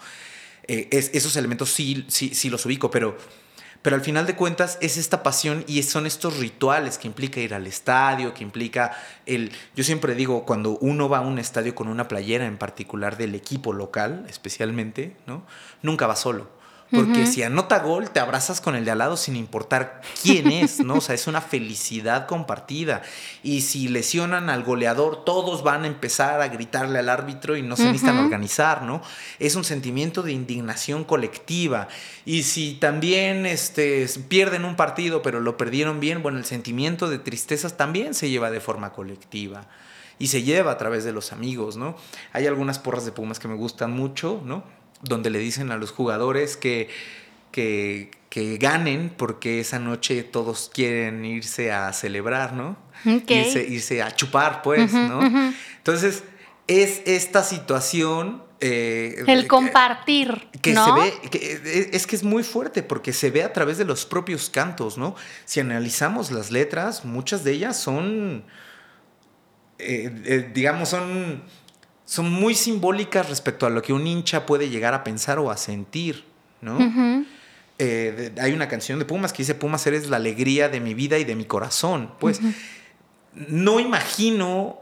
Eh, 0.67 0.89
esos 0.91 1.35
elementos 1.37 1.71
sí, 1.71 2.05
sí, 2.09 2.35
sí 2.35 2.49
los 2.49 2.65
ubico, 2.65 2.91
pero, 2.91 3.17
pero 3.81 3.95
al 3.95 4.01
final 4.01 4.27
de 4.27 4.35
cuentas 4.35 4.77
es 4.81 4.97
esta 4.97 5.23
pasión 5.23 5.63
y 5.65 5.81
son 5.83 6.05
estos 6.05 6.37
rituales 6.39 6.97
que 6.97 7.07
implica 7.07 7.39
ir 7.39 7.53
al 7.53 7.65
estadio, 7.65 8.33
que 8.33 8.43
implica 8.43 8.91
el... 9.25 9.53
Yo 9.73 9.85
siempre 9.85 10.13
digo, 10.13 10.45
cuando 10.45 10.77
uno 10.79 11.07
va 11.07 11.19
a 11.19 11.21
un 11.21 11.39
estadio 11.39 11.73
con 11.73 11.87
una 11.87 12.09
playera 12.09 12.45
en 12.45 12.57
particular 12.57 13.15
del 13.17 13.33
equipo 13.33 13.71
local, 13.71 14.25
especialmente, 14.27 15.15
¿no? 15.25 15.45
Nunca 15.81 16.05
va 16.05 16.17
solo 16.17 16.60
porque 16.91 17.25
si 17.25 17.41
anota 17.41 17.79
gol, 17.79 18.09
te 18.09 18.19
abrazas 18.19 18.59
con 18.59 18.75
el 18.75 18.85
de 18.85 18.91
al 18.91 18.97
lado 18.97 19.17
sin 19.17 19.35
importar 19.35 20.01
quién 20.21 20.51
es, 20.51 20.79
¿no? 20.79 20.95
O 20.95 21.01
sea, 21.01 21.15
es 21.15 21.27
una 21.27 21.41
felicidad 21.41 22.27
compartida. 22.27 23.01
Y 23.43 23.61
si 23.61 23.87
lesionan 23.87 24.49
al 24.49 24.63
goleador, 24.63 25.23
todos 25.23 25.63
van 25.63 25.83
a 25.83 25.87
empezar 25.87 26.41
a 26.41 26.49
gritarle 26.49 26.99
al 26.99 27.09
árbitro 27.09 27.55
y 27.55 27.61
no 27.61 27.75
se 27.75 27.85
necesitan 27.85 28.17
organizar, 28.17 28.83
¿no? 28.83 29.01
Es 29.39 29.55
un 29.55 29.63
sentimiento 29.63 30.21
de 30.21 30.33
indignación 30.33 31.03
colectiva. 31.03 31.87
Y 32.25 32.43
si 32.43 32.73
también 32.73 33.45
este, 33.45 34.07
pierden 34.27 34.65
un 34.65 34.75
partido, 34.75 35.21
pero 35.21 35.39
lo 35.39 35.57
perdieron 35.57 35.99
bien, 35.99 36.21
bueno, 36.21 36.37
el 36.37 36.45
sentimiento 36.45 37.09
de 37.09 37.19
tristezas 37.19 37.77
también 37.77 38.13
se 38.13 38.29
lleva 38.29 38.51
de 38.51 38.59
forma 38.59 38.91
colectiva 38.91 39.67
y 40.19 40.27
se 40.27 40.43
lleva 40.43 40.71
a 40.71 40.77
través 40.77 41.03
de 41.03 41.13
los 41.13 41.31
amigos, 41.31 41.77
¿no? 41.77 41.95
Hay 42.31 42.45
algunas 42.45 42.77
porras 42.77 43.05
de 43.05 43.11
Pumas 43.11 43.39
que 43.39 43.47
me 43.47 43.55
gustan 43.55 43.91
mucho, 43.91 44.39
¿no? 44.45 44.63
Donde 45.01 45.29
le 45.29 45.39
dicen 45.39 45.71
a 45.71 45.77
los 45.77 45.91
jugadores 45.91 46.57
que, 46.57 46.89
que, 47.51 48.09
ganen 48.59 49.13
porque 49.15 49.59
esa 49.59 49.79
noche 49.79 50.23
todos 50.23 50.71
quieren 50.73 51.25
irse 51.25 51.71
a 51.71 51.91
celebrar, 51.93 52.53
¿no? 52.53 52.77
Irse, 53.05 54.01
a 54.01 54.15
chupar, 54.15 54.61
pues, 54.61 54.93
¿no? 54.93 55.21
Entonces, 55.77 56.23
es 56.67 57.01
esta 57.05 57.43
situación... 57.43 58.43
Eh, 58.63 59.23
el 59.25 59.47
compartir. 59.47 60.47
Que, 60.61 60.75
se 60.75 60.91
ve, 60.91 61.13
eh, 61.33 61.89
es 61.93 62.05
que 62.05 62.15
es 62.15 62.23
muy 62.23 62.43
fuerte 62.43 62.83
porque 62.83 63.11
se 63.11 63.31
ve 63.31 63.43
a 63.43 63.53
través 63.53 63.79
de 63.79 63.85
los 63.85 64.05
propios 64.05 64.51
cantos, 64.51 64.99
¿no? 64.99 65.15
Si 65.45 65.59
analizamos 65.59 66.29
las 66.29 66.51
letras, 66.51 67.03
muchas 67.03 67.43
de 67.43 67.53
ellas 67.53 67.77
son 67.77 68.45
eh, 69.83 70.51
digamos, 70.53 70.89
son, 70.89 71.43
son 72.11 72.29
muy 72.29 72.55
simbólicas 72.55 73.29
respecto 73.29 73.65
a 73.65 73.69
lo 73.69 73.81
que 73.81 73.93
un 73.93 74.05
hincha 74.05 74.45
puede 74.45 74.67
llegar 74.67 74.93
a 74.93 75.01
pensar 75.01 75.39
o 75.39 75.49
a 75.49 75.55
sentir, 75.55 76.25
¿no? 76.59 76.77
hay 77.79 78.51
una 78.53 78.67
canción 78.67 78.99
de 78.99 79.05
Pumas 79.05 79.31
que 79.31 79.43
dice, 79.43 79.55
Pumas, 79.55 79.87
eres 79.87 80.09
la 80.09 80.17
alegría 80.17 80.67
de 80.67 80.81
mi 80.81 80.93
vida 80.93 81.17
y 81.19 81.23
de 81.23 81.35
mi 81.35 81.45
corazón. 81.45 82.11
Pues 82.19 82.41
no 83.33 83.79
imagino 83.79 84.81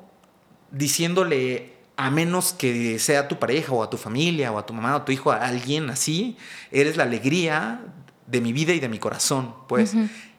diciéndole 0.71 1.73
a 1.97 2.09
menos 2.09 2.51
que 2.51 2.97
sea 2.97 3.27
tu 3.27 3.37
pareja 3.37 3.73
o 3.73 3.83
a 3.83 3.91
tu 3.91 3.97
familia 3.97 4.51
o 4.51 4.57
a 4.57 4.65
tu 4.65 4.73
mamá 4.73 4.95
o 4.95 4.97
a 4.97 5.05
tu 5.05 5.11
hijo, 5.11 5.31
a 5.31 5.35
alguien 5.45 5.91
así, 5.91 6.35
eres 6.71 6.97
la 6.97 7.03
alegría 7.03 7.79
de 8.25 8.41
mi 8.41 8.53
vida 8.53 8.73
y 8.73 8.79
de 8.79 8.89
mi 8.89 8.97
corazón, 8.97 9.53
pues. 9.67 9.93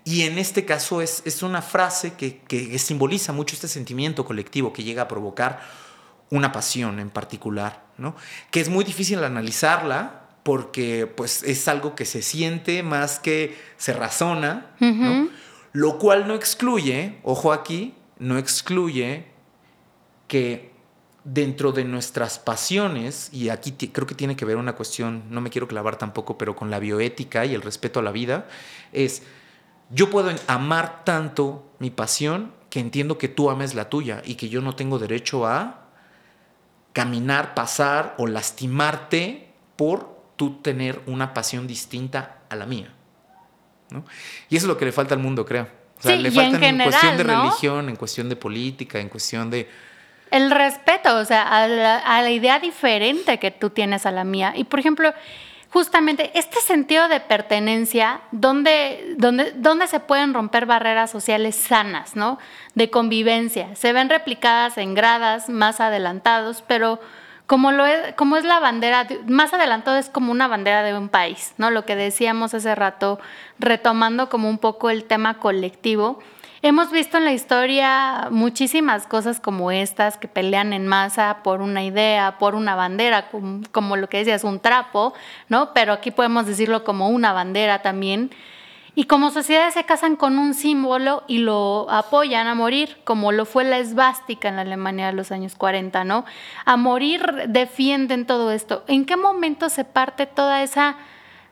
Y 0.05 0.23
en 0.23 0.39
este 0.39 0.65
caso 0.65 1.03
es, 1.03 1.23
es 1.25 1.45
una 1.45 1.63
frase 1.63 2.15
que, 2.15 2.39
que, 2.39 2.77
simboliza 2.81 3.33
mucho 3.33 3.55
este 3.55 3.69
sentimiento 3.69 4.25
colectivo 4.25 4.73
que 4.73 4.83
llega 4.83 5.03
a 5.03 5.09
provocar 5.09 5.61
una 6.31 6.53
pasión 6.53 6.99
en 7.01 7.11
particular, 7.11 7.85
¿no? 7.99 8.17
Que 8.51 8.61
es 8.61 8.69
muy 8.69 8.85
difícil 8.85 9.23
analizarla 9.23 10.29
porque 10.43 11.07
pues 11.07 11.43
es 11.43 11.69
algo 11.69 11.95
que 11.95 12.05
se 12.05 12.23
siente 12.23 12.83
más 12.83 13.19
que 13.19 13.57
se 13.77 13.93
razona, 13.93 14.71
¿no? 14.81 15.29
Lo 15.73 15.99
cual 15.99 16.27
no 16.27 16.35
excluye, 16.35 17.19
ojo 17.23 17.53
aquí, 17.53 17.95
no 18.19 18.39
excluye 18.39 19.27
que 20.27 20.71
dentro 21.25 21.73
de 21.73 21.85
nuestras 21.85 22.39
pasiones, 22.39 23.29
y 23.33 23.51
aquí 23.51 23.73
creo 23.73 24.07
que 24.07 24.15
tiene 24.15 24.37
que 24.37 24.45
ver 24.45 24.57
una 24.57 24.75
cuestión, 24.75 25.25
no 25.31 25.41
me 25.41 25.51
quiero 25.51 25.69
clavar 25.69 25.97
tampoco, 25.97 26.39
pero 26.39 26.57
con 26.57 26.71
la 26.71 26.79
bioética 26.79 27.45
y 27.45 27.55
el 27.55 27.63
respeto 27.63 28.01
a 28.01 28.03
la 28.03 28.11
vida, 28.11 28.49
es, 28.93 29.23
yo 29.91 30.11
puedo 30.11 30.31
amar 30.47 31.05
tanto 31.05 31.71
mi 31.79 31.91
pasión 31.91 32.53
que 32.71 32.81
entiendo 32.81 33.19
que 33.19 33.29
tú 33.29 33.51
ames 33.51 33.75
la 33.75 33.91
tuya 33.91 34.23
y 34.25 34.37
que 34.37 34.49
yo 34.49 34.63
no 34.63 34.75
tengo 34.75 34.99
derecho 34.99 35.47
a 35.47 35.80
caminar, 36.93 37.55
pasar 37.55 38.15
o 38.19 38.27
lastimarte 38.27 39.49
por 39.77 40.21
tú 40.37 40.61
tener 40.61 41.01
una 41.07 41.35
pasión 41.35 41.67
distinta 41.67 42.39
a 42.49 42.57
la 42.57 42.67
mía. 42.67 42.93
Y 44.49 44.57
eso 44.57 44.67
es 44.67 44.69
lo 44.69 44.77
que 44.77 44.85
le 44.85 44.93
falta 44.93 45.15
al 45.15 45.21
mundo, 45.21 45.45
creo. 45.45 45.69
O 45.99 46.03
sea, 46.03 46.17
le 46.17 46.31
falta 46.31 46.67
en, 46.67 46.79
cuestión 46.79 47.17
de 47.17 47.25
religión, 47.25 47.89
en 47.89 47.97
cuestión 47.97 48.29
de 48.29 48.37
política, 48.37 48.99
en 48.99 49.09
cuestión 49.09 49.51
de 49.51 49.69
el 50.31 50.51
respeto, 50.51 51.17
o 51.17 51.25
sea, 51.25 51.43
a 51.43 51.67
la, 52.23 52.31
idea 52.31 52.61
diferente 52.61 53.39
que 53.39 53.51
tú 53.51 53.71
tienes 53.71 54.07
a 54.07 54.13
la 54.13 54.25
mía. 54.25 54.53
Y 54.57 54.65
por 54.65 54.79
ejemplo, 54.79 55.13
justamente 55.73 56.33
este 56.35 56.61
sentido 56.61 57.09
de 57.09 57.21
pertenencia, 57.21 58.21
donde, 58.33 59.17
se 59.89 60.01
pueden 60.01 60.35
romper 60.35 60.67
barreras 60.67 61.11
sociales 61.11 61.55
sanas, 61.55 62.17
¿no? 62.17 62.39
De 62.75 62.91
convivencia. 62.91 63.75
Se 63.77 63.93
ven 63.93 64.09
replicadas 64.09 64.79
en 64.79 64.95
gradas 64.95 65.49
más 65.49 65.81
adelantados, 65.81 66.63
pero 66.67 67.01
como, 67.47 67.73
lo 67.73 67.87
es, 67.87 68.15
como 68.15 68.37
es 68.37 68.45
la 68.45 68.61
bandera, 68.61 69.07
más 69.27 69.53
adelantado 69.53 69.97
es 69.97 70.09
como 70.09 70.33
una 70.33 70.49
bandera 70.49 70.83
de 70.83 70.97
un 70.97 71.09
país, 71.09 71.55
¿no? 71.57 71.71
Lo 71.71 71.85
que 71.85 71.97
decíamos 71.97 72.53
hace 72.55 72.75
rato, 72.75 73.21
retomando 73.59 74.29
como 74.29 74.49
un 74.49 74.59
poco 74.59 74.91
el 74.91 75.05
tema 75.05 75.39
colectivo 75.39 76.21
Hemos 76.63 76.91
visto 76.91 77.17
en 77.17 77.25
la 77.25 77.33
historia 77.33 78.29
muchísimas 78.31 79.07
cosas 79.07 79.41
como 79.41 79.71
estas 79.71 80.19
que 80.19 80.29
pelean 80.29 80.75
en 80.75 80.87
masa 80.87 81.39
por 81.43 81.63
una 81.63 81.83
idea, 81.83 82.37
por 82.39 82.55
una 82.55 82.75
bandera, 82.75 83.31
como, 83.73 83.97
lo 83.97 84.11
que 84.11 84.19
decías, 84.19 84.45
un 84.45 84.61
trapo, 84.61 85.15
¿no? 85.49 85.73
Pero 85.73 85.95
aquí 85.95 86.11
podemos 86.11 86.45
decirlo 86.45 86.85
como 86.85 87.09
una 87.09 87.33
bandera 87.33 87.81
también. 87.81 88.31
Y 88.95 89.05
como 89.05 89.31
sociedades 89.31 89.73
se 89.73 89.85
casan 89.85 90.17
con 90.17 90.39
un 90.39 90.53
símbolo 90.53 91.23
y 91.27 91.39
lo 91.39 91.87
apoyan 91.89 92.47
a 92.47 92.55
morir, 92.55 92.99
como 93.05 93.33
lo 93.33 93.47
fue 93.47 93.65
la 93.65 93.79
esvástica 93.79 94.51
en 94.51 94.57
la 94.57 94.63
Alemania 94.63 95.07
de 95.07 95.13
los 95.15 95.33
años 95.33 95.55
40, 95.55 96.05
¿no? 96.05 96.27
A 96.67 96.77
morir 96.77 97.23
defienden 97.49 98.27
todo 98.27 98.53
esto. 98.53 98.85
¿En 98.87 99.07
qué 99.07 99.17
momento 99.17 99.71
se 99.71 99.87
parte 99.87 100.27
toda 100.27 100.63
esa 100.63 100.99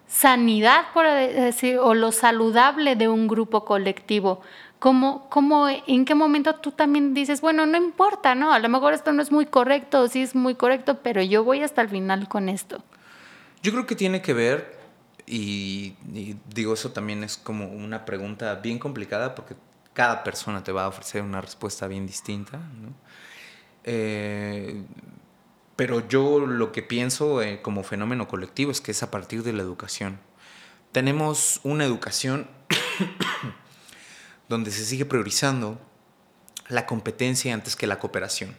sanidad, 0.07 0.85
por 0.93 1.07
decir, 1.07 1.79
o 1.79 1.95
lo 1.95 2.13
saludable 2.13 2.95
de 2.95 3.09
un 3.09 3.27
grupo 3.27 3.65
colectivo? 3.65 4.43
¿Cómo, 4.79 5.29
cómo, 5.29 5.69
en 5.69 6.05
qué 6.05 6.15
momento 6.15 6.55
tú 6.55 6.71
también 6.71 7.13
dices, 7.13 7.41
bueno, 7.41 7.67
no 7.67 7.77
importa, 7.77 8.37
¿no? 8.37 8.53
A 8.53 8.61
lo 8.61 8.69
mejor 8.69 8.93
esto 8.93 9.13
no 9.13 9.23
es 9.23 9.33
muy 9.33 9.47
correcto, 9.47 10.07
sí 10.07 10.23
es 10.23 10.37
muy 10.37 10.55
correcto, 10.55 11.01
pero 11.03 11.21
yo 11.21 11.43
voy 11.43 11.63
hasta 11.63 11.83
el 11.83 11.89
final 11.89 12.29
con 12.29 12.49
esto. 12.49 12.83
Yo 13.61 13.73
creo 13.73 13.87
que 13.87 13.97
tiene 13.97 14.23
que 14.23 14.33
ver, 14.35 14.79
y, 15.27 15.95
digo, 16.47 16.75
eso 16.75 16.93
también 16.93 17.25
es 17.25 17.37
como 17.37 17.67
una 17.67 18.05
pregunta 18.05 18.55
bien 18.55 18.79
complicada 18.79 19.35
porque 19.35 19.57
cada 19.95 20.23
persona 20.23 20.63
te 20.63 20.71
va 20.71 20.85
a 20.85 20.89
ofrecer 20.89 21.23
una 21.23 21.41
respuesta 21.41 21.89
bien 21.89 22.07
distinta, 22.07 22.59
¿no? 22.59 22.95
Eh, 23.83 24.85
pero 25.75 26.07
yo 26.09 26.41
lo 26.41 26.73
que 26.73 26.83
pienso 26.83 27.43
eh, 27.43 27.63
como 27.63 27.83
fenómeno 27.83 28.29
colectivo 28.29 28.71
es 28.71 28.81
que 28.81 28.91
es 28.93 29.03
a 29.03 29.11
partir 29.11 29.43
de 29.43 29.53
la 29.53 29.63
educación. 29.63 30.21
Tenemos 30.93 31.61
una 31.63 31.85
educación 31.85 32.49
donde 34.49 34.71
se 34.71 34.85
sigue 34.85 35.05
priorizando 35.05 35.79
la 36.69 36.87
competencia 36.87 37.55
antes 37.55 37.77
que 37.77 37.87
la 37.87 37.99
cooperación. 37.99 38.57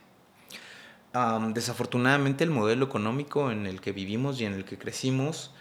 desafortunadamente 1.54 2.44
el 2.44 2.52
modelo 2.52 2.86
económico 2.86 3.52
en 3.52 3.66
el 3.66 3.82
que 3.82 3.92
vivimos 3.92 4.40
y 4.40 4.46
en 4.46 4.54
el 4.54 4.66
que 4.66 4.78
crecimos 4.78 5.52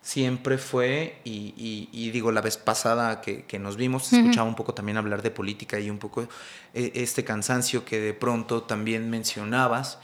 siempre 0.00 0.58
fue, 0.58 1.20
y, 1.24 2.10
digo 2.10 2.32
la 2.32 2.40
vez 2.40 2.56
pasada 2.56 3.20
que, 3.20 3.58
nos 3.58 3.76
vimos, 3.76 4.12
escuchaba 4.12 4.48
un 4.48 4.56
poco 4.56 4.74
también 4.74 4.98
hablar 4.98 5.22
de 5.22 5.30
política 5.30 5.78
y 5.78 5.90
un 5.90 5.98
poco 5.98 6.28
eh, 6.74 6.92
este 6.94 7.24
cansancio 7.24 7.84
que 7.84 8.00
de 8.00 8.12
pronto 8.12 8.64
también 8.64 9.08
mencionabas 9.10 9.98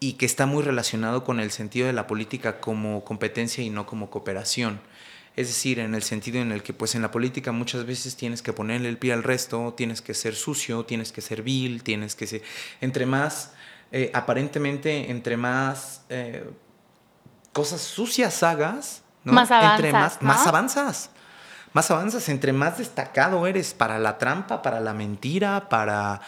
y 0.00 0.14
que 0.14 0.26
está 0.26 0.46
muy 0.46 0.62
relacionado 0.62 1.24
con 1.24 1.40
el 1.40 1.50
sentido 1.50 1.86
de 1.86 1.92
la 1.92 2.06
política 2.06 2.60
como 2.60 3.04
competencia 3.04 3.62
y 3.62 3.70
no 3.70 3.86
como 3.86 4.10
cooperación. 4.10 4.80
Es 5.36 5.48
decir, 5.48 5.80
en 5.80 5.94
el 5.94 6.02
sentido 6.02 6.40
en 6.40 6.52
el 6.52 6.62
que 6.62 6.72
pues 6.72 6.94
en 6.94 7.02
la 7.02 7.10
política 7.10 7.50
muchas 7.50 7.84
veces 7.86 8.14
tienes 8.14 8.40
que 8.40 8.52
ponerle 8.52 8.88
el 8.88 8.98
pie 8.98 9.12
al 9.12 9.24
resto, 9.24 9.74
tienes 9.76 10.00
que 10.00 10.14
ser 10.14 10.36
sucio, 10.36 10.84
tienes 10.84 11.10
que 11.10 11.20
ser 11.20 11.42
vil, 11.42 11.82
tienes 11.82 12.14
que 12.14 12.26
ser... 12.28 12.42
Entre 12.80 13.04
más, 13.04 13.52
eh, 13.90 14.12
aparentemente, 14.14 15.10
entre 15.10 15.36
más 15.36 16.02
eh, 16.08 16.48
cosas 17.52 17.80
sucias 17.80 18.44
hagas, 18.44 19.02
más 19.24 19.50
avanzas, 19.50 19.76
entre 19.76 19.92
más, 19.92 20.22
más 20.22 20.46
avanzas. 20.46 21.10
Más 21.72 21.90
avanzas, 21.90 22.28
entre 22.28 22.52
más 22.52 22.78
destacado 22.78 23.48
eres 23.48 23.74
para 23.74 23.98
la 23.98 24.18
trampa, 24.18 24.62
para 24.62 24.78
la 24.78 24.94
mentira, 24.94 25.68
para, 25.68 26.20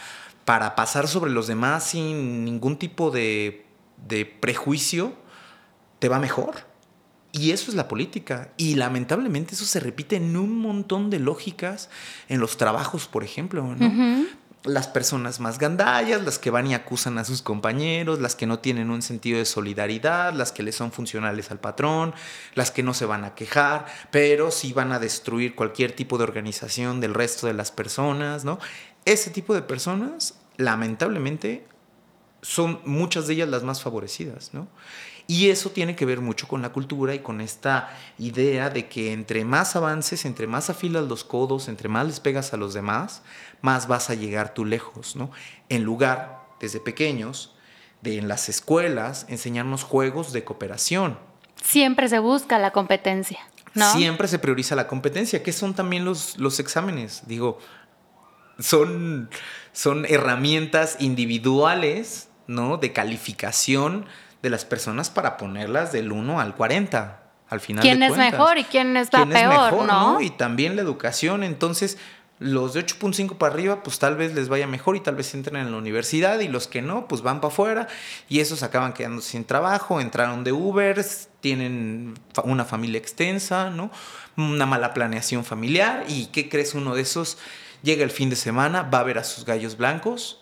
para 0.44 0.74
pasar 0.74 1.06
sobre 1.06 1.30
los 1.30 1.46
demás 1.46 1.84
sin 1.84 2.44
ningún 2.44 2.76
tipo 2.76 3.12
de, 3.12 3.64
de 4.08 4.26
prejuicio, 4.26 5.12
te 6.00 6.08
va 6.08 6.18
mejor. 6.18 6.66
Y 7.38 7.50
eso 7.50 7.70
es 7.70 7.76
la 7.76 7.86
política. 7.86 8.50
Y 8.56 8.76
lamentablemente 8.76 9.54
eso 9.54 9.66
se 9.66 9.80
repite 9.80 10.16
en 10.16 10.36
un 10.36 10.58
montón 10.58 11.10
de 11.10 11.18
lógicas 11.18 11.90
en 12.28 12.40
los 12.40 12.56
trabajos, 12.56 13.06
por 13.06 13.24
ejemplo. 13.24 13.76
Las 14.64 14.88
personas 14.88 15.38
más 15.38 15.58
gandallas, 15.58 16.24
las 16.24 16.40
que 16.40 16.50
van 16.50 16.66
y 16.66 16.74
acusan 16.74 17.18
a 17.18 17.24
sus 17.24 17.42
compañeros, 17.42 18.20
las 18.20 18.34
que 18.34 18.46
no 18.46 18.58
tienen 18.58 18.90
un 18.90 19.02
sentido 19.02 19.38
de 19.38 19.44
solidaridad, 19.44 20.32
las 20.32 20.50
que 20.50 20.64
le 20.64 20.72
son 20.72 20.90
funcionales 20.90 21.52
al 21.52 21.60
patrón, 21.60 22.14
las 22.54 22.72
que 22.72 22.82
no 22.82 22.92
se 22.92 23.06
van 23.06 23.24
a 23.24 23.34
quejar, 23.36 23.86
pero 24.10 24.50
sí 24.50 24.72
van 24.72 24.90
a 24.90 24.98
destruir 24.98 25.54
cualquier 25.54 25.92
tipo 25.92 26.18
de 26.18 26.24
organización 26.24 27.00
del 27.00 27.14
resto 27.14 27.46
de 27.46 27.54
las 27.54 27.70
personas, 27.70 28.44
¿no? 28.44 28.58
Ese 29.04 29.30
tipo 29.30 29.54
de 29.54 29.62
personas, 29.62 30.40
lamentablemente, 30.56 31.64
son 32.42 32.80
muchas 32.84 33.28
de 33.28 33.34
ellas 33.34 33.48
las 33.48 33.62
más 33.62 33.82
favorecidas, 33.82 34.52
¿no? 34.52 34.68
Y 35.28 35.50
eso 35.50 35.70
tiene 35.70 35.96
que 35.96 36.06
ver 36.06 36.20
mucho 36.20 36.46
con 36.46 36.62
la 36.62 36.70
cultura 36.70 37.14
y 37.14 37.18
con 37.18 37.40
esta 37.40 37.90
idea 38.18 38.70
de 38.70 38.88
que 38.88 39.12
entre 39.12 39.44
más 39.44 39.74
avances, 39.74 40.24
entre 40.24 40.46
más 40.46 40.70
afilas 40.70 41.04
los 41.08 41.24
codos, 41.24 41.68
entre 41.68 41.88
más 41.88 42.06
les 42.06 42.20
pegas 42.20 42.52
a 42.52 42.56
los 42.56 42.74
demás, 42.74 43.22
más 43.60 43.88
vas 43.88 44.08
a 44.08 44.14
llegar 44.14 44.54
tú 44.54 44.64
lejos, 44.64 45.16
¿no? 45.16 45.30
En 45.68 45.82
lugar, 45.82 46.46
desde 46.60 46.78
pequeños, 46.78 47.56
de 48.02 48.18
en 48.18 48.28
las 48.28 48.48
escuelas, 48.48 49.26
enseñarnos 49.28 49.82
juegos 49.82 50.32
de 50.32 50.44
cooperación. 50.44 51.18
Siempre 51.60 52.08
se 52.08 52.20
busca 52.20 52.58
la 52.60 52.70
competencia, 52.70 53.40
¿no? 53.74 53.90
Siempre 53.92 54.28
se 54.28 54.38
prioriza 54.38 54.76
la 54.76 54.86
competencia, 54.86 55.42
que 55.42 55.52
son 55.52 55.74
también 55.74 56.04
los, 56.04 56.38
los 56.38 56.60
exámenes. 56.60 57.22
Digo, 57.26 57.58
son, 58.60 59.28
son 59.72 60.04
herramientas 60.06 60.98
individuales, 61.00 62.28
¿no? 62.46 62.76
De 62.76 62.92
calificación 62.92 64.06
de 64.46 64.50
las 64.50 64.64
personas 64.64 65.10
para 65.10 65.36
ponerlas 65.36 65.90
del 65.90 66.12
1 66.12 66.40
al 66.40 66.54
40 66.54 67.22
al 67.48 67.60
final. 67.60 67.82
¿Quién 67.82 68.00
es 68.02 68.16
mejor 68.16 68.58
y 68.58 68.64
quién 68.64 68.96
es 68.96 69.10
peor, 69.10 69.26
mejor, 69.26 69.86
¿no? 69.86 70.20
Y 70.20 70.30
también 70.30 70.76
la 70.76 70.82
educación, 70.82 71.42
entonces 71.42 71.98
los 72.38 72.74
de 72.74 72.86
8.5 72.86 73.38
para 73.38 73.52
arriba, 73.52 73.82
pues 73.82 73.98
tal 73.98 74.14
vez 74.14 74.34
les 74.34 74.48
vaya 74.48 74.68
mejor 74.68 74.94
y 74.94 75.00
tal 75.00 75.16
vez 75.16 75.34
entren 75.34 75.56
en 75.56 75.72
la 75.72 75.78
universidad 75.78 76.38
y 76.38 76.46
los 76.46 76.68
que 76.68 76.80
no, 76.80 77.08
pues 77.08 77.22
van 77.22 77.40
para 77.40 77.52
afuera 77.52 77.88
y 78.28 78.38
esos 78.38 78.62
acaban 78.62 78.92
quedando 78.92 79.20
sin 79.20 79.44
trabajo, 79.44 80.00
entraron 80.00 80.44
de 80.44 80.52
Uber, 80.52 81.04
tienen 81.40 82.14
una 82.44 82.64
familia 82.64 82.98
extensa, 82.98 83.70
¿no? 83.70 83.90
Una 84.36 84.66
mala 84.66 84.94
planeación 84.94 85.44
familiar 85.44 86.04
y 86.06 86.26
¿qué 86.26 86.48
crees 86.48 86.74
uno 86.74 86.94
de 86.94 87.02
esos? 87.02 87.38
Llega 87.82 88.04
el 88.04 88.10
fin 88.10 88.30
de 88.30 88.36
semana, 88.36 88.82
va 88.82 89.00
a 89.00 89.02
ver 89.02 89.18
a 89.18 89.24
sus 89.24 89.44
gallos 89.44 89.76
blancos 89.76 90.40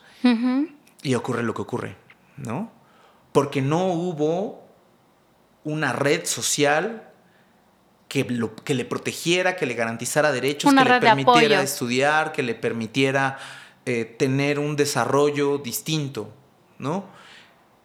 y 1.02 1.14
ocurre 1.14 1.42
lo 1.42 1.55
que 1.55 1.62
ocurre, 1.62 1.96
¿no? 2.36 2.70
Porque 3.35 3.61
no 3.61 3.89
hubo 3.89 4.64
una 5.64 5.93
red 5.93 6.24
social 6.24 7.11
que, 8.07 8.22
lo, 8.22 8.55
que 8.55 8.74
le 8.74 8.85
protegiera, 8.85 9.57
que 9.57 9.66
le 9.66 9.74
garantizara 9.74 10.30
derechos, 10.30 10.72
que 10.72 10.85
le 10.85 11.01
permitiera 11.01 11.62
estudiar, 11.62 12.30
que 12.30 12.45
le 12.45 12.55
permitiera 12.55 13.39
eh, 13.87 14.05
tener 14.05 14.61
un 14.61 14.76
desarrollo 14.76 15.59
distinto, 15.59 16.32
¿no? 16.78 17.07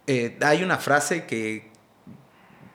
Eh, 0.06 0.38
hay 0.42 0.62
una 0.62 0.78
frase 0.78 1.26
que, 1.26 1.72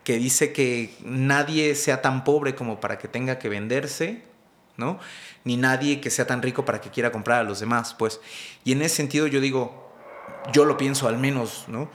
que 0.02 0.18
dice 0.18 0.52
que 0.52 0.96
nadie 1.04 1.76
sea 1.76 2.02
tan 2.02 2.24
pobre 2.24 2.56
como 2.56 2.80
para 2.80 2.98
que 2.98 3.06
tenga 3.06 3.38
que 3.38 3.48
venderse, 3.48 4.24
¿no? 4.76 4.98
Ni 5.44 5.56
nadie 5.56 6.00
que 6.00 6.10
sea 6.10 6.26
tan 6.26 6.42
rico 6.42 6.64
para 6.64 6.80
que 6.80 6.90
quiera 6.90 7.12
comprar 7.12 7.38
a 7.38 7.44
los 7.44 7.60
demás, 7.60 7.94
pues. 7.94 8.20
Y 8.64 8.72
en 8.72 8.82
ese 8.82 8.96
sentido 8.96 9.28
yo 9.28 9.40
digo, 9.40 9.83
yo 10.52 10.64
lo 10.64 10.76
pienso 10.76 11.08
al 11.08 11.18
menos, 11.18 11.64
¿no? 11.68 11.88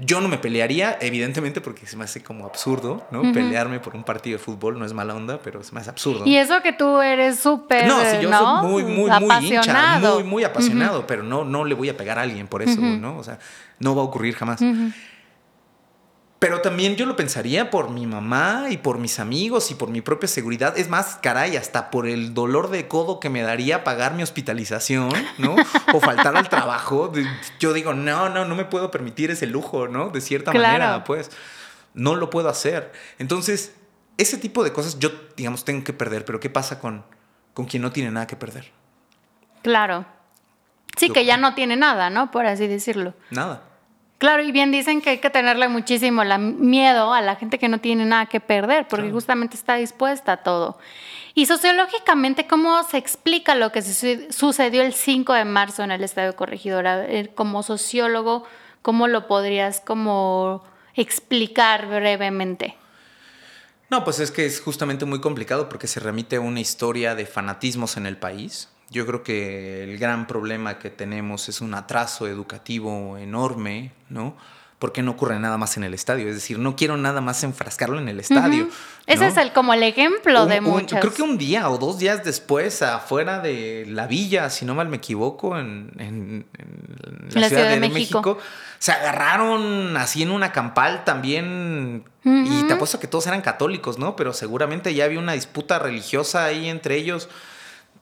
Yo 0.00 0.20
no 0.20 0.28
me 0.28 0.38
pelearía, 0.38 0.96
evidentemente, 1.00 1.60
porque 1.60 1.86
se 1.86 1.96
me 1.96 2.04
hace 2.04 2.22
como 2.22 2.46
absurdo, 2.46 3.06
¿no? 3.10 3.32
Pelearme 3.32 3.80
por 3.80 3.96
un 3.96 4.04
partido 4.04 4.38
de 4.38 4.44
fútbol 4.44 4.78
no 4.78 4.84
es 4.84 4.92
mala 4.92 5.14
onda, 5.14 5.40
pero 5.42 5.62
se 5.62 5.74
me 5.74 5.80
hace 5.80 5.90
absurdo. 5.90 6.24
Y 6.26 6.36
eso 6.36 6.62
que 6.62 6.72
tú 6.72 7.00
eres 7.00 7.38
súper, 7.40 7.86
No, 7.86 7.98
sí, 8.00 8.18
yo 8.20 8.30
soy 8.32 8.68
muy, 8.68 8.84
muy, 8.84 9.10
muy 9.10 9.46
hincha, 9.46 9.98
muy, 9.98 10.24
muy 10.24 10.44
apasionado, 10.44 11.06
pero 11.06 11.22
no, 11.22 11.44
no 11.44 11.64
le 11.64 11.74
voy 11.74 11.88
a 11.88 11.96
pegar 11.96 12.18
a 12.18 12.22
alguien 12.22 12.46
por 12.46 12.62
eso, 12.62 12.80
¿no? 12.80 13.18
O 13.18 13.24
sea, 13.24 13.38
no 13.78 13.94
va 13.94 14.02
a 14.02 14.04
ocurrir 14.04 14.34
jamás. 14.34 14.60
Pero 16.38 16.60
también 16.60 16.96
yo 16.96 17.06
lo 17.06 17.16
pensaría 17.16 17.70
por 17.70 17.90
mi 17.90 18.06
mamá 18.06 18.66
y 18.68 18.76
por 18.76 18.98
mis 18.98 19.18
amigos 19.20 19.70
y 19.70 19.74
por 19.74 19.88
mi 19.88 20.02
propia 20.02 20.28
seguridad. 20.28 20.76
Es 20.76 20.90
más, 20.90 21.18
caray, 21.22 21.56
hasta 21.56 21.90
por 21.90 22.06
el 22.06 22.34
dolor 22.34 22.68
de 22.68 22.88
codo 22.88 23.20
que 23.20 23.30
me 23.30 23.40
daría 23.40 23.84
pagar 23.84 24.12
mi 24.12 24.22
hospitalización, 24.22 25.10
¿no? 25.38 25.56
o 25.94 26.00
faltar 26.00 26.36
al 26.36 26.50
trabajo. 26.50 27.10
Yo 27.58 27.72
digo, 27.72 27.94
no, 27.94 28.28
no, 28.28 28.44
no 28.44 28.54
me 28.54 28.66
puedo 28.66 28.90
permitir 28.90 29.30
ese 29.30 29.46
lujo, 29.46 29.88
¿no? 29.88 30.10
De 30.10 30.20
cierta 30.20 30.52
manera, 30.52 31.04
pues. 31.04 31.30
No 31.94 32.14
lo 32.14 32.28
puedo 32.28 32.50
hacer. 32.50 32.92
Entonces, 33.18 33.74
ese 34.18 34.36
tipo 34.36 34.62
de 34.62 34.74
cosas 34.74 34.98
yo, 34.98 35.10
digamos, 35.36 35.64
tengo 35.64 35.84
que 35.84 35.94
perder. 35.94 36.26
Pero 36.26 36.38
¿qué 36.38 36.50
pasa 36.50 36.78
con, 36.78 37.02
con 37.54 37.64
quien 37.64 37.82
no 37.82 37.92
tiene 37.92 38.10
nada 38.10 38.26
que 38.26 38.36
perder? 38.36 38.70
Claro. 39.62 40.04
Sí, 40.98 41.08
que 41.08 41.24
ya 41.24 41.38
no 41.38 41.54
tiene 41.54 41.76
nada, 41.76 42.10
¿no? 42.10 42.30
Por 42.30 42.44
así 42.44 42.66
decirlo. 42.66 43.14
Nada. 43.30 43.62
Claro, 44.18 44.42
y 44.42 44.50
bien 44.50 44.72
dicen 44.72 45.02
que 45.02 45.10
hay 45.10 45.18
que 45.18 45.28
tenerle 45.28 45.68
muchísimo 45.68 46.24
la 46.24 46.38
miedo 46.38 47.12
a 47.12 47.20
la 47.20 47.36
gente 47.36 47.58
que 47.58 47.68
no 47.68 47.78
tiene 47.80 48.06
nada 48.06 48.26
que 48.26 48.40
perder, 48.40 48.88
porque 48.88 49.10
justamente 49.10 49.56
está 49.56 49.74
dispuesta 49.74 50.32
a 50.32 50.36
todo. 50.38 50.78
Y 51.34 51.44
sociológicamente, 51.44 52.46
¿cómo 52.46 52.82
se 52.84 52.96
explica 52.96 53.54
lo 53.54 53.72
que 53.72 53.82
sucedió 53.82 54.82
el 54.82 54.94
5 54.94 55.34
de 55.34 55.44
marzo 55.44 55.82
en 55.82 55.90
el 55.90 56.02
Estadio 56.02 56.34
Corregidora? 56.34 57.06
Como 57.34 57.62
sociólogo, 57.62 58.44
¿cómo 58.80 59.06
lo 59.06 59.26
podrías 59.26 59.80
como 59.80 60.64
explicar 60.94 61.86
brevemente? 61.86 62.74
No, 63.90 64.02
pues 64.02 64.18
es 64.18 64.30
que 64.30 64.46
es 64.46 64.62
justamente 64.62 65.04
muy 65.04 65.20
complicado 65.20 65.68
porque 65.68 65.88
se 65.88 66.00
remite 66.00 66.36
a 66.36 66.40
una 66.40 66.60
historia 66.60 67.14
de 67.14 67.26
fanatismos 67.26 67.98
en 67.98 68.06
el 68.06 68.16
país, 68.16 68.70
yo 68.90 69.06
creo 69.06 69.22
que 69.22 69.82
el 69.84 69.98
gran 69.98 70.26
problema 70.26 70.78
que 70.78 70.90
tenemos 70.90 71.48
es 71.48 71.60
un 71.60 71.74
atraso 71.74 72.28
educativo 72.28 73.18
enorme, 73.18 73.92
¿no? 74.08 74.36
Porque 74.78 75.02
no 75.02 75.12
ocurre 75.12 75.40
nada 75.40 75.56
más 75.56 75.78
en 75.78 75.84
el 75.84 75.94
estadio. 75.94 76.28
Es 76.28 76.34
decir, 76.34 76.58
no 76.58 76.76
quiero 76.76 76.98
nada 76.98 77.22
más 77.22 77.42
enfrascarlo 77.42 77.98
en 77.98 78.10
el 78.10 78.20
estadio. 78.20 78.68
Ese 79.06 79.26
es 79.28 79.36
el, 79.38 79.52
como 79.52 79.72
el 79.72 79.82
ejemplo 79.82 80.44
de 80.44 80.60
muchos. 80.60 81.00
creo 81.00 81.14
que 81.14 81.22
un 81.22 81.38
día 81.38 81.70
o 81.70 81.78
dos 81.78 81.98
días 81.98 82.22
después, 82.22 82.82
afuera 82.82 83.40
de 83.40 83.86
la 83.88 84.06
villa, 84.06 84.50
si 84.50 84.66
no 84.66 84.74
mal 84.74 84.88
me 84.88 84.98
equivoco, 84.98 85.58
en, 85.58 86.44
la, 87.32 87.48
Ciudad, 87.48 87.70
de, 87.70 87.80
México. 87.80 88.38
se 88.78 88.92
agarraron 88.92 89.96
así 89.96 90.22
en 90.22 90.30
una 90.30 90.52
campal 90.52 91.04
también. 91.04 92.04
Y 92.22 92.64
te 92.64 92.74
apuesto 92.74 93.00
que 93.00 93.06
todos 93.06 93.26
eran 93.26 93.40
católicos, 93.40 93.98
¿no? 93.98 94.14
Pero 94.14 94.34
seguramente 94.34 94.92
ya 94.92 95.06
había 95.06 95.20
una 95.20 95.32
disputa 95.32 95.78
religiosa 95.78 96.44
ahí 96.44 96.68
entre 96.68 96.96
ellos 96.96 97.30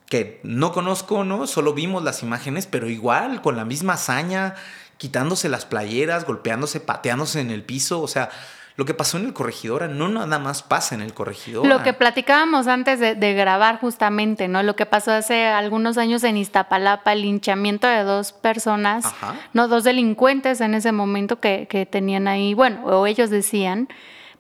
que 0.09 0.41
no 0.43 0.73
conozco, 0.73 1.25
¿no? 1.25 1.47
Solo 1.47 1.75
vimos 1.75 2.05
las 2.05 2.23
imágenes, 2.23 2.67
pero 2.67 2.89
igual, 2.89 3.41
con 3.43 3.57
la 3.57 3.65
misma 3.65 3.95
hazaña, 3.95 4.55
quitándose 4.99 5.49
las 5.49 5.67
playeras, 5.67 6.27
golpeándose, 6.27 6.81
pateándose 6.81 7.41
en 7.41 7.51
el 7.51 7.63
piso, 7.63 8.01
o 8.01 8.09
sea, 8.09 8.31
lo 8.77 8.85
que 8.85 8.95
pasó 8.95 9.19
en 9.19 9.27
el 9.27 9.33
corregidora 9.33 9.87
no 9.87 10.09
nada 10.09 10.39
más 10.41 10.65
pasa 10.65 10.97
en 10.97 11.01
el 11.01 11.15
corregidora. 11.15 11.69
Lo 11.69 11.85
que 11.85 11.93
platicábamos 11.93 12.67
antes 12.67 12.99
de, 12.99 13.35
grabar 13.35 13.79
justamente, 13.79 14.49
¿no? 14.49 14.65
Lo 14.65 14.75
que 14.75 14.85
pasó 14.85 15.13
hace 15.13 15.47
algunos 15.47 15.97
años 15.97 16.25
en 16.25 16.37
Iztapalapa, 16.37 17.13
el 17.13 17.23
linchamiento 17.23 17.87
de 17.87 18.03
dos 18.03 18.33
personas, 18.33 19.05
no, 19.53 19.69
dos 19.69 19.85
delincuentes 19.85 20.61
en 20.61 20.75
ese 20.75 20.91
momento 20.91 21.39
que, 21.39 21.69
que 21.69 21.87
tenían 21.87 22.27
ahí, 22.27 22.55
bueno, 22.55 22.85
o 22.85 23.07
ellos 23.07 23.31
decían, 23.31 23.89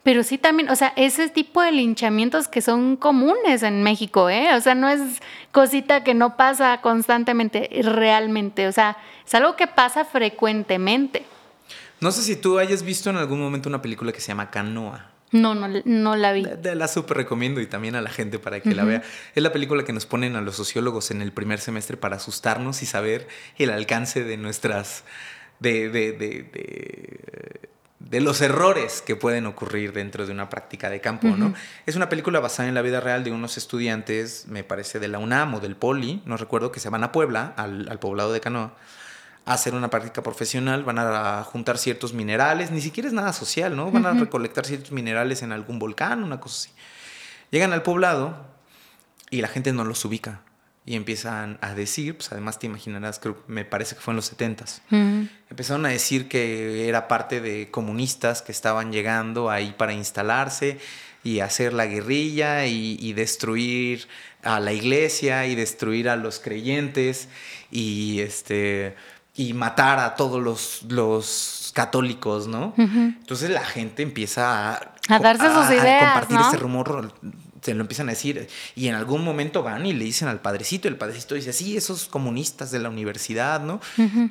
pero 0.05 0.22
sí 0.22 0.38
también, 0.38 0.68
o 0.68 0.76
sea, 0.76 0.92
ese 0.96 1.28
tipo 1.30 1.62
de 1.62 1.72
linchamientos 1.72 2.46
que 2.46 2.61
son 2.61 2.96
comunes 2.96 3.62
en 3.62 3.82
México, 3.82 4.28
¿eh? 4.28 4.55
O 4.55 4.61
sea, 4.61 4.74
no 4.74 4.88
es 4.88 5.00
cosita 5.50 6.05
que 6.05 6.12
no 6.14 6.36
pasa 6.36 6.80
constantemente, 6.82 7.68
realmente, 7.82 8.68
o 8.68 8.72
sea, 8.72 8.98
es 9.26 9.34
algo 9.34 9.57
que 9.57 9.66
pasa 9.66 10.05
frecuentemente. 10.05 11.24
No 12.00 12.12
sé 12.12 12.22
si 12.22 12.36
tú 12.36 12.59
hayas 12.59 12.82
visto 12.82 13.09
en 13.09 13.16
algún 13.16 13.40
momento 13.40 13.68
una 13.70 13.80
película 13.80 14.12
que 14.12 14.20
se 14.20 14.28
llama 14.28 14.50
Canoa. 14.50 15.11
No, 15.32 15.55
no, 15.55 15.68
no 15.84 16.16
la 16.16 16.32
vi. 16.32 16.42
La, 16.42 16.74
la 16.74 16.86
súper 16.86 17.16
recomiendo 17.16 17.61
y 17.62 17.66
también 17.66 17.96
a 17.96 18.02
la 18.02 18.11
gente 18.11 18.38
para 18.38 18.61
que 18.61 18.74
la 18.74 18.84
vea. 18.84 19.02
Es 19.34 19.42
la 19.42 19.52
película 19.52 19.84
que 19.84 19.92
nos 19.92 20.07
ponen 20.07 20.36
a 20.36 20.42
los 20.42 20.55
sociólogos 20.55 21.11
en 21.11 21.22
el 21.22 21.32
primer 21.32 21.59
semestre 21.61 21.96
para 21.96 22.16
asustarnos 22.16 22.82
y 22.82 22.86
saber 22.86 23.26
el 23.57 23.70
alcance 23.70 24.22
de 24.22 24.36
nuestras... 24.36 25.02
de, 25.61 25.88
de, 25.88 26.12
de 26.12 26.42
de 26.52 27.74
los 28.20 28.40
errores 28.40 29.02
que 29.02 29.16
pueden 29.16 29.46
ocurrir 29.46 29.92
dentro 29.92 30.26
de 30.26 30.32
una 30.32 30.50
práctica 30.50 30.90
de 30.90 31.00
campo, 31.00 31.28
¿no? 31.28 31.54
Es 31.86 31.96
una 31.96 32.08
película 32.08 32.40
basada 32.40 32.68
en 32.68 32.74
la 32.74 32.82
vida 32.82 33.00
real 33.00 33.24
de 33.24 33.32
unos 33.32 33.56
estudiantes, 33.56 34.46
me 34.48 34.64
parece, 34.64 34.98
de 34.98 35.08
la 35.08 35.18
UNAM 35.18 35.54
o 35.54 35.60
del 35.60 35.76
Poli, 35.76 36.22
no 36.24 36.36
recuerdo, 36.36 36.70
que 36.70 36.80
se 36.80 36.90
van 36.90 37.04
a 37.04 37.12
Puebla, 37.12 37.54
al, 37.56 37.98
poblado 37.98 38.32
de 38.32 38.40
Canoa, 38.40 38.74
a 39.46 39.52
hacer 39.52 39.74
una 39.74 39.90
práctica 39.90 40.22
profesional, 40.22 40.84
van 40.84 40.98
a 40.98 41.44
juntar 41.44 41.78
ciertos 41.78 42.14
minerales, 42.14 42.70
ni 42.70 42.80
siquiera 42.80 43.08
es 43.08 43.14
nada 43.14 43.32
social, 43.32 43.76
¿no? 43.76 43.90
Van 43.90 44.06
a 44.06 44.12
recolectar 44.12 44.66
ciertos 44.66 44.92
minerales 44.92 45.42
en 45.42 45.52
algún 45.52 45.78
volcán, 45.78 46.22
una 46.22 46.40
cosa 46.40 46.68
así. 46.68 46.70
Llegan 47.50 47.72
al 47.72 47.82
poblado 47.82 48.36
y 49.30 49.40
la 49.40 49.48
gente 49.48 49.72
no 49.72 49.84
los 49.84 50.04
ubica 50.04 50.40
y 50.87 50.97
empiezan 50.97 51.59
a 51.62 51.74
decir, 51.74 52.16
pues 52.16 52.30
además 52.32 52.59
te 52.59 52.66
imaginarás, 52.66 53.18
creo, 53.18 53.43
me 53.47 53.64
parece 53.64 53.95
que 53.95 54.03
fue 54.03 54.12
en 54.12 54.16
los 54.16 54.26
70 54.26 54.64
empezaron 55.51 55.87
a 55.87 55.91
decir 55.91 56.28
que 56.28 56.89
era 56.89 57.07
parte 57.07 57.41
de 57.41 57.70
comunistas 57.70 58.43
que 58.43 58.53
estaban 58.53 58.93
llegando 58.93 59.51
ahí 59.51 59.72
para 59.78 59.93
instalarse 59.93 60.78
y 61.22 61.41
hacer 61.41 61.72
la 61.72 61.87
guerrilla 61.87 62.66
y, 62.66 63.12
destruir 63.14 64.09
a 64.43 64.61
la 64.61 64.72
iglesia 64.72 65.47
y 65.47 65.55
destruir 65.55 66.09
a 66.09 66.16
los 66.16 66.39
creyentes 66.39 67.28
y 67.70 68.20
este 68.20 68.95
y 69.37 69.53
matar 69.53 69.99
a 69.99 70.14
todos 70.16 70.41
los, 70.43 70.82
los 70.89 71.72
católicos, 71.74 72.47
¿no? 72.47 72.74
Entonces 72.76 73.51
la 73.51 73.64
gente 73.64 74.03
empieza 74.03 74.74
a, 74.74 74.95
a 75.09 75.18
darse 75.18 75.47
sus 75.53 75.70
ideas, 75.70 76.03
a 76.03 76.12
compartir 76.12 76.39
ese 76.49 76.57
rumor 76.59 77.14
se 77.64 77.72
lo 77.72 77.80
empiezan 77.80 78.08
a 78.08 78.12
decir. 78.12 78.46
Y 78.76 78.88
en 78.88 78.94
algún 78.94 79.24
momento 79.24 79.62
van 79.62 79.86
y 79.86 79.94
le 79.94 80.04
dicen 80.04 80.28
al 80.28 80.40
padrecito, 80.40 80.86
el 80.86 80.96
padrecito 80.96 81.34
dice, 81.34 81.54
sí, 81.54 81.78
esos 81.78 82.06
comunistas 82.06 82.70
de 82.70 82.78
la 82.78 82.90
universidad, 82.90 83.62
¿no? 83.62 83.80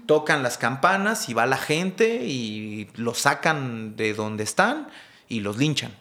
Tocan 0.06 0.44
las 0.44 0.60
campanas 0.60 1.30
y 1.30 1.34
va 1.34 1.48
la 1.48 1.58
gente 1.58 2.26
y 2.26 2.90
los 2.96 3.18
sacan 3.18 3.96
de 3.96 4.14
donde 4.14 4.44
están 4.44 4.88
y 5.28 5.40
los 5.40 5.58
linchan. 5.58 5.94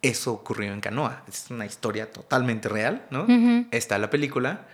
Eso 0.00 0.32
ocurrió 0.32 0.72
en 0.72 0.80
Canoa. 0.80 1.24
Es 1.28 1.46
una 1.50 1.66
historia 1.66 2.10
totalmente 2.10 2.70
real, 2.70 3.04
¿no? 3.10 3.26
Está 3.70 3.98
la 3.98 4.08
película. 4.08 4.66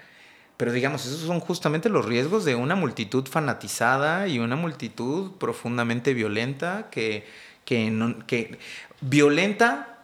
Pero 0.56 0.72
digamos, 0.72 1.04
esos 1.04 1.20
son 1.20 1.40
justamente 1.40 1.88
los 1.88 2.04
riesgos 2.04 2.44
de 2.44 2.54
una 2.54 2.76
multitud 2.76 3.26
fanatizada 3.26 4.28
y 4.28 4.38
una 4.38 4.54
multitud 4.54 5.32
profundamente 5.32 6.14
violenta 6.14 6.88
que, 6.90 7.26
que, 7.64 7.90
no, 7.90 8.24
que 8.26 8.58
violenta 9.00 9.97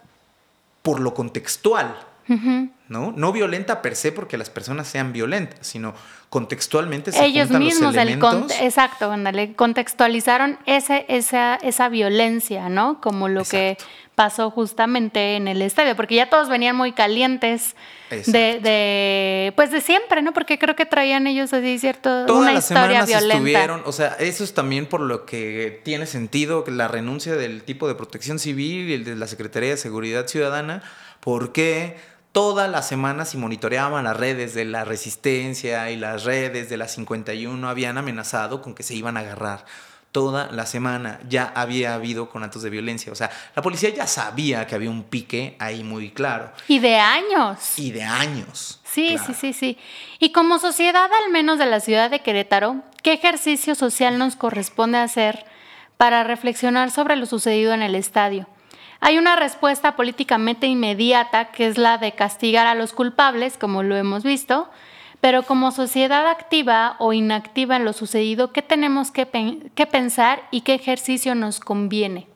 por 0.85 0.99
lo 0.99 1.15
contextual, 1.15 1.97
¿no? 2.89 3.11
No 3.15 3.31
violenta 3.31 3.81
per 3.81 3.95
se 3.95 4.11
porque 4.11 4.37
las 4.37 4.51
personas 4.51 4.87
sean 4.87 5.13
violentas, 5.13 5.65
sino 5.65 5.95
contextualmente 6.29 7.11
se 7.11 7.25
Ellos 7.25 7.49
mismos, 7.49 7.95
los 7.95 8.03
elementos. 8.03 8.51
exacto, 8.61 9.11
contextualizaron 9.55 10.59
ese, 10.67 11.07
esa, 11.09 11.55
esa 11.55 11.89
violencia, 11.89 12.69
¿no? 12.69 13.01
Como 13.01 13.29
lo 13.29 13.43
que 13.45 13.77
pasó 14.15 14.49
justamente 14.49 15.35
en 15.35 15.47
el 15.47 15.61
estadio, 15.61 15.95
porque 15.95 16.15
ya 16.15 16.29
todos 16.29 16.49
venían 16.49 16.75
muy 16.75 16.93
calientes 16.93 17.75
de, 18.09 18.59
de, 18.59 19.53
pues 19.55 19.71
de 19.71 19.81
siempre, 19.81 20.21
¿no? 20.21 20.33
Porque 20.33 20.57
creo 20.57 20.75
que 20.75 20.85
traían 20.85 21.27
ellos 21.27 21.53
así 21.53 21.77
cierto 21.79 22.25
Todas 22.25 22.41
una 22.41 22.53
las 22.53 22.63
historia 22.63 23.05
violenta. 23.05 23.35
Estuvieron, 23.35 23.81
o 23.85 23.91
sea, 23.91 24.15
eso 24.19 24.43
es 24.43 24.53
también 24.53 24.85
por 24.85 25.01
lo 25.01 25.25
que 25.25 25.81
tiene 25.83 26.05
sentido 26.05 26.63
la 26.67 26.87
renuncia 26.87 27.35
del 27.35 27.63
tipo 27.63 27.87
de 27.87 27.95
protección 27.95 28.39
civil 28.39 28.89
y 28.89 28.93
el 28.93 29.03
de 29.03 29.15
la 29.15 29.27
Secretaría 29.27 29.71
de 29.71 29.77
Seguridad 29.77 30.27
Ciudadana, 30.27 30.81
porque 31.19 31.97
Todas 32.35 32.69
las 32.69 32.85
semanas 32.85 33.33
y 33.33 33.37
monitoreaban 33.37 34.03
las 34.03 34.17
redes 34.17 34.53
de 34.53 34.65
la 34.65 34.83
resistencia 34.83 35.89
y 35.89 35.95
las 35.95 36.25
redes 36.25 36.67
de 36.67 36.75
la 36.75 36.89
51 36.89 37.69
habían 37.69 37.97
amenazado 37.97 38.61
con 38.61 38.75
que 38.75 38.83
se 38.83 38.93
iban 38.93 39.15
a 39.15 39.21
agarrar 39.21 39.63
toda 40.15 40.49
la 40.53 40.65
semana 40.65 41.19
ya 41.27 41.51
había 41.53 41.93
habido 41.93 42.29
con 42.29 42.41
actos 42.41 42.61
de 42.61 42.69
violencia. 42.69 43.11
O 43.11 43.15
sea, 43.15 43.29
la 43.53 43.61
policía 43.61 43.89
ya 43.89 44.07
sabía 44.07 44.65
que 44.65 44.73
había 44.73 44.89
un 44.89 45.03
pique 45.03 45.57
ahí 45.59 45.83
muy 45.83 46.09
claro. 46.11 46.53
Y 46.69 46.79
de 46.79 46.95
años. 46.95 47.77
Y 47.77 47.91
de 47.91 48.03
años. 48.03 48.79
Sí, 48.85 49.17
sí, 49.17 49.33
sí, 49.33 49.51
sí. 49.51 49.77
Y 50.19 50.31
como 50.31 50.57
sociedad, 50.57 51.09
al 51.25 51.33
menos 51.33 51.59
de 51.59 51.65
la 51.65 51.81
ciudad 51.81 52.09
de 52.09 52.21
Querétaro, 52.21 52.77
¿qué 53.03 53.11
ejercicio 53.11 53.75
social 53.75 54.17
nos 54.17 54.37
corresponde 54.37 54.99
hacer 54.99 55.45
para 55.97 56.23
reflexionar 56.23 56.91
sobre 56.91 57.17
lo 57.17 57.25
sucedido 57.25 57.73
en 57.73 57.81
el 57.81 57.93
estadio? 57.93 58.47
Hay 59.01 59.17
una 59.17 59.35
respuesta 59.35 59.97
políticamente 59.97 60.65
inmediata 60.65 61.51
que 61.51 61.67
es 61.67 61.77
la 61.77 61.97
de 61.97 62.13
castigar 62.13 62.67
a 62.67 62.75
los 62.75 62.93
culpables, 62.93 63.57
como 63.57 63.83
lo 63.83 63.97
hemos 63.97 64.23
visto, 64.23 64.69
pero 65.25 65.41
como 65.41 65.71
sociedad 65.71 66.27
activa 66.27 66.97
o 66.99 67.11
inactiva 67.11 67.77
en 67.77 67.83
lo 67.83 67.93
sucedido, 67.93 68.53
¿qué 68.53 68.61
tenemos 68.61 69.09
que, 69.09 69.25
pensar 69.25 70.47
y 70.51 70.61
qué 70.61 70.75
ejercicio 70.75 71.33
nos 71.33 71.59
conviene? 71.59 72.27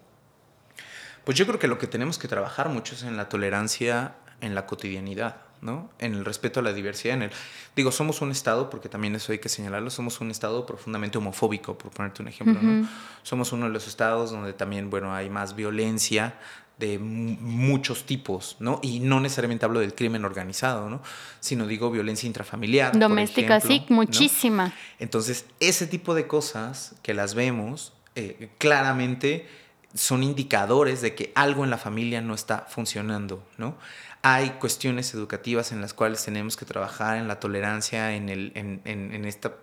Pues 1.23 1.37
yo 1.37 1.45
creo 1.45 1.59
que 1.59 1.67
lo 1.67 1.77
que 1.77 1.85
tenemos 1.85 2.17
que 2.17 2.27
trabajar 2.27 2.67
mucho 2.69 2.95
es 2.95 3.03
en 3.03 3.15
la 3.15 3.29
tolerancia 3.29 4.15
en 4.41 4.55
la 4.55 4.65
cotidianidad, 4.65 5.35
¿no? 5.61 5.91
En 5.99 6.15
el 6.15 6.25
respeto 6.25 6.61
a 6.61 6.63
la 6.63 6.73
diversidad. 6.73 7.13
En 7.13 7.21
el, 7.21 7.31
digo, 7.75 7.91
somos 7.91 8.23
un 8.23 8.31
Estado, 8.31 8.71
porque 8.71 8.89
también 8.89 9.13
eso 9.15 9.33
hay 9.33 9.37
que 9.37 9.49
señalarlo, 9.49 9.91
somos 9.91 10.19
un 10.19 10.31
Estado 10.31 10.65
profundamente 10.65 11.19
homofóbico, 11.19 11.77
por 11.77 11.91
ponerte 11.91 12.23
un 12.23 12.29
ejemplo, 12.29 12.59
¿no? 12.59 12.89
Somos 13.21 13.51
uno 13.51 13.67
de 13.67 13.71
los 13.71 13.87
estados 13.87 14.31
donde 14.31 14.53
también, 14.53 14.89
bueno, 14.89 15.13
hay 15.13 15.29
más 15.29 15.55
violencia, 15.55 16.39
de 16.79 16.97
muchos 16.97 18.05
tipos, 18.05 18.55
¿no? 18.59 18.79
Y 18.81 19.01
no 19.01 19.19
necesariamente 19.19 19.65
hablo 19.65 19.81
del 19.81 19.93
crimen 19.93 20.23
organizado, 20.23 20.89
¿no? 20.89 21.01
Sino 21.41 21.67
digo 21.67 21.91
violencia 21.91 22.25
intrafamiliar. 22.25 22.97
Doméstica, 22.97 23.59
sí, 23.59 23.85
muchísima. 23.89 24.73
Entonces, 24.97 25.45
ese 25.59 25.87
tipo 25.87 26.15
de 26.15 26.25
cosas 26.25 26.95
que 27.03 27.13
las 27.13 27.35
vemos, 27.35 27.91
eh, 28.15 28.49
claramente 28.57 29.45
son 29.93 30.23
indicadores 30.23 31.01
de 31.01 31.15
que 31.15 31.33
algo 31.35 31.65
en 31.65 31.69
la 31.69 31.77
familia 31.77 32.21
no 32.21 32.33
está 32.33 32.65
funcionando, 32.69 33.45
¿no? 33.57 33.77
Hay 34.21 34.51
cuestiones 34.51 35.13
educativas 35.13 35.73
en 35.73 35.81
las 35.81 35.93
cuales 35.93 36.23
tenemos 36.23 36.55
que 36.55 36.65
trabajar 36.65 37.17
en 37.17 37.27
la 37.27 37.41
tolerancia, 37.41 38.15
en, 38.15 38.29
el, 38.29 38.53
en, 38.55 38.81
en, 38.85 39.13
en 39.13 39.25
esta... 39.25 39.53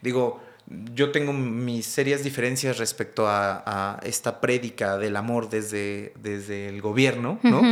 Digo, 0.00 0.42
yo 0.66 1.10
tengo 1.10 1.32
mis 1.32 1.86
serias 1.86 2.22
diferencias 2.22 2.78
respecto 2.78 3.26
a, 3.28 4.00
esta 4.02 4.40
prédica 4.40 4.96
del 4.96 5.16
amor 5.16 5.48
desde, 5.50 6.12
desde 6.20 6.68
el 6.68 6.80
gobierno, 6.80 7.38
¿no? 7.42 7.62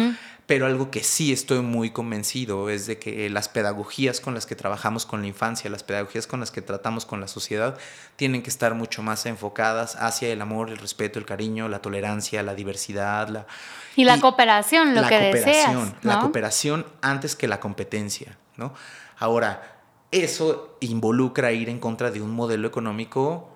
Pero 0.51 0.67
algo 0.67 0.91
que 0.91 1.05
sí 1.05 1.33
estoy 1.33 1.61
muy 1.61 1.91
convencido 1.91 2.71
es 2.71 2.89
de 2.89 2.99
que 2.99 3.31
las 3.31 3.49
pedagogías 3.49 4.21
con 4.21 4.35
las 4.35 4.47
que 4.47 4.57
trabajamos 4.57 5.07
con 5.07 5.21
la 5.21 5.29
infancia, 5.29 5.71
las 5.71 5.85
pedagogías 5.85 6.27
con 6.27 6.41
las 6.41 6.51
que 6.51 6.61
tratamos 6.61 7.07
con 7.07 7.21
la 7.21 7.29
sociedad, 7.29 7.79
tienen 8.17 8.43
que 8.43 8.51
estar 8.51 8.75
mucho 8.75 9.01
más 9.01 9.27
enfocadas 9.27 9.95
hacia 9.95 10.29
el 10.33 10.43
amor, 10.43 10.71
el 10.71 10.79
respeto, 10.79 11.21
el 11.21 11.25
cariño, 11.25 11.69
la 11.69 11.79
tolerancia, 11.81 12.43
la 12.43 12.57
diversidad, 12.57 13.29
la... 13.29 13.47
Y 13.95 14.03
la 14.03 14.19
cooperación, 14.21 14.97
lo 14.97 15.07
que 15.07 15.21
deseas. 15.21 15.95
La 16.03 16.19
cooperación 16.19 16.85
antes 17.01 17.37
que 17.37 17.47
la 17.47 17.61
competencia, 17.61 18.37
¿no? 18.57 18.75
Ahora, 19.21 19.80
eso 20.11 20.77
involucra 20.81 21.53
ir 21.53 21.69
en 21.69 21.79
contra 21.79 22.11
de 22.11 22.21
un 22.21 22.31
modelo 22.31 22.67
económico 22.67 23.49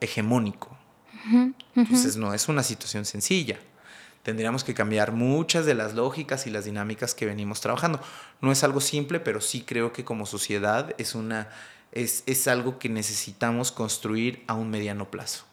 hegemónico. 0.00 0.76
Entonces 1.74 2.16
no 2.16 2.34
es 2.34 2.48
una 2.48 2.62
situación 2.62 3.04
sencilla. 3.04 3.58
Tendríamos 4.22 4.64
que 4.64 4.74
cambiar 4.74 5.12
muchas 5.12 5.66
de 5.66 5.74
las 5.74 5.94
lógicas 5.94 6.46
y 6.46 6.50
las 6.50 6.64
dinámicas 6.64 7.14
que 7.14 7.26
venimos 7.26 7.60
trabajando. 7.60 8.00
No 8.40 8.52
es 8.52 8.64
algo 8.64 8.80
simple, 8.80 9.20
pero 9.20 9.40
sí 9.40 9.62
creo 9.62 9.92
que 9.92 10.04
como 10.04 10.26
sociedad 10.26 10.94
es, 10.98 11.14
una, 11.14 11.48
es, 11.92 12.22
es 12.26 12.48
algo 12.48 12.78
que 12.78 12.88
necesitamos 12.88 13.72
construir 13.72 14.42
a 14.46 14.54
un 14.54 14.70
mediano 14.70 15.10
plazo. 15.10 15.44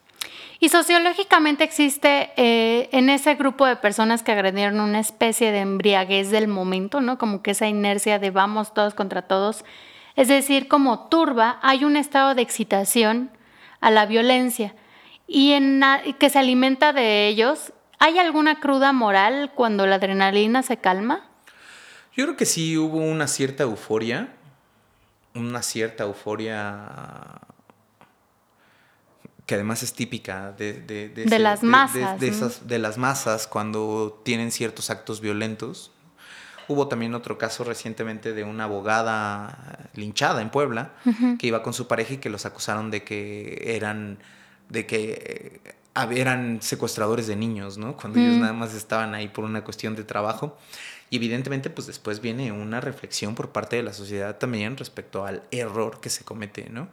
Y 0.59 0.69
sociológicamente 0.69 1.63
existe 1.63 2.31
eh, 2.37 2.89
en 2.91 3.09
ese 3.09 3.35
grupo 3.35 3.65
de 3.65 3.75
personas 3.75 4.23
que 4.23 4.31
agredieron 4.31 4.79
una 4.79 4.99
especie 4.99 5.51
de 5.51 5.59
embriaguez 5.59 6.31
del 6.31 6.47
momento, 6.47 7.01
¿no? 7.01 7.17
Como 7.17 7.41
que 7.41 7.51
esa 7.51 7.67
inercia 7.67 8.17
de 8.17 8.31
vamos 8.31 8.73
todos 8.73 8.93
contra 8.93 9.23
todos 9.23 9.65
es 10.15 10.27
decir, 10.27 10.67
como 10.67 11.07
turba, 11.07 11.59
hay 11.61 11.85
un 11.85 11.97
estado 11.97 12.35
de 12.35 12.41
excitación 12.41 13.31
a 13.79 13.91
la 13.91 14.05
violencia 14.05 14.75
y 15.27 15.53
en 15.53 15.81
que 16.19 16.29
se 16.29 16.39
alimenta 16.39 16.93
de 16.93 17.27
ellos. 17.27 17.73
¿Hay 17.99 18.19
alguna 18.19 18.59
cruda 18.59 18.91
moral 18.91 19.51
cuando 19.55 19.87
la 19.87 19.95
adrenalina 19.95 20.61
se 20.61 20.77
calma? 20.77 21.29
Yo 22.15 22.25
creo 22.25 22.37
que 22.37 22.45
sí 22.45 22.77
hubo 22.77 22.97
una 22.97 23.27
cierta 23.27 23.63
euforia, 23.63 24.33
una 25.33 25.63
cierta 25.63 26.03
euforia 26.03 27.39
que 29.45 29.55
además 29.55 29.83
es 29.83 29.93
típica 29.93 30.51
de, 30.51 31.11
las 31.39 31.63
masas. 31.63 32.19
de, 32.67 32.79
las 32.79 32.97
masas 32.97 33.47
cuando 33.47 34.21
tienen 34.23 34.51
ciertos 34.51 34.89
actos 34.89 35.19
violentos. 35.19 35.92
Hubo 36.67 36.87
también 36.87 37.13
otro 37.13 37.37
caso 37.37 37.63
recientemente 37.63 38.33
de 38.33 38.43
una 38.43 38.65
abogada 38.65 39.89
linchada 39.95 40.41
en 40.41 40.49
Puebla 40.49 40.93
que 41.39 41.47
iba 41.47 41.63
con 41.63 41.73
su 41.73 41.87
pareja 41.87 42.13
y 42.13 42.17
que 42.17 42.29
los 42.29 42.45
acusaron 42.45 42.91
de 42.91 43.03
que 43.03 43.75
eran 43.75 44.17
de 44.69 44.85
que 44.85 45.61
eh, 45.65 45.73
eran 46.15 46.61
secuestradores 46.61 47.27
de 47.27 47.35
niños, 47.35 47.77
¿no? 47.77 47.95
Cuando 47.95 48.19
ellos 48.19 48.37
nada 48.37 48.53
más 48.53 48.73
estaban 48.73 49.13
ahí 49.13 49.27
por 49.27 49.45
una 49.45 49.63
cuestión 49.63 49.95
de 49.95 50.03
trabajo. 50.03 50.57
Y 51.09 51.17
evidentemente, 51.17 51.69
pues 51.69 51.85
después 51.85 52.21
viene 52.21 52.51
una 52.51 52.81
reflexión 52.81 53.35
por 53.35 53.51
parte 53.51 53.75
de 53.75 53.83
la 53.83 53.93
sociedad 53.93 54.37
también 54.39 54.77
respecto 54.77 55.25
al 55.25 55.43
error 55.51 55.99
que 56.01 56.09
se 56.09 56.23
comete, 56.23 56.69
¿no? 56.71 56.87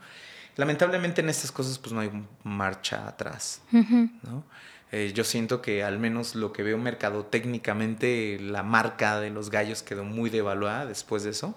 Lamentablemente 0.56 1.22
en 1.22 1.30
estas 1.30 1.52
cosas, 1.52 1.78
pues 1.78 1.92
no 1.94 2.00
hay 2.00 2.10
marcha 2.44 3.08
atrás, 3.08 3.62
¿no? 3.72 4.44
Eh, 4.92 5.12
yo 5.14 5.24
siento 5.24 5.62
que 5.62 5.84
al 5.84 5.98
menos 5.98 6.34
lo 6.34 6.52
que 6.52 6.62
veo 6.62 6.76
mercado 6.78 7.24
técnicamente, 7.24 8.38
la 8.40 8.62
marca 8.62 9.20
de 9.20 9.30
los 9.30 9.50
gallos 9.50 9.82
quedó 9.82 10.04
muy 10.04 10.30
devaluada 10.30 10.86
después 10.86 11.22
de 11.22 11.30
eso. 11.30 11.54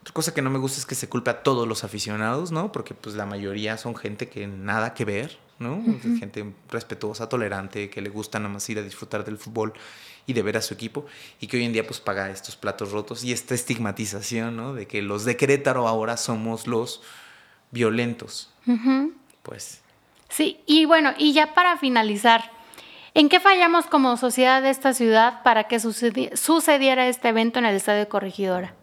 Otra 0.00 0.12
cosa 0.12 0.34
que 0.34 0.42
no 0.42 0.50
me 0.50 0.58
gusta 0.58 0.78
es 0.78 0.86
que 0.86 0.94
se 0.94 1.08
culpe 1.08 1.30
a 1.30 1.42
todos 1.42 1.68
los 1.68 1.84
aficionados, 1.84 2.50
¿no? 2.50 2.72
Porque 2.72 2.94
pues 2.94 3.14
la 3.14 3.26
mayoría 3.26 3.76
son 3.76 3.94
gente 3.94 4.28
que 4.28 4.46
nada 4.46 4.94
que 4.94 5.04
ver, 5.04 5.38
¿no? 5.58 5.82
Gente 6.18 6.52
respetuosa, 6.68 7.28
tolerante, 7.28 7.90
que 7.90 8.00
le 8.00 8.08
gusta 8.08 8.38
nada 8.38 8.54
más 8.54 8.68
ir 8.70 8.78
a 8.78 8.82
disfrutar 8.82 9.24
del 9.24 9.38
fútbol 9.38 9.72
y 10.26 10.32
de 10.32 10.42
ver 10.42 10.56
a 10.56 10.62
su 10.62 10.74
equipo 10.74 11.06
y 11.40 11.46
que 11.46 11.56
hoy 11.56 11.64
en 11.64 11.72
día 11.72 11.86
pues 11.86 12.00
paga 12.00 12.30
estos 12.30 12.56
platos 12.56 12.92
rotos 12.92 13.24
y 13.24 13.32
esta 13.32 13.54
estigmatización, 13.54 14.56
¿no? 14.56 14.74
De 14.74 14.86
que 14.86 15.02
los 15.02 15.24
de 15.24 15.36
Querétaro 15.36 15.88
ahora 15.88 16.16
somos 16.16 16.66
los 16.66 17.02
violentos. 17.70 18.52
Pues 19.42 19.80
Sí, 20.28 20.60
y 20.66 20.84
bueno, 20.84 21.14
y 21.16 21.32
ya 21.32 21.54
para 21.54 21.76
finalizar, 21.78 22.50
¿en 23.14 23.28
qué 23.28 23.40
fallamos 23.40 23.86
como 23.86 24.16
sociedad 24.16 24.62
de 24.62 24.70
esta 24.70 24.92
ciudad 24.92 25.42
para 25.42 25.64
que 25.64 25.80
sucediera 25.80 27.08
este 27.08 27.28
evento 27.28 27.58
en 27.58 27.66
el 27.66 27.76
Estadio 27.76 28.00
de 28.00 28.08
Corregidora? 28.08 28.74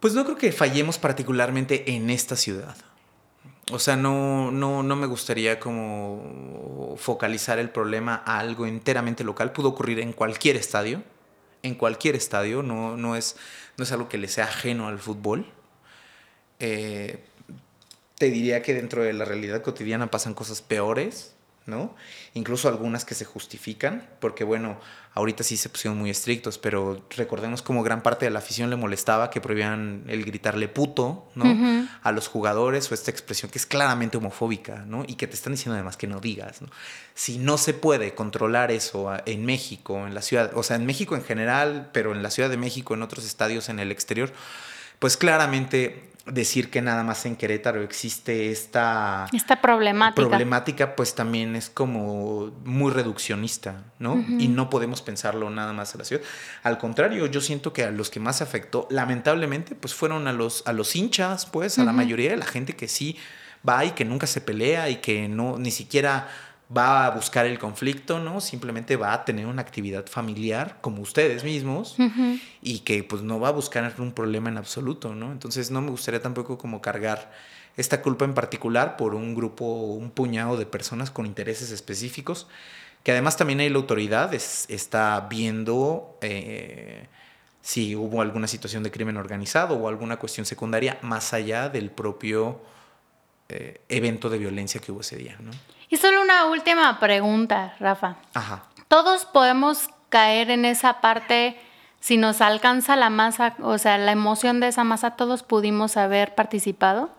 Pues 0.00 0.14
no 0.14 0.24
creo 0.24 0.36
que 0.36 0.52
fallemos 0.52 0.98
particularmente 0.98 1.92
en 1.94 2.10
esta 2.10 2.36
ciudad. 2.36 2.76
O 3.72 3.80
sea, 3.80 3.96
no, 3.96 4.52
no, 4.52 4.84
no 4.84 4.94
me 4.94 5.06
gustaría 5.06 5.58
como 5.58 6.94
focalizar 6.96 7.58
el 7.58 7.70
problema 7.70 8.22
a 8.24 8.38
algo 8.38 8.66
enteramente 8.66 9.24
local. 9.24 9.50
Pudo 9.50 9.70
ocurrir 9.70 9.98
en 9.98 10.12
cualquier 10.12 10.54
estadio. 10.54 11.02
En 11.64 11.74
cualquier 11.74 12.14
estadio. 12.14 12.62
No, 12.62 12.96
no, 12.96 13.16
es, 13.16 13.36
no 13.76 13.82
es 13.82 13.90
algo 13.90 14.08
que 14.08 14.18
le 14.18 14.28
sea 14.28 14.44
ajeno 14.44 14.86
al 14.86 15.00
fútbol. 15.00 15.46
Eh, 16.60 17.24
te 18.18 18.30
diría 18.30 18.62
que 18.62 18.74
dentro 18.74 19.02
de 19.02 19.12
la 19.12 19.24
realidad 19.24 19.62
cotidiana 19.62 20.10
pasan 20.10 20.34
cosas 20.34 20.62
peores, 20.62 21.34
¿no? 21.66 21.94
Incluso 22.34 22.68
algunas 22.68 23.04
que 23.04 23.14
se 23.14 23.24
justifican, 23.24 24.08
porque 24.20 24.44
bueno, 24.44 24.80
ahorita 25.14 25.42
sí 25.42 25.56
se 25.56 25.68
pusieron 25.68 25.98
muy 25.98 26.10
estrictos, 26.10 26.58
pero 26.58 27.04
recordemos 27.16 27.60
como 27.60 27.82
gran 27.82 28.02
parte 28.02 28.24
de 28.24 28.30
la 28.30 28.38
afición 28.38 28.70
le 28.70 28.76
molestaba 28.76 29.30
que 29.30 29.40
prohibían 29.40 30.04
el 30.06 30.24
gritarle 30.24 30.68
puto, 30.68 31.28
¿no? 31.34 31.88
A 32.02 32.12
los 32.12 32.28
jugadores 32.28 32.90
o 32.90 32.94
esta 32.94 33.10
expresión 33.10 33.50
que 33.50 33.58
es 33.58 33.66
claramente 33.66 34.16
homofóbica, 34.16 34.84
¿no? 34.86 35.04
Y 35.06 35.14
que 35.16 35.26
te 35.26 35.34
están 35.34 35.54
diciendo 35.54 35.74
además 35.74 35.96
que 35.96 36.06
no 36.06 36.20
digas, 36.20 36.62
¿no? 36.62 36.68
Si 37.14 37.38
no 37.38 37.58
se 37.58 37.74
puede 37.74 38.14
controlar 38.14 38.70
eso 38.70 39.12
en 39.26 39.44
México, 39.44 40.06
en 40.06 40.14
la 40.14 40.22
ciudad, 40.22 40.52
o 40.54 40.62
sea, 40.62 40.76
en 40.76 40.86
México 40.86 41.16
en 41.16 41.24
general, 41.24 41.90
pero 41.92 42.12
en 42.12 42.22
la 42.22 42.30
Ciudad 42.30 42.48
de 42.48 42.56
México, 42.56 42.94
en 42.94 43.02
otros 43.02 43.26
estadios 43.26 43.68
en 43.68 43.80
el 43.80 43.90
exterior, 43.90 44.32
pues 45.00 45.16
claramente 45.16 46.15
decir 46.26 46.70
que 46.70 46.82
nada 46.82 47.04
más 47.04 47.24
en 47.24 47.36
Querétaro 47.36 47.82
existe 47.82 48.50
esta, 48.50 49.26
esta 49.32 49.60
problemática. 49.60 50.28
problemática, 50.28 50.96
pues 50.96 51.14
también 51.14 51.54
es 51.54 51.70
como 51.70 52.52
muy 52.64 52.90
reduccionista, 52.90 53.84
¿no? 54.00 54.24
Y 54.38 54.48
no 54.48 54.68
podemos 54.68 55.02
pensarlo 55.02 55.50
nada 55.50 55.72
más 55.72 55.94
en 55.94 55.98
la 55.98 56.04
ciudad. 56.04 56.22
Al 56.64 56.78
contrario, 56.78 57.26
yo 57.26 57.40
siento 57.40 57.72
que 57.72 57.84
a 57.84 57.90
los 57.92 58.10
que 58.10 58.18
más 58.18 58.42
afectó, 58.42 58.88
lamentablemente, 58.90 59.76
pues 59.76 59.94
fueron 59.94 60.26
a 60.26 60.32
los, 60.32 60.66
a 60.66 60.72
los 60.72 60.96
hinchas, 60.96 61.46
pues, 61.46 61.78
a 61.78 61.84
la 61.84 61.92
mayoría 61.92 62.30
de 62.30 62.36
la 62.36 62.46
gente 62.46 62.74
que 62.74 62.88
sí 62.88 63.16
va 63.66 63.84
y 63.84 63.92
que 63.92 64.04
nunca 64.04 64.26
se 64.26 64.40
pelea 64.40 64.90
y 64.90 64.96
que 64.96 65.28
no, 65.28 65.58
ni 65.58 65.70
siquiera 65.70 66.28
va 66.74 67.06
a 67.06 67.10
buscar 67.10 67.46
el 67.46 67.58
conflicto, 67.58 68.18
¿no? 68.18 68.40
Simplemente 68.40 68.96
va 68.96 69.12
a 69.12 69.24
tener 69.24 69.46
una 69.46 69.62
actividad 69.62 70.06
familiar 70.06 70.78
como 70.80 71.00
ustedes 71.02 71.44
mismos 71.44 71.96
y 72.60 72.80
que 72.80 73.04
pues 73.04 73.22
no 73.22 73.38
va 73.38 73.48
a 73.48 73.52
buscar 73.52 73.94
un 73.98 74.12
problema 74.12 74.48
en 74.48 74.58
absoluto, 74.58 75.14
¿no? 75.14 75.30
Entonces 75.30 75.70
no 75.70 75.80
me 75.80 75.90
gustaría 75.90 76.20
tampoco 76.20 76.58
como 76.58 76.80
cargar 76.80 77.30
esta 77.76 78.02
culpa 78.02 78.24
en 78.24 78.34
particular 78.34 78.96
por 78.96 79.14
un 79.14 79.34
grupo, 79.34 79.64
un 79.64 80.10
puñado 80.10 80.56
de 80.56 80.66
personas 80.66 81.10
con 81.10 81.26
intereses 81.26 81.70
específicos, 81.70 82.48
que 83.04 83.12
además 83.12 83.36
también 83.36 83.60
hay 83.60 83.68
la 83.68 83.76
autoridad, 83.76 84.34
está 84.34 85.26
viendo 85.30 86.18
eh, 86.22 87.06
si 87.60 87.94
hubo 87.94 88.22
alguna 88.22 88.48
situación 88.48 88.82
de 88.82 88.90
crimen 88.90 89.16
organizado 89.16 89.76
o 89.76 89.88
alguna 89.88 90.16
cuestión 90.16 90.46
secundaria 90.46 90.98
más 91.02 91.32
allá 91.32 91.68
del 91.68 91.90
propio 91.90 92.60
eh, 93.48 93.80
evento 93.88 94.30
de 94.30 94.38
violencia 94.38 94.80
que 94.80 94.90
hubo 94.90 95.02
ese 95.02 95.16
día, 95.16 95.36
¿no? 95.40 95.52
Y 95.88 95.96
solo 95.96 96.22
una 96.22 96.46
última 96.46 96.98
pregunta, 96.98 97.74
Rafa. 97.78 98.16
Ajá. 98.34 98.64
¿Todos 98.88 99.24
podemos 99.24 99.88
caer 100.08 100.50
en 100.50 100.64
esa 100.64 101.00
parte 101.00 101.60
si 102.00 102.16
nos 102.16 102.40
alcanza 102.40 102.96
la 102.96 103.10
masa, 103.10 103.54
o 103.60 103.78
sea, 103.78 103.98
la 103.98 104.12
emoción 104.12 104.60
de 104.60 104.68
esa 104.68 104.84
masa, 104.84 105.12
todos 105.16 105.42
pudimos 105.42 105.96
haber 105.96 106.34
participado? 106.34 107.10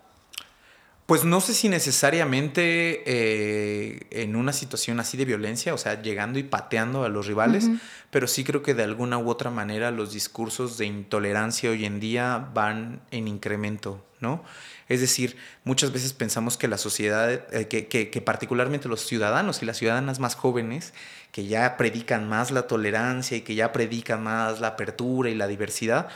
Pues 1.08 1.24
no 1.24 1.40
sé 1.40 1.54
si 1.54 1.70
necesariamente 1.70 3.02
eh, 3.06 4.08
en 4.12 4.36
una 4.36 4.52
situación 4.52 5.00
así 5.00 5.16
de 5.16 5.24
violencia, 5.24 5.74
o 5.74 5.78
sea, 5.78 6.02
llegando 6.02 6.38
y 6.38 6.44
pateando 6.44 7.06
a 7.06 7.10
los 7.10 7.28
rivales, 7.28 7.70
pero 8.12 8.28
sí 8.28 8.44
creo 8.44 8.62
que 8.62 8.74
de 8.74 8.84
alguna 8.84 9.18
u 9.18 9.30
otra 9.30 9.50
manera 9.50 9.90
los 9.92 10.12
discursos 10.12 10.78
de 10.78 10.86
intolerancia 10.86 11.70
hoy 11.70 11.86
en 11.86 12.02
día 12.02 12.50
van 12.54 13.00
en 13.12 13.30
incremento, 13.30 14.06
¿no? 14.20 14.44
Es 14.90 15.00
decir, 15.00 15.38
muchas 15.64 15.94
veces 15.94 16.12
pensamos 16.12 16.58
que 16.58 16.68
la 16.68 16.78
sociedad, 16.78 17.32
eh, 17.54 17.70
que, 17.70 17.88
que, 17.88 18.22
particularmente 18.22 18.90
los 18.90 19.06
ciudadanos 19.06 19.64
y 19.64 19.66
las 19.66 19.78
ciudadanas 19.78 20.20
más 20.20 20.36
jóvenes, 20.36 20.94
que 21.32 21.46
ya 21.46 21.78
predican 21.78 22.28
más 22.28 22.52
la 22.52 22.68
tolerancia 22.68 23.38
y 23.38 23.42
que 23.42 23.56
ya 23.56 23.72
predican 23.72 24.24
más 24.24 24.60
la 24.60 24.70
apertura 24.70 25.30
y 25.30 25.36
la 25.36 25.48
diversidad, 25.48 26.10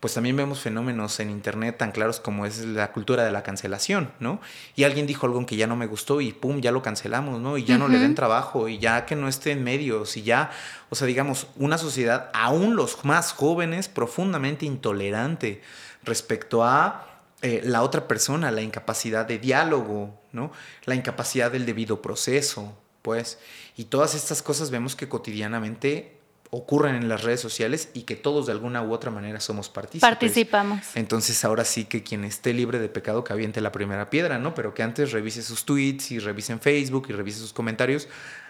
pues 0.00 0.14
también 0.14 0.34
vemos 0.34 0.60
fenómenos 0.60 1.20
en 1.20 1.28
Internet 1.28 1.76
tan 1.76 1.92
claros 1.92 2.20
como 2.20 2.46
es 2.46 2.64
la 2.64 2.90
cultura 2.90 3.22
de 3.22 3.30
la 3.30 3.42
cancelación, 3.42 4.10
¿no? 4.18 4.40
Y 4.74 4.84
alguien 4.84 5.06
dijo 5.06 5.26
algo 5.26 5.44
que 5.44 5.56
ya 5.56 5.66
no 5.66 5.76
me 5.76 5.86
gustó 5.86 6.22
y 6.22 6.32
pum, 6.32 6.62
ya 6.62 6.72
lo 6.72 6.82
cancelamos, 6.82 7.38
¿no? 7.38 7.58
Y 7.58 7.64
ya 7.64 7.76
no 7.76 7.86
le 7.86 7.98
den 7.98 8.14
trabajo 8.14 8.68
y 8.68 8.78
ya 8.78 9.04
que 9.04 9.14
no 9.14 9.28
esté 9.28 9.52
en 9.52 9.62
medios 9.62 10.16
y 10.16 10.22
ya, 10.22 10.50
o 10.88 10.94
sea, 10.94 11.06
digamos, 11.06 11.48
una 11.56 11.76
sociedad, 11.76 12.30
aún 12.32 12.76
los 12.76 13.04
más 13.04 13.32
jóvenes, 13.32 13.88
profundamente 13.88 14.64
intolerante 14.64 15.60
respecto 16.02 16.64
a 16.64 17.06
eh, 17.42 17.60
la 17.62 17.82
otra 17.82 18.08
persona, 18.08 18.50
la 18.50 18.62
incapacidad 18.62 19.26
de 19.26 19.38
diálogo, 19.38 20.18
¿no? 20.32 20.50
La 20.86 20.94
incapacidad 20.94 21.50
del 21.52 21.66
debido 21.66 22.00
proceso, 22.00 22.74
pues. 23.02 23.38
Y 23.76 23.84
todas 23.84 24.14
estas 24.14 24.42
cosas 24.42 24.70
vemos 24.70 24.96
que 24.96 25.10
cotidianamente 25.10 26.19
ocurren 26.50 26.96
en 26.96 27.08
las 27.08 27.22
redes 27.22 27.40
sociales 27.40 27.90
y 27.94 28.02
que 28.02 28.16
todos 28.16 28.46
de 28.46 28.52
alguna 28.52 28.82
u 28.82 28.92
otra 28.92 29.10
manera 29.10 29.38
somos 29.40 29.68
partícipes. 29.68 30.00
Participamos. 30.00 30.80
Entonces 30.96 31.44
ahora 31.44 31.64
sí 31.64 31.84
que 31.84 32.02
quien 32.02 32.24
esté 32.24 32.52
libre 32.52 32.78
de 32.78 32.88
pecado 32.88 33.22
que 33.22 33.32
aviente 33.32 33.60
la 33.60 33.70
primera 33.70 34.10
piedra, 34.10 34.38
¿no? 34.38 34.54
Pero 34.54 34.74
que 34.74 34.82
antes 34.82 35.12
revise 35.12 35.42
sus 35.42 35.64
tweets 35.64 36.10
y 36.10 36.18
revise 36.18 36.52
en 36.52 36.60
Facebook 36.60 37.06
y 37.08 37.12
revise 37.12 37.38
sus 37.38 37.52
comentarios 37.52 38.08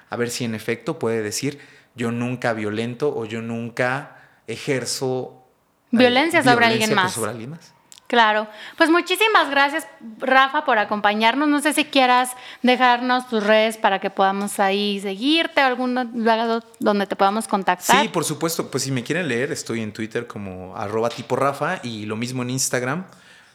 a 0.09 0.17
ver 0.17 0.31
si 0.31 0.45
en 0.45 0.55
efecto 0.55 0.99
puede 0.99 1.23
decir 1.23 1.59
yo 1.95 2.11
nunca 2.11 2.53
violento 2.53 3.15
o 3.15 3.27
yo 3.27 3.43
nunca 3.43 4.17
ejerzo 4.47 5.45
eh, 5.93 5.99
violencia, 5.99 6.43
sobre, 6.43 6.67
alguien 6.67 6.95
más. 6.95 7.13
sobre 7.13 7.31
alguien 7.31 7.51
más. 7.51 7.75
Claro, 8.11 8.49
pues 8.77 8.91
muchísimas 8.91 9.51
gracias 9.51 9.87
Rafa 10.19 10.65
por 10.65 10.79
acompañarnos. 10.79 11.49
No 11.49 11.63
sé 11.63 11.73
si 11.73 11.85
quieras 11.85 12.33
dejarnos 12.61 13.29
tus 13.29 13.47
redes 13.47 13.77
para 13.77 14.01
que 14.01 14.11
podamos 14.11 14.59
ahí 14.59 14.99
seguirte 14.99 15.63
o 15.63 15.65
algún 15.65 15.95
lado 16.25 16.61
donde 16.81 17.07
te 17.07 17.15
podamos 17.15 17.47
contactar. 17.47 18.03
Sí, 18.03 18.09
por 18.09 18.25
supuesto. 18.25 18.69
Pues 18.69 18.83
si 18.83 18.91
me 18.91 19.05
quieren 19.05 19.29
leer, 19.29 19.53
estoy 19.53 19.81
en 19.81 19.93
Twitter 19.93 20.27
como 20.27 20.77
arroba 20.77 21.09
tipo 21.09 21.37
Rafa 21.37 21.79
y 21.85 22.05
lo 22.05 22.17
mismo 22.17 22.43
en 22.43 22.51
Instagram. 22.51 23.05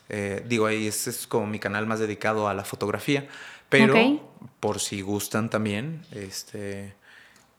Eh, 0.07 0.45
digo, 0.47 0.67
ahí 0.67 0.87
es, 0.87 1.05
es, 1.07 1.27
como 1.27 1.47
mi 1.47 1.59
canal 1.59 1.85
más 1.85 1.99
dedicado 1.99 2.47
a 2.47 2.53
la 2.53 2.63
fotografía. 2.63 3.27
Pero 3.67 4.31
por 4.61 4.79
si 4.79 5.01
gustan 5.01 5.49
también, 5.49 6.05
este, 6.11 6.95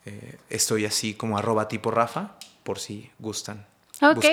eh, 0.06 0.38
estoy 0.48 0.86
así 0.86 1.12
como 1.12 1.36
arroba 1.36 1.68
tipo 1.68 1.90
Rafa, 1.90 2.38
por 2.62 2.78
si 2.78 3.10
gustan. 3.18 3.66
Ok. 4.02 4.24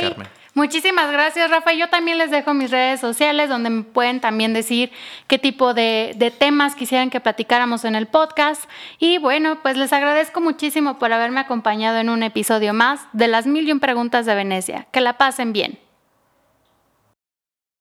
Muchísimas 0.56 1.12
gracias, 1.12 1.50
Rafa. 1.50 1.74
Yo 1.74 1.90
también 1.90 2.20
les 2.20 2.30
dejo 2.30 2.54
mis 2.54 2.70
redes 2.70 3.00
sociales 3.00 3.50
donde 3.50 3.72
me 3.72 3.84
pueden 3.84 4.22
también 4.22 4.54
decir 4.54 4.92
qué 5.28 5.40
tipo 5.40 5.74
de, 5.74 6.14
de, 6.16 6.30
temas 6.30 6.76
quisieran 6.76 7.10
que 7.10 7.20
platicáramos 7.20 7.86
en 7.86 7.96
el 7.96 8.06
podcast. 8.06 8.70
Y 9.00 9.18
bueno, 9.18 9.60
pues 9.64 9.78
les 9.78 9.92
agradezco 9.94 10.42
muchísimo 10.42 11.00
por 11.00 11.12
haberme 11.12 11.40
acompañado 11.40 11.98
en 11.98 12.10
un 12.10 12.22
episodio 12.22 12.74
más 12.74 13.02
de 13.14 13.28
las 13.28 13.48
mil 13.48 13.68
y 13.68 13.72
un 13.72 13.80
preguntas 13.80 14.28
de 14.28 14.36
Venecia. 14.36 14.86
Que 14.92 15.02
la 15.02 15.18
pasen 15.18 15.54
bien. 15.54 15.80